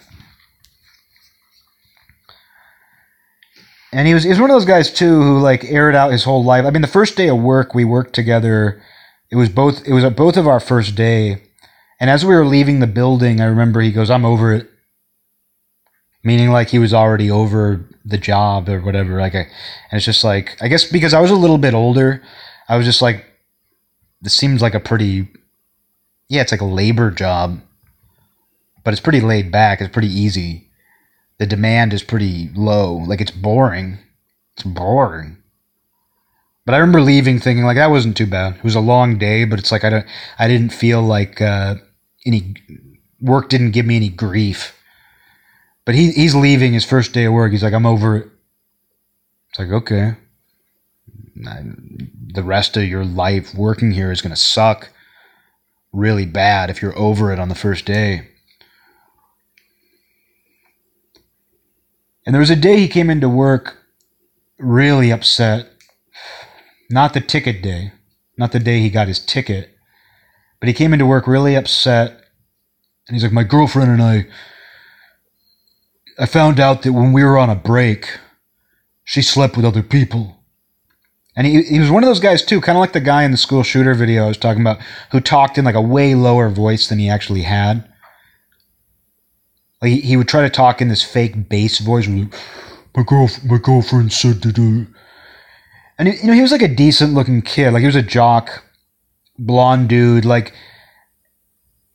And 3.92 4.08
he 4.08 4.14
was, 4.14 4.24
he 4.24 4.30
was 4.30 4.40
one 4.40 4.50
of 4.50 4.56
those 4.56 4.66
guys, 4.66 4.92
too, 4.92 5.22
who, 5.22 5.40
like, 5.40 5.66
aired 5.66 5.96
out 5.96 6.12
his 6.12 6.24
whole 6.24 6.44
life. 6.44 6.66
I 6.66 6.70
mean, 6.70 6.82
the 6.82 6.88
first 6.88 7.18
day 7.18 7.30
of 7.30 7.38
work, 7.38 7.74
we 7.74 7.86
worked 7.86 8.14
together. 8.14 8.82
It 9.32 9.36
was 9.36 9.50
both, 9.50 9.88
it 9.88 9.94
was 9.94 10.06
both 10.14 10.38
of 10.38 10.48
our 10.48 10.60
first 10.60 10.96
day 10.96 11.42
and 12.00 12.10
as 12.10 12.26
we 12.26 12.36
were 12.36 12.46
leaving 12.46 12.80
the 12.80 12.88
building, 12.88 13.42
I 13.42 13.46
remember 13.46 13.82
he 13.82 13.92
goes, 13.92 14.10
I'm 14.10 14.26
over 14.26 14.54
it. 14.54 14.70
Meaning 16.24 16.52
like 16.52 16.70
he 16.70 16.80
was 16.80 16.94
already 16.94 17.32
over 17.32 17.88
the 18.06 18.18
job 18.18 18.70
or 18.70 18.82
whatever. 18.82 19.20
Like, 19.20 19.36
I, 19.36 19.40
and 19.40 19.94
it's 19.94 20.06
just 20.06 20.24
like, 20.24 20.58
I 20.62 20.68
guess 20.68 20.84
because 20.84 21.14
I 21.14 21.22
was 21.22 21.32
a 21.32 21.36
little 21.36 21.58
bit 21.58 21.74
older, 21.74 22.24
I 22.68 22.78
was 22.78 22.86
just 22.86 23.02
like, 23.02 23.26
this 24.22 24.34
seems 24.34 24.62
like 24.62 24.76
a 24.76 24.80
pretty, 24.80 25.28
yeah, 26.28 26.42
it's 26.42 26.52
like 26.52 26.62
a 26.62 26.66
labor 26.66 27.12
job, 27.12 27.62
but 28.84 28.94
it's 28.94 29.02
pretty 29.02 29.22
laid 29.22 29.52
back. 29.52 29.80
It's 29.80 29.92
pretty 29.92 30.12
easy. 30.12 30.70
The 31.40 31.46
demand 31.46 31.94
is 31.94 32.04
pretty 32.04 32.50
low. 32.56 32.96
Like, 32.96 33.22
it's 33.22 33.32
boring. 33.32 34.00
It's 34.56 34.64
boring. 34.64 35.38
But 36.66 36.74
I 36.74 36.80
remember 36.80 37.00
leaving 37.00 37.40
thinking 37.40 37.64
like 37.64 37.78
that 37.78 37.92
wasn't 37.92 38.18
too 38.18 38.28
bad. 38.28 38.58
It 38.58 38.64
was 38.64 38.76
a 38.76 38.82
long 38.82 39.18
day, 39.18 39.46
but 39.46 39.58
it's 39.58 39.72
like 39.72 39.86
I 39.86 39.90
don't, 39.90 40.06
I 40.38 40.50
didn't 40.50 40.74
feel 40.74 41.02
like 41.02 41.42
uh, 41.42 41.76
any 42.28 42.56
work 43.22 43.50
didn't 43.50 43.72
give 43.72 43.86
me 43.86 43.96
any 43.96 44.10
grief. 44.10 44.74
But 45.86 45.96
he 45.96 46.12
he's 46.12 46.36
leaving 46.36 46.74
his 46.74 46.86
first 46.86 47.14
day 47.14 47.26
of 47.26 47.34
work. 47.34 47.52
He's 47.52 47.64
like, 47.64 47.74
I'm 47.74 47.86
over 47.86 48.18
it. 48.18 48.28
It's 49.50 49.60
like, 49.60 49.70
okay. 49.70 50.18
The 51.36 52.44
rest 52.44 52.78
of 52.78 52.84
your 52.84 53.06
life 53.06 53.56
working 53.56 53.92
here 53.92 54.12
is 54.12 54.22
to 54.22 54.36
suck 54.36 54.90
really 55.94 56.26
bad 56.26 56.70
if 56.70 56.82
you're 56.82 56.98
over 56.98 57.32
it 57.32 57.40
on 57.40 57.50
the 57.50 57.56
first 57.56 57.86
day. 57.86 58.28
And 62.26 62.34
there 62.34 62.42
was 62.42 62.50
a 62.50 62.56
day 62.58 62.78
he 62.78 62.90
came 62.90 63.10
into 63.10 63.30
work 63.30 63.78
really 64.60 65.12
upset. 65.12 65.70
Not 66.90 67.14
the 67.14 67.22
ticket 67.22 67.62
day, 67.62 67.94
not 68.38 68.52
the 68.52 68.60
day 68.60 68.80
he 68.80 68.90
got 68.90 69.08
his 69.08 69.20
ticket, 69.20 69.77
but 70.60 70.68
he 70.68 70.74
came 70.74 70.94
into 70.94 71.06
work 71.06 71.28
really 71.28 71.56
upset. 71.56 72.12
And 73.08 73.16
he's 73.16 73.24
like, 73.24 73.32
My 73.32 73.44
girlfriend 73.44 73.92
and 73.92 74.02
I, 74.02 74.28
I 76.20 76.26
found 76.26 76.60
out 76.60 76.82
that 76.82 76.94
when 76.94 77.14
we 77.14 77.24
were 77.24 77.38
on 77.38 77.50
a 77.50 77.56
break, 77.56 78.18
she 79.04 79.22
slept 79.22 79.56
with 79.56 79.66
other 79.66 79.84
people. 79.84 80.36
And 81.36 81.46
he, 81.46 81.62
he 81.62 81.80
was 81.80 81.92
one 81.92 82.04
of 82.04 82.08
those 82.08 82.20
guys, 82.20 82.44
too, 82.44 82.60
kind 82.60 82.78
of 82.78 82.80
like 82.80 82.94
the 82.94 83.00
guy 83.00 83.24
in 83.24 83.30
the 83.30 83.38
school 83.38 83.62
shooter 83.62 83.94
video 83.94 84.26
I 84.26 84.28
was 84.28 84.40
talking 84.40 84.62
about, 84.62 84.80
who 85.12 85.20
talked 85.20 85.60
in 85.60 85.66
like 85.66 85.76
a 85.76 85.82
way 85.82 86.16
lower 86.16 86.50
voice 86.50 86.88
than 86.88 86.98
he 86.98 87.10
actually 87.10 87.44
had. 87.44 87.88
Like 89.80 89.92
he, 89.92 90.02
he 90.02 90.18
would 90.18 90.28
try 90.28 90.42
to 90.42 90.50
talk 90.50 90.82
in 90.82 90.88
this 90.88 91.04
fake 91.04 91.48
bass 91.48 91.78
voice. 91.78 92.08
Like, 92.08 92.34
my 92.96 93.04
girl, 93.04 93.30
my 93.46 93.60
girlfriend 93.60 94.12
said 94.12 94.42
to 94.42 94.52
do. 94.52 94.88
And 96.00 96.08
you 96.08 96.26
know, 96.26 96.34
he 96.34 96.42
was 96.42 96.52
like 96.52 96.64
a 96.64 96.68
decent 96.68 97.14
looking 97.14 97.44
kid. 97.44 97.72
Like 97.72 97.82
he 97.82 97.86
was 97.86 97.96
a 97.96 98.02
jock 98.02 98.64
blonde 99.38 99.90
dude. 99.90 100.26
Like 100.26 100.54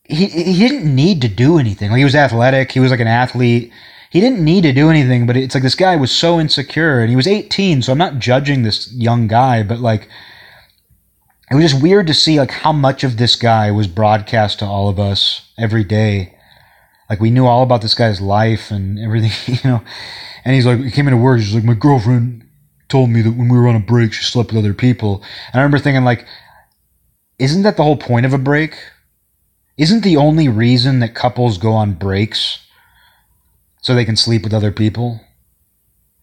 he 0.04 0.26
he 0.26 0.68
didn't 0.68 0.94
need 0.94 1.22
to 1.22 1.28
do 1.28 1.58
anything. 1.58 1.90
Like 1.90 1.98
he 1.98 2.04
was 2.04 2.14
athletic. 2.14 2.72
He 2.72 2.80
was 2.80 2.90
like 2.90 3.00
an 3.00 3.06
athlete. 3.06 3.72
He 4.10 4.20
didn't 4.20 4.44
need 4.44 4.62
to 4.62 4.72
do 4.72 4.90
anything. 4.90 5.26
But 5.26 5.36
it's 5.36 5.54
like 5.54 5.62
this 5.62 5.74
guy 5.74 5.96
was 5.96 6.10
so 6.10 6.38
insecure, 6.38 7.00
and 7.00 7.10
he 7.10 7.16
was 7.16 7.26
18. 7.26 7.82
So 7.82 7.92
I'm 7.92 7.98
not 7.98 8.18
judging 8.18 8.62
this 8.62 8.92
young 8.92 9.26
guy, 9.26 9.62
but 9.62 9.78
like 9.78 10.08
it 11.50 11.54
was 11.54 11.70
just 11.70 11.82
weird 11.82 12.06
to 12.06 12.14
see 12.14 12.38
like 12.38 12.50
how 12.50 12.72
much 12.72 13.04
of 13.04 13.16
this 13.16 13.36
guy 13.36 13.70
was 13.70 13.86
broadcast 13.86 14.60
to 14.60 14.64
all 14.64 14.88
of 14.88 14.98
us 14.98 15.52
every 15.58 15.84
day. 15.84 16.34
Like 17.10 17.20
we 17.20 17.30
knew 17.30 17.46
all 17.46 17.62
about 17.62 17.82
this 17.82 17.94
guy's 17.94 18.20
life 18.20 18.70
and 18.70 18.98
everything, 18.98 19.32
you 19.62 19.70
know. 19.70 19.82
And 20.44 20.54
he's 20.54 20.66
like, 20.66 20.80
he 20.80 20.90
came 20.90 21.06
into 21.06 21.18
work. 21.18 21.40
He's 21.40 21.54
like, 21.54 21.64
my 21.64 21.74
girlfriend 21.74 22.48
told 22.88 23.10
me 23.10 23.22
that 23.22 23.32
when 23.32 23.48
we 23.48 23.58
were 23.58 23.68
on 23.68 23.76
a 23.76 23.80
break, 23.80 24.12
she 24.12 24.24
slept 24.24 24.50
with 24.50 24.58
other 24.58 24.74
people. 24.74 25.22
And 25.52 25.60
I 25.60 25.62
remember 25.62 25.78
thinking, 25.78 26.04
like, 26.04 26.26
isn't 27.42 27.62
that 27.62 27.76
the 27.76 27.82
whole 27.82 27.96
point 27.96 28.24
of 28.24 28.32
a 28.32 28.38
break? 28.38 28.76
Isn't 29.76 30.04
the 30.04 30.16
only 30.16 30.48
reason 30.48 31.00
that 31.00 31.14
couples 31.14 31.58
go 31.58 31.72
on 31.72 31.94
breaks 31.94 32.64
so 33.80 33.94
they 33.94 34.04
can 34.04 34.16
sleep 34.16 34.44
with 34.44 34.54
other 34.54 34.70
people? 34.70 35.20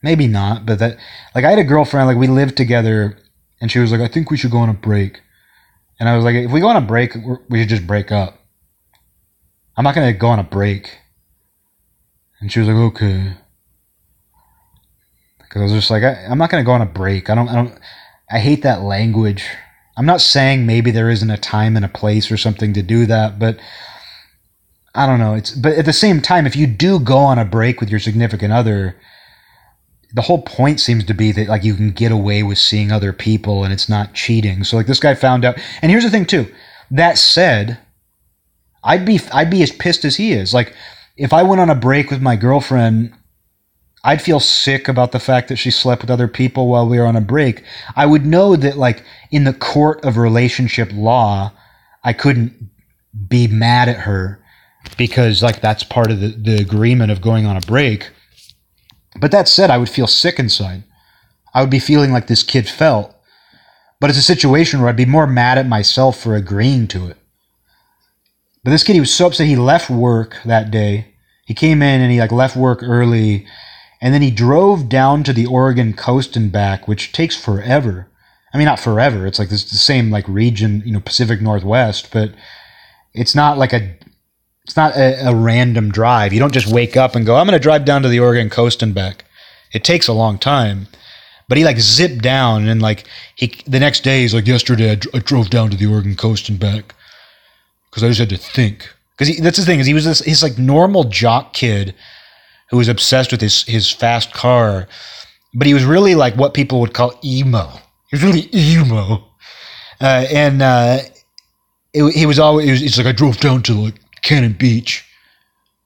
Maybe 0.02 0.28
not, 0.28 0.66
but 0.66 0.80
that 0.80 0.98
like 1.36 1.44
I 1.44 1.50
had 1.50 1.60
a 1.60 1.64
girlfriend 1.64 2.08
like 2.08 2.18
we 2.18 2.28
lived 2.28 2.56
together 2.56 3.18
and 3.60 3.70
she 3.70 3.80
was 3.80 3.92
like 3.92 4.02
I 4.02 4.08
think 4.08 4.32
we 4.32 4.38
should 4.38 4.52
go 4.52 4.60
on 4.60 4.70
a 4.70 4.74
break. 4.74 5.20
And 6.00 6.08
I 6.08 6.16
was 6.16 6.24
like 6.24 6.36
if 6.36 6.52
we 6.52 6.62
go 6.62 6.70
on 6.70 6.78
a 6.78 6.82
break 6.82 7.14
we 7.50 7.60
should 7.60 7.70
just 7.70 7.88
break 7.88 8.12
up. 8.12 8.40
I'm 9.76 9.84
not 9.84 9.96
going 9.96 10.12
to 10.12 10.18
go 10.18 10.28
on 10.28 10.40
a 10.40 10.44
break. 10.44 10.98
And 12.40 12.52
she 12.52 12.60
was 12.60 12.68
like 12.68 12.78
okay. 12.78 13.34
because 15.42 15.62
I 15.62 15.64
was 15.64 15.74
just 15.74 15.90
like, 15.90 16.04
I, 16.04 16.26
I'm 16.30 16.38
not 16.38 16.50
going 16.50 16.64
to 16.64 16.66
go 16.66 16.74
on 16.74 16.82
a 16.82 16.86
break. 16.86 17.30
I 17.30 17.36
don't, 17.36 17.50
I 17.50 17.56
don't, 17.56 17.74
I 18.30 18.40
hate 18.40 18.64
that 18.64 18.82
language. 18.82 19.46
I'm 20.00 20.06
not 20.06 20.22
saying 20.22 20.66
maybe 20.66 20.92
there 20.92 21.10
isn't 21.10 21.30
a 21.30 21.38
time 21.38 21.76
and 21.76 21.84
a 21.84 21.90
place 21.90 22.32
or 22.32 22.38
something 22.38 22.72
to 22.72 22.82
do 22.82 23.06
that, 23.08 23.38
but 23.38 23.60
I 24.96 25.06
don't 25.06 25.20
know. 25.20 25.34
It's 25.34 25.52
but 25.52 25.74
at 25.74 25.84
the 25.84 25.92
same 25.92 26.22
time, 26.22 26.48
if 26.48 26.56
you 26.56 26.68
do 26.68 27.02
go 27.02 27.18
on 27.18 27.38
a 27.38 27.44
break 27.44 27.82
with 27.82 27.90
your 27.90 28.00
significant 28.00 28.54
other, 28.54 28.96
the 30.14 30.22
whole 30.22 30.42
point 30.42 30.80
seems 30.80 31.04
to 31.04 31.14
be 31.14 31.34
that 31.34 31.50
like 31.50 31.66
you 31.66 31.76
can 31.76 31.92
get 31.92 32.14
away 32.14 32.44
with 32.44 32.58
seeing 32.58 32.94
other 32.94 33.12
people 33.12 33.66
and 33.66 33.74
it's 33.74 33.90
not 33.90 34.14
cheating. 34.14 34.64
So 34.64 34.78
like 34.78 34.88
this 34.88 35.02
guy 35.02 35.16
found 35.16 35.44
out. 35.44 35.60
And 35.82 35.92
here's 35.92 36.06
the 36.06 36.10
thing 36.10 36.26
too. 36.26 36.48
That 36.90 37.18
said, 37.18 37.78
I'd 38.82 39.06
be 39.06 39.20
I'd 39.34 39.52
be 39.52 39.64
as 39.64 39.72
pissed 39.74 40.06
as 40.06 40.16
he 40.16 40.32
is. 40.32 40.54
Like 40.54 40.74
if 41.18 41.34
I 41.34 41.44
went 41.44 41.60
on 41.60 41.70
a 41.70 41.76
break 41.76 42.10
with 42.10 42.22
my 42.22 42.38
girlfriend, 42.38 43.14
I'd 44.04 44.22
feel 44.22 44.40
sick 44.40 44.88
about 44.88 45.12
the 45.12 45.20
fact 45.20 45.50
that 45.50 45.58
she 45.58 45.72
slept 45.72 46.02
with 46.02 46.12
other 46.12 46.28
people 46.28 46.68
while 46.68 46.88
we 46.88 47.00
were 47.00 47.06
on 47.06 47.18
a 47.18 47.22
break. 47.22 47.64
I 47.96 48.06
would 48.06 48.26
know 48.26 48.56
that 48.56 48.78
like 48.78 49.04
in 49.32 49.44
the 49.44 49.54
court 49.54 50.04
of 50.06 50.18
relationship 50.18 50.90
law, 50.94 51.52
I 52.04 52.14
couldn't 52.14 52.54
be 53.28 53.48
mad 53.48 53.90
at 53.90 53.98
her 53.98 54.42
because 54.98 55.44
like 55.44 55.60
that's 55.60 55.84
part 55.84 56.12
of 56.12 56.22
the, 56.22 56.30
the 56.30 56.58
agreement 56.62 57.12
of 57.12 57.22
going 57.22 57.46
on 57.46 57.58
a 57.58 57.62
break. 57.62 58.10
But 59.20 59.32
that 59.32 59.50
said, 59.50 59.70
I 59.70 59.78
would 59.78 59.90
feel 59.90 60.08
sick 60.08 60.40
inside. 60.40 60.84
I 61.54 61.62
would 61.62 61.70
be 61.70 61.80
feeling 61.80 62.12
like 62.12 62.28
this 62.28 62.44
kid 62.44 62.70
felt. 62.70 63.14
But 64.00 64.10
it's 64.10 64.20
a 64.20 64.24
situation 64.24 64.80
where 64.80 64.90
I'd 64.90 64.96
be 64.96 65.06
more 65.06 65.28
mad 65.28 65.58
at 65.58 65.68
myself 65.68 66.18
for 66.18 66.36
agreeing 66.36 66.88
to 66.90 67.08
it. 67.08 67.18
But 68.64 68.72
this 68.72 68.84
kid, 68.84 68.94
he 68.94 69.00
was 69.00 69.14
so 69.14 69.28
upset 69.28 69.48
he 69.48 69.58
left 69.58 69.90
work 69.90 70.38
that 70.46 70.72
day. 70.72 71.16
He 71.46 71.54
came 71.54 71.82
in 71.82 72.00
and 72.00 72.12
he 72.12 72.20
like 72.20 72.32
left 72.32 72.56
work 72.56 72.82
early 72.82 73.46
and 74.02 74.14
then 74.14 74.22
he 74.22 74.32
drove 74.32 74.88
down 74.88 75.24
to 75.24 75.34
the 75.34 75.46
Oregon 75.46 75.94
coast 75.94 76.36
and 76.36 76.52
back, 76.52 76.88
which 76.88 77.12
takes 77.12 77.36
forever. 77.36 78.08
I 78.54 78.58
mean, 78.58 78.66
not 78.66 78.80
forever. 78.80 79.28
It's 79.28 79.40
like 79.40 79.50
this 79.50 79.70
the 79.70 79.78
same 79.78 80.10
like 80.10 80.28
region, 80.28 80.82
you 80.86 80.92
know, 80.92 81.00
Pacific 81.00 81.42
Northwest, 81.42 82.10
but 82.12 82.34
it's 83.14 83.36
not 83.36 83.58
like 83.58 83.74
a 83.74 83.96
it's 84.64 84.78
not 84.78 84.96
a, 84.96 85.30
a 85.30 85.36
random 85.36 85.92
drive. 85.92 86.32
You 86.32 86.40
don't 86.40 86.54
just 86.54 86.72
wake 86.72 86.96
up 86.96 87.16
and 87.16 87.26
go, 87.26 87.36
I'm 87.36 87.48
going 87.48 87.58
to 87.58 87.64
drive 87.64 87.86
down 87.86 88.04
to 88.04 88.08
the 88.08 88.20
Oregon 88.20 88.50
coast 88.50 88.84
and 88.84 88.94
back. 88.94 89.26
It 89.74 89.84
takes 89.84 90.08
a 90.08 90.14
long 90.14 90.38
time. 90.38 90.88
But 91.48 91.58
he 91.58 91.64
like 91.64 91.80
zipped 91.80 92.22
down 92.22 92.68
and 92.68 92.82
like 92.82 93.06
he 93.36 93.48
the 93.66 93.80
next 93.80 94.04
day 94.04 94.22
he's 94.22 94.36
like 94.36 94.46
yesterday 94.46 94.92
I, 94.92 94.96
dr- 94.96 95.16
I 95.16 95.20
drove 95.20 95.50
down 95.50 95.72
to 95.72 95.78
the 95.78 95.88
Oregon 95.88 96.16
coast 96.16 96.48
and 96.48 96.60
back 96.60 96.94
because 97.90 98.04
I 98.04 98.08
just 98.08 98.20
had 98.20 98.30
to 98.30 98.38
think. 98.38 98.88
Because 99.18 99.40
that's 99.40 99.58
the 99.58 99.66
thing 99.66 99.80
is 99.80 99.88
he 99.88 99.96
was 99.96 100.06
this 100.06 100.20
he's 100.20 100.44
like 100.44 100.60
normal 100.60 101.06
jock 101.06 101.54
kid 101.54 101.96
who 102.70 102.78
was 102.78 102.88
obsessed 102.88 103.32
with 103.32 103.42
his 103.42 103.64
his 103.64 103.90
fast 103.90 104.34
car, 104.34 104.88
but 105.54 105.68
he 105.68 105.74
was 105.74 105.84
really 105.84 106.16
like 106.16 106.36
what 106.36 106.54
people 106.54 106.80
would 106.80 106.94
call 106.94 107.18
emo. 107.24 107.68
He 108.10 108.16
was 108.16 108.24
really 108.24 108.50
emo, 108.54 109.24
uh, 110.02 110.26
and 110.32 110.62
uh, 110.62 111.00
it, 111.94 112.14
he 112.14 112.26
was 112.26 112.40
always. 112.40 112.68
It 112.68 112.72
was, 112.72 112.82
it's 112.82 112.98
like 112.98 113.08
I 113.08 113.12
drove 113.12 113.38
down 113.38 113.64
to 113.64 113.74
like 113.74 113.96
Cannon 114.22 114.54
Beach, 114.54 115.06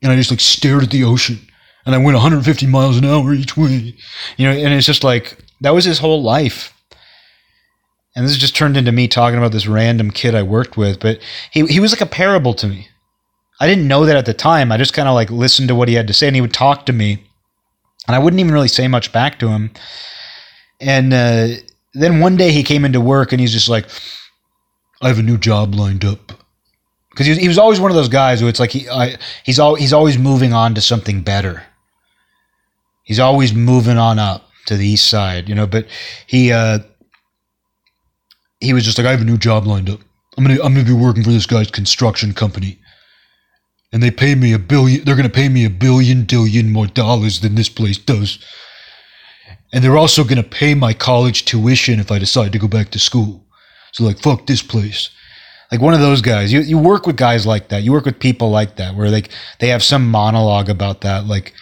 and 0.01 0.11
I 0.11 0.15
just 0.15 0.31
like 0.31 0.39
stared 0.39 0.83
at 0.83 0.91
the 0.91 1.03
ocean, 1.03 1.39
and 1.85 1.95
I 1.95 1.97
went 1.97 2.15
150 2.15 2.67
miles 2.67 2.97
an 2.97 3.05
hour 3.05 3.33
each 3.33 3.57
way, 3.57 3.95
you 4.37 4.45
know. 4.45 4.53
And 4.53 4.73
it's 4.73 4.87
just 4.87 5.03
like 5.03 5.37
that 5.61 5.73
was 5.73 5.85
his 5.85 5.99
whole 5.99 6.21
life. 6.21 6.71
And 8.15 8.25
this 8.25 8.37
just 8.37 8.55
turned 8.55 8.77
into 8.77 8.91
me 8.91 9.07
talking 9.07 9.39
about 9.39 9.51
this 9.51 9.65
random 9.65 10.11
kid 10.11 10.35
I 10.35 10.43
worked 10.43 10.77
with, 10.77 10.99
but 10.99 11.19
he 11.51 11.65
he 11.65 11.79
was 11.79 11.91
like 11.91 12.01
a 12.01 12.05
parable 12.05 12.53
to 12.55 12.67
me. 12.67 12.87
I 13.59 13.67
didn't 13.67 13.87
know 13.87 14.05
that 14.05 14.15
at 14.15 14.25
the 14.25 14.33
time. 14.33 14.71
I 14.71 14.77
just 14.77 14.93
kind 14.93 15.07
of 15.07 15.15
like 15.15 15.29
listened 15.29 15.67
to 15.69 15.75
what 15.75 15.87
he 15.87 15.93
had 15.93 16.07
to 16.07 16.13
say, 16.13 16.27
and 16.27 16.35
he 16.35 16.41
would 16.41 16.53
talk 16.53 16.85
to 16.85 16.93
me, 16.93 17.23
and 18.07 18.15
I 18.15 18.19
wouldn't 18.19 18.39
even 18.39 18.53
really 18.53 18.67
say 18.67 18.87
much 18.87 19.11
back 19.11 19.39
to 19.39 19.49
him. 19.49 19.71
And 20.81 21.13
uh, 21.13 21.47
then 21.93 22.19
one 22.19 22.35
day 22.35 22.51
he 22.51 22.63
came 22.63 22.83
into 22.83 22.99
work, 22.99 23.31
and 23.31 23.39
he's 23.39 23.53
just 23.53 23.69
like, 23.69 23.85
"I 25.01 25.07
have 25.07 25.19
a 25.19 25.23
new 25.23 25.37
job 25.37 25.75
lined 25.75 26.03
up." 26.03 26.33
Because 27.11 27.27
he 27.27 27.31
was, 27.31 27.39
he 27.39 27.47
was 27.47 27.59
always 27.59 27.79
one 27.79 27.91
of 27.91 27.95
those 27.95 28.09
guys 28.09 28.41
who 28.41 28.47
it's 28.47 28.59
like 28.59 28.71
he 28.71 28.89
I, 28.89 29.17
he's 29.43 29.59
all, 29.59 29.75
he's 29.75 29.93
always 29.93 30.17
moving 30.17 30.51
on 30.51 30.73
to 30.75 30.81
something 30.81 31.21
better. 31.21 31.63
He's 33.03 33.19
always 33.19 33.53
moving 33.53 33.97
on 33.97 34.17
up 34.17 34.49
to 34.65 34.75
the 34.75 34.87
east 34.87 35.07
side, 35.07 35.47
you 35.47 35.55
know. 35.55 35.67
But 35.67 35.87
he 36.25 36.51
uh, 36.51 36.79
he 38.59 38.73
was 38.73 38.83
just 38.83 38.97
like, 38.97 39.05
"I 39.05 39.11
have 39.11 39.21
a 39.21 39.25
new 39.25 39.37
job 39.37 39.67
lined 39.67 39.89
up. 39.89 39.99
I'm 40.37 40.43
gonna 40.43 40.61
I'm 40.63 40.73
gonna 40.73 40.85
be 40.85 40.93
working 40.93 41.23
for 41.23 41.29
this 41.29 41.45
guy's 41.45 41.69
construction 41.69 42.33
company." 42.33 42.79
And 43.93 44.01
they 44.01 44.11
pay 44.11 44.33
me 44.33 44.51
a 44.51 44.59
billion 44.59 45.05
they're 45.05 45.15
going 45.15 45.29
to 45.29 45.33
pay 45.33 45.47
me 45.47 45.63
a 45.63 45.69
billion 45.69 46.25
more 46.71 46.87
dollars 46.87 47.39
than 47.39 47.55
this 47.55 47.69
place 47.69 47.97
does. 47.97 48.39
And 49.71 49.83
they're 49.83 49.97
also 49.97 50.23
going 50.23 50.41
to 50.41 50.43
pay 50.43 50.73
my 50.73 50.93
college 50.93 51.45
tuition 51.45 51.99
if 51.99 52.11
i 52.11 52.19
decide 52.19 52.51
to 52.51 52.59
go 52.59 52.67
back 52.67 52.89
to 52.89 52.99
school. 52.99 53.45
So 53.93 54.03
like 54.03 54.19
fuck 54.19 54.47
this 54.47 54.63
place. 54.63 55.11
Like 55.71 55.79
one 55.79 55.93
of 55.93 55.99
those 55.99 56.21
guys 56.21 56.51
you, 56.51 56.61
you 56.61 56.77
work 56.77 57.05
with 57.05 57.15
guys 57.15 57.45
like 57.45 57.69
that. 57.69 57.83
You 57.83 57.91
work 57.91 58.05
with 58.05 58.19
people 58.19 58.49
like 58.49 58.75
that 58.77 58.95
where 58.95 59.09
like 59.09 59.29
they 59.59 59.69
have 59.69 59.83
some 59.83 60.09
monologue 60.09 60.69
about 60.69 61.01
that 61.01 61.27
like 61.27 61.53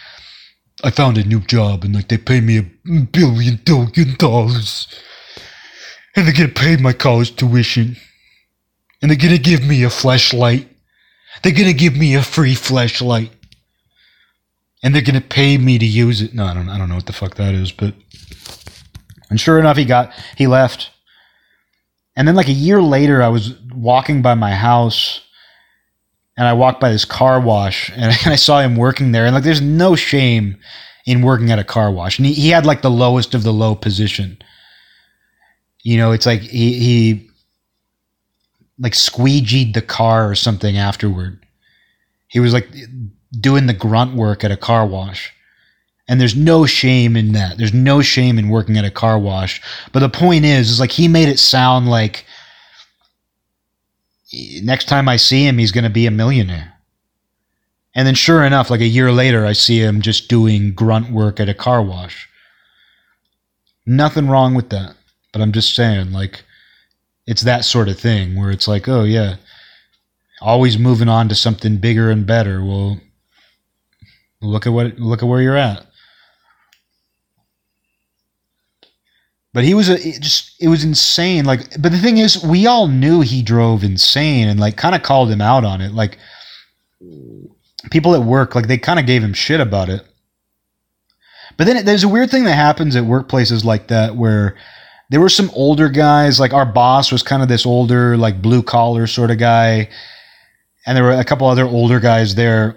i 0.82 0.90
found 0.90 1.16
a 1.18 1.24
new 1.24 1.40
job 1.40 1.84
and 1.84 1.94
like 1.94 2.08
they 2.08 2.18
pay 2.18 2.40
me 2.40 2.58
a 2.58 3.00
billion 3.12 3.60
dollars. 4.16 4.88
And 6.16 6.26
they're 6.26 6.46
to 6.46 6.48
pay 6.48 6.76
my 6.76 6.92
college 6.92 7.36
tuition. 7.36 7.96
And 9.00 9.10
they're 9.10 9.30
to 9.30 9.38
give 9.38 9.64
me 9.66 9.82
a 9.82 9.90
flashlight 9.90 10.71
they're 11.42 11.52
going 11.52 11.66
to 11.66 11.72
give 11.72 11.96
me 11.96 12.14
a 12.14 12.22
free 12.22 12.54
flashlight. 12.54 13.32
And 14.82 14.94
they're 14.94 15.02
going 15.02 15.20
to 15.20 15.26
pay 15.26 15.58
me 15.58 15.78
to 15.78 15.86
use 15.86 16.22
it. 16.22 16.34
No, 16.34 16.44
I 16.44 16.54
don't, 16.54 16.68
I 16.68 16.76
don't 16.76 16.88
know 16.88 16.96
what 16.96 17.06
the 17.06 17.12
fuck 17.12 17.36
that 17.36 17.54
is, 17.54 17.70
but. 17.70 17.94
And 19.30 19.40
sure 19.40 19.58
enough, 19.58 19.76
he 19.76 19.84
got, 19.84 20.12
he 20.36 20.46
left. 20.46 20.90
And 22.16 22.28
then, 22.28 22.34
like 22.34 22.48
a 22.48 22.52
year 22.52 22.82
later, 22.82 23.22
I 23.22 23.28
was 23.28 23.58
walking 23.74 24.20
by 24.20 24.34
my 24.34 24.54
house 24.54 25.20
and 26.36 26.46
I 26.46 26.52
walked 26.52 26.80
by 26.80 26.90
this 26.90 27.04
car 27.04 27.40
wash 27.40 27.90
and 27.94 28.04
I 28.26 28.36
saw 28.36 28.60
him 28.60 28.76
working 28.76 29.12
there. 29.12 29.24
And, 29.24 29.34
like, 29.34 29.44
there's 29.44 29.62
no 29.62 29.96
shame 29.96 30.58
in 31.06 31.22
working 31.22 31.50
at 31.50 31.58
a 31.58 31.64
car 31.64 31.90
wash. 31.90 32.18
And 32.18 32.26
he, 32.26 32.34
he 32.34 32.48
had, 32.50 32.66
like, 32.66 32.82
the 32.82 32.90
lowest 32.90 33.34
of 33.34 33.42
the 33.42 33.52
low 33.52 33.74
position. 33.74 34.36
You 35.82 35.96
know, 35.96 36.12
it's 36.12 36.26
like 36.26 36.40
he, 36.40 36.78
he 36.78 37.30
like 38.82 38.92
squeegeed 38.92 39.72
the 39.72 39.80
car 39.80 40.28
or 40.28 40.34
something 40.34 40.76
afterward. 40.76 41.46
He 42.26 42.40
was 42.40 42.52
like 42.52 42.68
doing 43.40 43.66
the 43.66 43.72
grunt 43.72 44.14
work 44.14 44.44
at 44.44 44.50
a 44.50 44.56
car 44.56 44.86
wash. 44.86 45.32
And 46.08 46.20
there's 46.20 46.36
no 46.36 46.66
shame 46.66 47.16
in 47.16 47.32
that. 47.32 47.56
There's 47.56 47.72
no 47.72 48.02
shame 48.02 48.38
in 48.38 48.48
working 48.48 48.76
at 48.76 48.84
a 48.84 48.90
car 48.90 49.18
wash. 49.18 49.62
But 49.92 50.00
the 50.00 50.08
point 50.08 50.44
is, 50.44 50.68
is 50.68 50.80
like 50.80 50.90
he 50.90 51.06
made 51.06 51.28
it 51.28 51.38
sound 51.38 51.88
like 51.88 52.26
next 54.62 54.88
time 54.88 55.08
I 55.08 55.16
see 55.16 55.46
him, 55.46 55.58
he's 55.58 55.72
going 55.72 55.84
to 55.84 55.90
be 55.90 56.06
a 56.06 56.10
millionaire. 56.10 56.74
And 57.94 58.06
then 58.06 58.14
sure 58.14 58.42
enough, 58.42 58.68
like 58.68 58.80
a 58.80 58.86
year 58.86 59.12
later, 59.12 59.46
I 59.46 59.52
see 59.52 59.78
him 59.78 60.00
just 60.00 60.28
doing 60.28 60.74
grunt 60.74 61.10
work 61.10 61.38
at 61.38 61.48
a 61.48 61.54
car 61.54 61.82
wash. 61.82 62.28
Nothing 63.86 64.28
wrong 64.28 64.54
with 64.54 64.70
that. 64.70 64.96
But 65.32 65.40
I'm 65.40 65.52
just 65.52 65.74
saying, 65.74 66.12
like, 66.12 66.44
it's 67.26 67.42
that 67.42 67.64
sort 67.64 67.88
of 67.88 67.98
thing 67.98 68.38
where 68.38 68.50
it's 68.50 68.68
like, 68.68 68.88
oh 68.88 69.04
yeah, 69.04 69.36
always 70.40 70.78
moving 70.78 71.08
on 71.08 71.28
to 71.28 71.34
something 71.34 71.76
bigger 71.76 72.10
and 72.10 72.26
better. 72.26 72.64
Well, 72.64 73.00
look 74.40 74.66
at 74.66 74.72
what 74.72 74.98
look 74.98 75.22
at 75.22 75.28
where 75.28 75.42
you're 75.42 75.56
at. 75.56 75.86
But 79.54 79.64
he 79.64 79.74
was 79.74 79.88
a 79.88 79.94
it 79.94 80.20
just 80.20 80.54
it 80.60 80.68
was 80.68 80.82
insane. 80.82 81.44
Like, 81.44 81.80
but 81.80 81.92
the 81.92 81.98
thing 81.98 82.18
is, 82.18 82.42
we 82.42 82.66
all 82.66 82.88
knew 82.88 83.20
he 83.20 83.42
drove 83.42 83.84
insane 83.84 84.48
and 84.48 84.58
like 84.58 84.76
kind 84.76 84.94
of 84.94 85.02
called 85.02 85.30
him 85.30 85.42
out 85.42 85.64
on 85.64 85.80
it. 85.80 85.92
Like, 85.92 86.18
people 87.90 88.14
at 88.14 88.22
work, 88.22 88.54
like 88.54 88.66
they 88.66 88.78
kind 88.78 88.98
of 88.98 89.06
gave 89.06 89.22
him 89.22 89.34
shit 89.34 89.60
about 89.60 89.90
it. 89.90 90.04
But 91.58 91.66
then 91.66 91.84
there's 91.84 92.04
a 92.04 92.08
weird 92.08 92.30
thing 92.30 92.44
that 92.44 92.54
happens 92.54 92.96
at 92.96 93.04
workplaces 93.04 93.62
like 93.62 93.88
that 93.88 94.16
where 94.16 94.56
there 95.12 95.20
were 95.20 95.28
some 95.28 95.50
older 95.52 95.90
guys. 95.90 96.40
Like 96.40 96.54
our 96.54 96.64
boss 96.64 97.12
was 97.12 97.22
kind 97.22 97.42
of 97.42 97.48
this 97.48 97.66
older, 97.66 98.16
like 98.16 98.40
blue 98.40 98.62
collar 98.62 99.06
sort 99.06 99.30
of 99.30 99.36
guy, 99.36 99.90
and 100.86 100.96
there 100.96 101.04
were 101.04 101.12
a 101.12 101.24
couple 101.24 101.46
other 101.46 101.66
older 101.66 102.00
guys 102.00 102.34
there. 102.34 102.76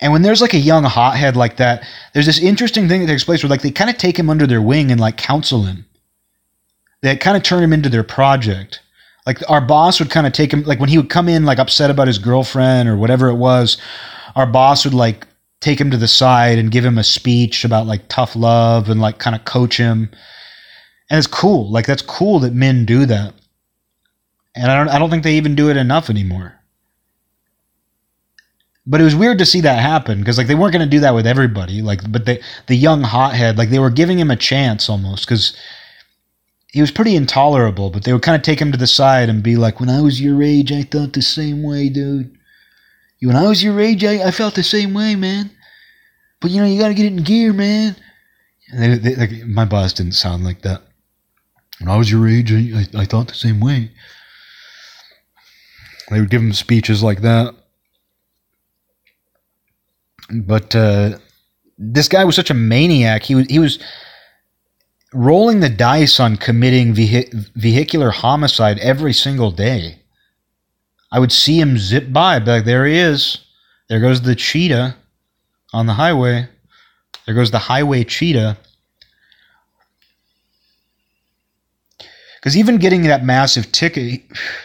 And 0.00 0.12
when 0.12 0.22
there's 0.22 0.40
like 0.40 0.54
a 0.54 0.58
young 0.58 0.84
hothead 0.84 1.34
like 1.34 1.56
that, 1.56 1.84
there's 2.14 2.26
this 2.26 2.40
interesting 2.40 2.88
thing 2.88 3.00
that 3.00 3.08
takes 3.08 3.24
place 3.24 3.42
where 3.42 3.50
like 3.50 3.62
they 3.62 3.72
kind 3.72 3.90
of 3.90 3.98
take 3.98 4.16
him 4.16 4.30
under 4.30 4.46
their 4.46 4.62
wing 4.62 4.92
and 4.92 5.00
like 5.00 5.16
counsel 5.16 5.62
him. 5.64 5.86
They 7.02 7.16
kind 7.16 7.36
of 7.36 7.42
turn 7.42 7.64
him 7.64 7.72
into 7.72 7.88
their 7.88 8.04
project. 8.04 8.80
Like 9.26 9.38
our 9.50 9.60
boss 9.60 9.98
would 9.98 10.10
kind 10.10 10.26
of 10.26 10.32
take 10.32 10.52
him 10.52 10.62
like 10.62 10.78
when 10.78 10.88
he 10.88 10.98
would 10.98 11.10
come 11.10 11.28
in 11.28 11.44
like 11.44 11.58
upset 11.58 11.90
about 11.90 12.06
his 12.06 12.18
girlfriend 12.18 12.88
or 12.88 12.96
whatever 12.96 13.28
it 13.28 13.34
was, 13.34 13.76
our 14.36 14.46
boss 14.46 14.84
would 14.84 14.94
like 14.94 15.26
take 15.60 15.80
him 15.80 15.90
to 15.90 15.96
the 15.96 16.06
side 16.06 16.60
and 16.60 16.70
give 16.70 16.84
him 16.84 16.96
a 16.96 17.02
speech 17.02 17.64
about 17.64 17.88
like 17.88 18.02
tough 18.06 18.36
love 18.36 18.88
and 18.88 19.00
like 19.00 19.18
kind 19.18 19.34
of 19.34 19.44
coach 19.44 19.78
him 19.78 20.10
and 21.10 21.18
it's 21.18 21.26
cool. 21.26 21.70
Like 21.70 21.86
that's 21.86 22.02
cool 22.02 22.40
that 22.40 22.54
men 22.54 22.84
do 22.84 23.06
that. 23.06 23.34
And 24.54 24.70
I 24.70 24.76
don't 24.76 24.88
I 24.88 24.98
don't 24.98 25.10
think 25.10 25.22
they 25.22 25.36
even 25.36 25.54
do 25.54 25.70
it 25.70 25.76
enough 25.76 26.10
anymore. 26.10 26.60
but 28.86 29.00
it 29.00 29.04
was 29.04 29.14
weird 29.14 29.38
to 29.38 29.46
see 29.46 29.60
that 29.60 29.80
happen 29.82 30.18
because 30.18 30.38
like 30.38 30.46
they 30.46 30.54
weren't 30.54 30.72
going 30.72 30.84
to 30.84 30.96
do 30.96 31.00
that 31.00 31.14
with 31.14 31.26
everybody. 31.26 31.82
Like, 31.82 32.10
but 32.10 32.24
the 32.24 32.42
the 32.66 32.74
young 32.76 33.02
hothead, 33.02 33.58
like 33.58 33.68
they 33.68 33.78
were 33.78 33.90
giving 33.90 34.18
him 34.18 34.30
a 34.30 34.36
chance 34.36 34.88
almost 34.88 35.26
because 35.26 35.54
he 36.72 36.80
was 36.80 36.90
pretty 36.90 37.14
intolerable. 37.14 37.90
But 37.90 38.04
they 38.04 38.12
would 38.14 38.22
kind 38.22 38.36
of 38.36 38.42
take 38.42 38.60
him 38.60 38.72
to 38.72 38.78
the 38.78 38.86
side 38.86 39.28
and 39.28 39.42
be 39.42 39.56
like, 39.56 39.78
"When 39.80 39.90
I 39.90 40.00
was 40.00 40.20
your 40.20 40.42
age, 40.42 40.72
I 40.72 40.82
thought 40.82 41.12
the 41.12 41.22
same 41.22 41.62
way, 41.62 41.90
dude. 41.90 42.34
When 43.22 43.36
I 43.36 43.48
was 43.48 43.62
your 43.62 43.80
age, 43.80 44.04
I, 44.04 44.28
I 44.28 44.30
felt 44.32 44.54
the 44.54 44.64
same 44.64 44.94
way, 44.94 45.16
man. 45.16 45.50
But 46.40 46.50
you 46.52 46.60
know, 46.60 46.66
you 46.66 46.78
got 46.80 46.88
to 46.88 46.94
get 46.94 47.06
it 47.06 47.14
in 47.14 47.24
gear, 47.24 47.52
man." 47.52 47.96
They, 48.72 48.96
they, 48.98 49.16
like, 49.16 49.32
my 49.46 49.64
boss 49.66 49.92
didn't 49.94 50.12
sound 50.14 50.44
like 50.44 50.62
that. 50.62 50.82
When 51.80 51.88
I 51.88 51.96
was 51.96 52.10
your 52.10 52.28
age, 52.28 52.52
I, 52.52 52.80
I, 52.80 53.02
I 53.02 53.04
thought 53.04 53.28
the 53.28 53.34
same 53.34 53.60
way. 53.60 53.90
They 56.10 56.20
would 56.20 56.30
give 56.30 56.42
him 56.42 56.52
speeches 56.52 57.02
like 57.02 57.20
that. 57.22 57.54
But 60.30 60.74
uh, 60.74 61.18
this 61.78 62.08
guy 62.08 62.24
was 62.24 62.36
such 62.36 62.50
a 62.50 62.54
maniac. 62.54 63.22
He 63.22 63.34
was 63.34 63.46
he 63.46 63.58
was 63.58 63.78
rolling 65.14 65.60
the 65.60 65.70
dice 65.70 66.20
on 66.20 66.36
committing 66.36 66.94
vehi- 66.94 67.32
vehicular 67.54 68.10
homicide 68.10 68.78
every 68.80 69.12
single 69.12 69.50
day. 69.50 70.00
I 71.10 71.18
would 71.18 71.32
see 71.32 71.58
him 71.58 71.78
zip 71.78 72.12
by, 72.12 72.38
be 72.38 72.50
like, 72.50 72.64
there 72.64 72.86
he 72.86 72.98
is. 72.98 73.38
There 73.88 74.00
goes 74.00 74.20
the 74.20 74.34
cheetah 74.34 74.96
on 75.72 75.86
the 75.86 75.94
highway. 75.94 76.48
There 77.24 77.34
goes 77.34 77.50
the 77.50 77.58
highway 77.58 78.04
cheetah. 78.04 78.58
Because 82.38 82.56
even 82.56 82.78
getting 82.78 83.02
that 83.02 83.24
massive 83.24 83.72
ticket, 83.72 84.22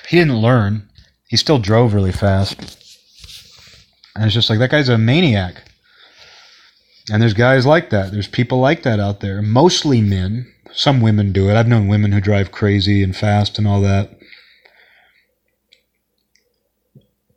he 0.08 0.18
didn't 0.18 0.38
learn. 0.38 0.88
He 1.28 1.38
still 1.38 1.60
drove 1.60 1.94
really 1.94 2.12
fast. 2.12 2.60
And 4.16 4.26
it's 4.26 4.34
just 4.34 4.50
like, 4.50 4.60
that 4.60 4.70
guy's 4.70 4.90
a 4.90 4.98
maniac. 4.98 5.64
And 7.12 7.22
there's 7.22 7.34
guys 7.34 7.66
like 7.66 7.90
that. 7.90 8.12
There's 8.12 8.28
people 8.28 8.60
like 8.60 8.84
that 8.84 9.00
out 9.00 9.20
there. 9.20 9.42
Mostly 9.42 10.02
men. 10.02 10.50
Some 10.72 11.02
women 11.02 11.34
do 11.34 11.50
it. 11.50 11.56
I've 11.56 11.68
known 11.68 11.88
women 11.88 12.12
who 12.12 12.22
drive 12.22 12.52
crazy 12.52 13.04
and 13.04 13.16
fast 13.16 13.58
and 13.58 13.68
all 13.68 13.82
that. 13.82 14.18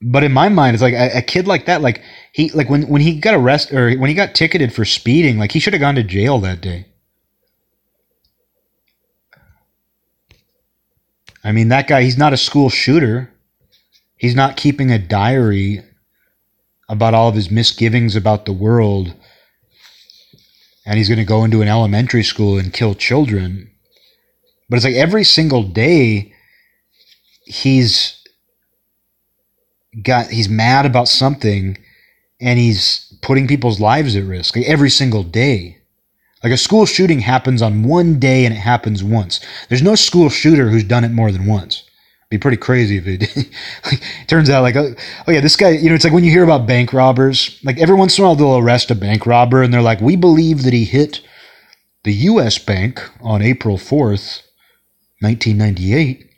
But 0.02 0.22
in 0.22 0.32
my 0.32 0.48
mind, 0.48 0.74
it's 0.74 0.82
like 0.82 0.94
a, 0.94 1.18
a 1.18 1.22
kid 1.22 1.46
like 1.46 1.66
that, 1.66 1.80
like 1.80 2.02
he, 2.32 2.50
like 2.50 2.68
when, 2.68 2.86
when 2.88 3.00
he 3.00 3.18
got 3.18 3.34
arrested 3.34 3.76
or 3.76 3.96
when 3.98 4.08
he 4.08 4.14
got 4.14 4.34
ticketed 4.34 4.72
for 4.72 4.84
speeding, 4.84 5.38
like 5.38 5.52
he 5.52 5.58
should 5.58 5.72
have 5.72 5.80
gone 5.80 5.94
to 5.96 6.02
jail 6.02 6.38
that 6.40 6.60
day. 6.60 6.86
I 11.46 11.52
mean, 11.52 11.68
that 11.68 11.86
guy, 11.86 12.02
he's 12.02 12.18
not 12.18 12.32
a 12.32 12.36
school 12.36 12.68
shooter. 12.68 13.30
He's 14.16 14.34
not 14.34 14.56
keeping 14.56 14.90
a 14.90 14.98
diary 14.98 15.80
about 16.88 17.14
all 17.14 17.28
of 17.28 17.36
his 17.36 17.52
misgivings 17.52 18.16
about 18.16 18.46
the 18.46 18.52
world. 18.52 19.14
And 20.84 20.98
he's 20.98 21.08
going 21.08 21.20
to 21.20 21.24
go 21.24 21.44
into 21.44 21.62
an 21.62 21.68
elementary 21.68 22.24
school 22.24 22.58
and 22.58 22.72
kill 22.72 22.96
children. 22.96 23.70
But 24.68 24.76
it's 24.76 24.84
like 24.84 24.96
every 24.96 25.22
single 25.22 25.62
day, 25.62 26.32
he's 27.44 28.20
got, 30.02 30.26
he's 30.26 30.48
mad 30.48 30.84
about 30.84 31.06
something 31.06 31.78
and 32.40 32.58
he's 32.58 33.16
putting 33.22 33.46
people's 33.46 33.78
lives 33.78 34.16
at 34.16 34.24
risk 34.24 34.56
like 34.56 34.66
every 34.66 34.90
single 34.90 35.22
day. 35.22 35.78
Like 36.42 36.52
a 36.52 36.56
school 36.56 36.86
shooting 36.86 37.20
happens 37.20 37.62
on 37.62 37.82
one 37.82 38.18
day 38.18 38.44
and 38.44 38.54
it 38.54 38.58
happens 38.58 39.02
once. 39.02 39.40
There's 39.68 39.82
no 39.82 39.94
school 39.94 40.28
shooter 40.28 40.68
who's 40.68 40.84
done 40.84 41.04
it 41.04 41.10
more 41.10 41.32
than 41.32 41.46
once. 41.46 41.82
Be 42.28 42.38
pretty 42.38 42.56
crazy 42.56 42.96
if 42.96 43.06
it 43.06 43.20
like, 43.84 44.02
turns 44.26 44.50
out 44.50 44.62
like 44.62 44.74
oh, 44.74 44.94
oh, 45.28 45.32
yeah 45.32 45.40
this 45.40 45.54
guy 45.54 45.70
you 45.70 45.88
know 45.88 45.94
it's 45.94 46.02
like 46.02 46.12
when 46.12 46.24
you 46.24 46.30
hear 46.30 46.42
about 46.42 46.66
bank 46.66 46.92
robbers 46.92 47.60
like 47.62 47.78
every 47.78 47.94
once 47.94 48.18
in 48.18 48.24
a 48.24 48.26
while 48.26 48.34
they'll 48.34 48.58
arrest 48.58 48.90
a 48.90 48.96
bank 48.96 49.26
robber 49.26 49.62
and 49.62 49.72
they're 49.72 49.80
like 49.80 50.00
we 50.00 50.16
believe 50.16 50.64
that 50.64 50.72
he 50.72 50.84
hit 50.84 51.20
the 52.02 52.12
US 52.12 52.58
bank 52.58 53.00
on 53.20 53.42
April 53.42 53.76
4th 53.76 54.42
1998 55.20 56.28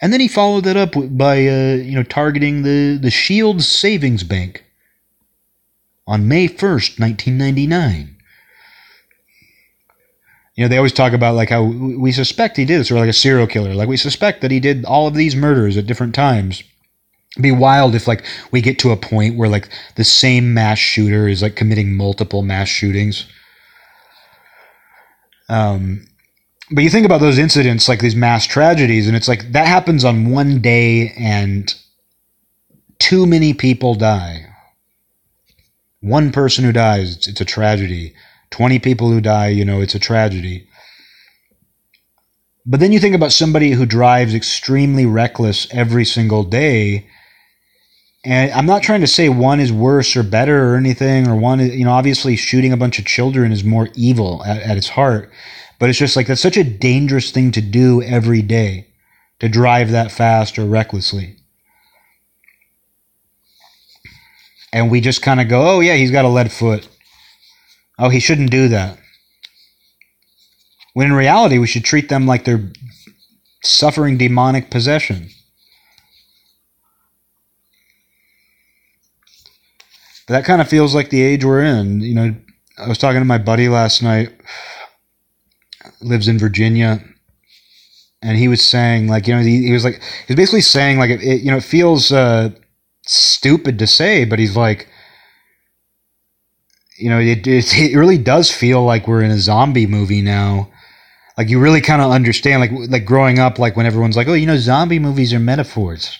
and 0.00 0.12
then 0.12 0.20
he 0.20 0.28
followed 0.28 0.64
that 0.64 0.76
up 0.76 0.92
by 0.94 1.48
uh, 1.48 1.74
you 1.74 1.96
know 1.96 2.04
targeting 2.04 2.62
the 2.62 2.96
the 2.96 3.10
Shields 3.10 3.66
Savings 3.66 4.22
Bank 4.22 4.64
on 6.06 6.28
May 6.28 6.46
1st 6.46 7.00
1999 7.00 8.16
you 10.54 10.64
know, 10.64 10.68
they 10.68 10.76
always 10.76 10.92
talk 10.92 11.12
about 11.12 11.34
like 11.34 11.48
how 11.48 11.62
we 11.62 12.12
suspect 12.12 12.56
he 12.56 12.64
did 12.64 12.80
this, 12.80 12.90
or 12.90 12.98
like 12.98 13.08
a 13.08 13.14
serial 13.14 13.46
killer. 13.46 13.74
Like 13.74 13.88
we 13.88 13.96
suspect 13.96 14.42
that 14.42 14.50
he 14.50 14.60
did 14.60 14.84
all 14.84 15.06
of 15.06 15.14
these 15.14 15.34
murders 15.34 15.76
at 15.76 15.86
different 15.86 16.14
times. 16.14 16.62
It'd 17.32 17.42
be 17.42 17.52
wild 17.52 17.94
if 17.94 18.06
like 18.06 18.24
we 18.50 18.60
get 18.60 18.78
to 18.80 18.90
a 18.90 18.96
point 18.96 19.38
where 19.38 19.48
like 19.48 19.70
the 19.96 20.04
same 20.04 20.52
mass 20.52 20.78
shooter 20.78 21.26
is 21.26 21.40
like 21.40 21.56
committing 21.56 21.96
multiple 21.96 22.42
mass 22.42 22.68
shootings. 22.68 23.26
Um, 25.48 26.06
but 26.70 26.84
you 26.84 26.90
think 26.90 27.06
about 27.06 27.20
those 27.20 27.38
incidents, 27.38 27.88
like 27.88 28.00
these 28.00 28.16
mass 28.16 28.46
tragedies, 28.46 29.06
and 29.06 29.16
it's 29.16 29.28
like 29.28 29.52
that 29.52 29.66
happens 29.66 30.04
on 30.04 30.30
one 30.30 30.60
day, 30.60 31.12
and 31.18 31.74
too 32.98 33.26
many 33.26 33.54
people 33.54 33.94
die. 33.94 34.46
One 36.00 36.30
person 36.30 36.64
who 36.64 36.72
dies, 36.72 37.16
it's, 37.16 37.28
it's 37.28 37.40
a 37.40 37.46
tragedy 37.46 38.14
20 38.52 38.78
people 38.78 39.10
who 39.10 39.20
die, 39.20 39.48
you 39.48 39.64
know, 39.64 39.80
it's 39.80 39.94
a 39.94 39.98
tragedy. 39.98 40.68
But 42.64 42.78
then 42.78 42.92
you 42.92 43.00
think 43.00 43.16
about 43.16 43.32
somebody 43.32 43.72
who 43.72 43.86
drives 43.86 44.34
extremely 44.34 45.04
reckless 45.04 45.66
every 45.72 46.04
single 46.04 46.44
day. 46.44 47.08
And 48.24 48.52
I'm 48.52 48.66
not 48.66 48.84
trying 48.84 49.00
to 49.00 49.08
say 49.08 49.28
one 49.28 49.58
is 49.58 49.72
worse 49.72 50.14
or 50.14 50.22
better 50.22 50.70
or 50.72 50.76
anything, 50.76 51.26
or 51.26 51.34
one, 51.34 51.58
you 51.58 51.84
know, 51.84 51.90
obviously 51.90 52.36
shooting 52.36 52.72
a 52.72 52.76
bunch 52.76 53.00
of 53.00 53.04
children 53.04 53.50
is 53.50 53.64
more 53.64 53.88
evil 53.94 54.44
at, 54.44 54.62
at 54.62 54.76
its 54.76 54.90
heart. 54.90 55.32
But 55.80 55.90
it's 55.90 55.98
just 55.98 56.14
like 56.14 56.28
that's 56.28 56.40
such 56.40 56.56
a 56.56 56.62
dangerous 56.62 57.32
thing 57.32 57.50
to 57.52 57.60
do 57.60 58.00
every 58.02 58.42
day 58.42 58.86
to 59.40 59.48
drive 59.48 59.90
that 59.90 60.12
fast 60.12 60.56
or 60.56 60.64
recklessly. 60.64 61.34
And 64.72 64.88
we 64.88 65.00
just 65.00 65.20
kind 65.20 65.40
of 65.40 65.48
go, 65.48 65.68
oh, 65.68 65.80
yeah, 65.80 65.96
he's 65.96 66.12
got 66.12 66.24
a 66.24 66.28
lead 66.28 66.52
foot. 66.52 66.88
Oh, 67.98 68.08
he 68.08 68.20
shouldn't 68.20 68.50
do 68.50 68.68
that. 68.68 68.98
When 70.94 71.06
in 71.06 71.12
reality, 71.12 71.58
we 71.58 71.66
should 71.66 71.84
treat 71.84 72.08
them 72.08 72.26
like 72.26 72.44
they're 72.44 72.70
suffering 73.62 74.18
demonic 74.18 74.70
possession. 74.70 75.28
But 80.26 80.34
that 80.34 80.44
kind 80.44 80.60
of 80.60 80.68
feels 80.68 80.94
like 80.94 81.10
the 81.10 81.22
age 81.22 81.44
we're 81.44 81.62
in. 81.62 82.00
You 82.00 82.14
know, 82.14 82.34
I 82.78 82.88
was 82.88 82.98
talking 82.98 83.20
to 83.20 83.24
my 83.26 83.38
buddy 83.38 83.68
last 83.68 84.02
night, 84.02 84.30
lives 86.00 86.28
in 86.28 86.38
Virginia, 86.38 87.02
and 88.22 88.38
he 88.38 88.48
was 88.48 88.62
saying, 88.62 89.08
like, 89.08 89.26
you 89.26 89.34
know, 89.34 89.40
he, 89.40 89.66
he 89.66 89.72
was 89.72 89.84
like, 89.84 90.00
he 90.26 90.32
was 90.32 90.36
basically 90.36 90.60
saying, 90.60 90.98
like, 90.98 91.10
it, 91.10 91.22
it 91.22 91.42
you 91.42 91.50
know, 91.50 91.56
it 91.56 91.64
feels 91.64 92.12
uh, 92.12 92.50
stupid 93.06 93.78
to 93.78 93.86
say, 93.86 94.24
but 94.24 94.38
he's 94.38 94.56
like, 94.56 94.88
you 97.02 97.10
know, 97.10 97.18
it, 97.18 97.46
it, 97.46 97.76
it 97.76 97.96
really 97.96 98.18
does 98.18 98.50
feel 98.50 98.84
like 98.84 99.08
we're 99.08 99.22
in 99.22 99.30
a 99.30 99.38
zombie 99.38 99.86
movie 99.86 100.22
now. 100.22 100.70
Like 101.36 101.48
you 101.48 101.58
really 101.58 101.80
kind 101.80 102.00
of 102.00 102.10
understand, 102.12 102.60
like 102.60 102.90
like 102.90 103.04
growing 103.04 103.38
up, 103.38 103.58
like 103.58 103.76
when 103.76 103.86
everyone's 103.86 104.16
like, 104.16 104.28
oh, 104.28 104.34
you 104.34 104.46
know, 104.46 104.56
zombie 104.56 104.98
movies 104.98 105.32
are 105.32 105.40
metaphors. 105.40 106.18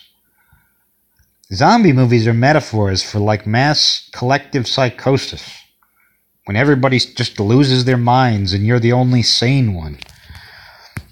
Zombie 1.53 1.93
movies 1.93 2.27
are 2.27 2.33
metaphors 2.33 3.03
for 3.03 3.19
like 3.19 3.45
mass 3.45 4.09
collective 4.11 4.67
psychosis. 4.67 5.57
When 6.45 6.57
everybody 6.57 6.99
just 6.99 7.39
loses 7.39 7.85
their 7.85 7.97
minds 7.97 8.53
and 8.53 8.65
you're 8.65 8.79
the 8.79 8.91
only 8.91 9.21
sane 9.21 9.73
one. 9.73 9.99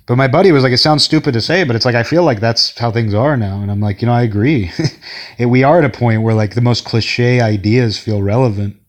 But 0.07 0.17
my 0.17 0.27
buddy 0.27 0.51
was 0.51 0.63
like, 0.63 0.73
it 0.73 0.79
sounds 0.79 1.05
stupid 1.05 1.33
to 1.33 1.41
say, 1.41 1.63
but 1.63 1.75
it's 1.75 1.85
like, 1.85 1.95
I 1.95 2.03
feel 2.03 2.23
like 2.23 2.41
that's 2.41 2.77
how 2.77 2.91
things 2.91 3.13
are 3.13 3.37
now. 3.37 3.61
And 3.61 3.71
I'm 3.71 3.79
like, 3.79 4.01
you 4.01 4.07
know, 4.07 4.13
I 4.13 4.23
agree. 4.23 4.71
we 5.39 5.63
are 5.63 5.79
at 5.79 5.85
a 5.85 5.97
point 5.97 6.23
where 6.23 6.33
like 6.33 6.55
the 6.55 6.59
most 6.59 6.83
cliche 6.83 7.39
ideas 7.39 7.97
feel 7.97 8.21
relevant 8.21 8.80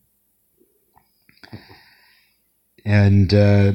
and 2.85 3.33
uh, 3.33 3.73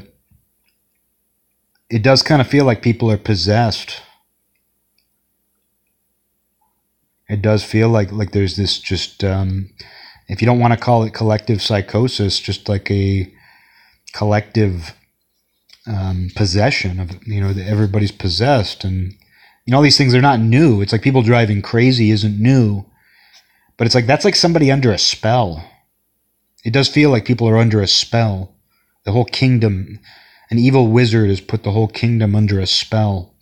it 1.89 2.03
does 2.03 2.21
kind 2.21 2.41
of 2.41 2.47
feel 2.47 2.65
like 2.65 2.81
people 2.81 3.11
are 3.11 3.17
possessed. 3.17 4.01
It 7.29 7.41
does 7.41 7.63
feel 7.63 7.89
like 7.89 8.11
like 8.11 8.31
there's 8.31 8.55
this 8.55 8.79
just 8.79 9.23
um, 9.23 9.69
if 10.27 10.41
you 10.41 10.45
don't 10.45 10.59
want 10.59 10.73
to 10.73 10.79
call 10.79 11.03
it 11.03 11.13
collective 11.13 11.61
psychosis, 11.61 12.39
just 12.39 12.69
like 12.69 12.89
a 12.91 13.31
collective 14.13 14.93
um, 15.85 16.29
possession 16.35 16.99
of 16.99 17.25
you 17.27 17.41
know 17.41 17.53
that 17.53 17.67
everybody's 17.67 18.11
possessed 18.11 18.83
and 18.83 19.13
you 19.65 19.71
know 19.71 19.77
all 19.77 19.83
these 19.83 19.97
things 19.97 20.15
are 20.15 20.21
not 20.21 20.39
new. 20.39 20.81
It's 20.81 20.91
like 20.91 21.01
people 21.01 21.21
driving 21.21 21.61
crazy 21.61 22.11
isn't 22.11 22.39
new, 22.39 22.85
but 23.77 23.87
it's 23.87 23.95
like 23.95 24.07
that's 24.07 24.25
like 24.25 24.35
somebody 24.35 24.71
under 24.71 24.91
a 24.91 24.97
spell. 24.97 25.69
It 26.63 26.73
does 26.73 26.89
feel 26.89 27.09
like 27.09 27.25
people 27.25 27.47
are 27.47 27.57
under 27.57 27.81
a 27.81 27.87
spell 27.87 28.56
the 29.07 29.13
whole 29.13 29.25
kingdom. 29.25 29.99
An 30.51 30.59
evil 30.59 30.89
wizard 30.89 31.29
has 31.29 31.41
put 31.41 31.63
the 31.63 31.71
whole 31.71 31.87
kingdom 31.87 32.35
under 32.35 32.59
a 32.59 32.67
spell. 32.67 33.33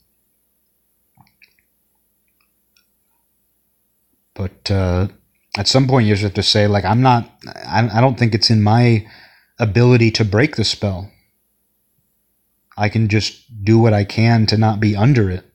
But 4.33 4.71
uh, 4.71 5.09
at 5.57 5.67
some 5.67 5.87
point 5.87 6.07
you 6.07 6.13
just 6.13 6.23
have 6.23 6.33
to 6.33 6.43
say 6.43 6.67
like 6.67 6.85
i'm 6.85 7.01
not 7.01 7.29
I, 7.45 7.89
I 7.91 8.01
don't 8.01 8.17
think 8.17 8.33
it's 8.33 8.49
in 8.49 8.61
my 8.61 9.07
ability 9.59 10.11
to 10.11 10.25
break 10.25 10.55
the 10.55 10.63
spell 10.63 11.11
i 12.77 12.89
can 12.89 13.07
just 13.07 13.63
do 13.63 13.79
what 13.79 13.93
i 13.93 14.03
can 14.03 14.45
to 14.47 14.57
not 14.57 14.79
be 14.79 14.95
under 14.95 15.29
it 15.29 15.45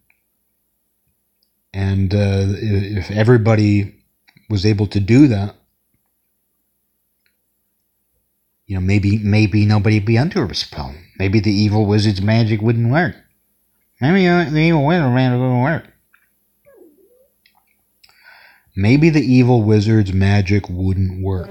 and 1.73 2.12
uh, 2.15 2.47
if 2.49 3.11
everybody 3.11 3.95
was 4.49 4.66
able 4.66 4.87
to 4.89 5.01
do 5.01 5.28
that 5.28 5.55
you 8.71 8.77
know 8.77 8.81
maybe 8.81 9.19
maybe 9.19 9.67
nobody'd 9.67 10.07
be 10.07 10.17
under 10.17 10.45
a 10.45 10.55
spell 10.55 10.95
maybe 11.21 11.39
the 11.39 11.53
evil 11.53 11.85
wizard's 11.85 12.23
magic 12.23 12.63
wouldn't 12.63 12.91
work. 12.91 13.15
Maybe 14.01 14.27
uh, 14.27 14.45
the 14.45 14.59
evil 14.59 14.87
wizard 14.87 15.13
magic 15.13 15.39
wouldn't 15.39 15.63
work. 15.63 15.93
Maybe 18.75 19.11
the 19.11 19.21
evil 19.21 19.63
wizard's 19.63 20.15
magic 20.15 20.71
wouldn't 20.71 21.23
work. 21.23 21.51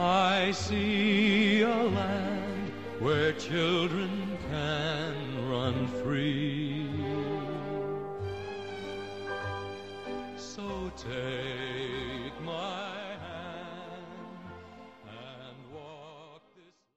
I 0.00 0.52
see 0.52 1.62
a 1.62 1.66
land 1.74 2.72
where 3.00 3.32
children 3.32 4.38
can 4.48 5.50
run 5.50 5.88
free. 5.88 6.86
So 10.36 10.92
take 10.96 11.67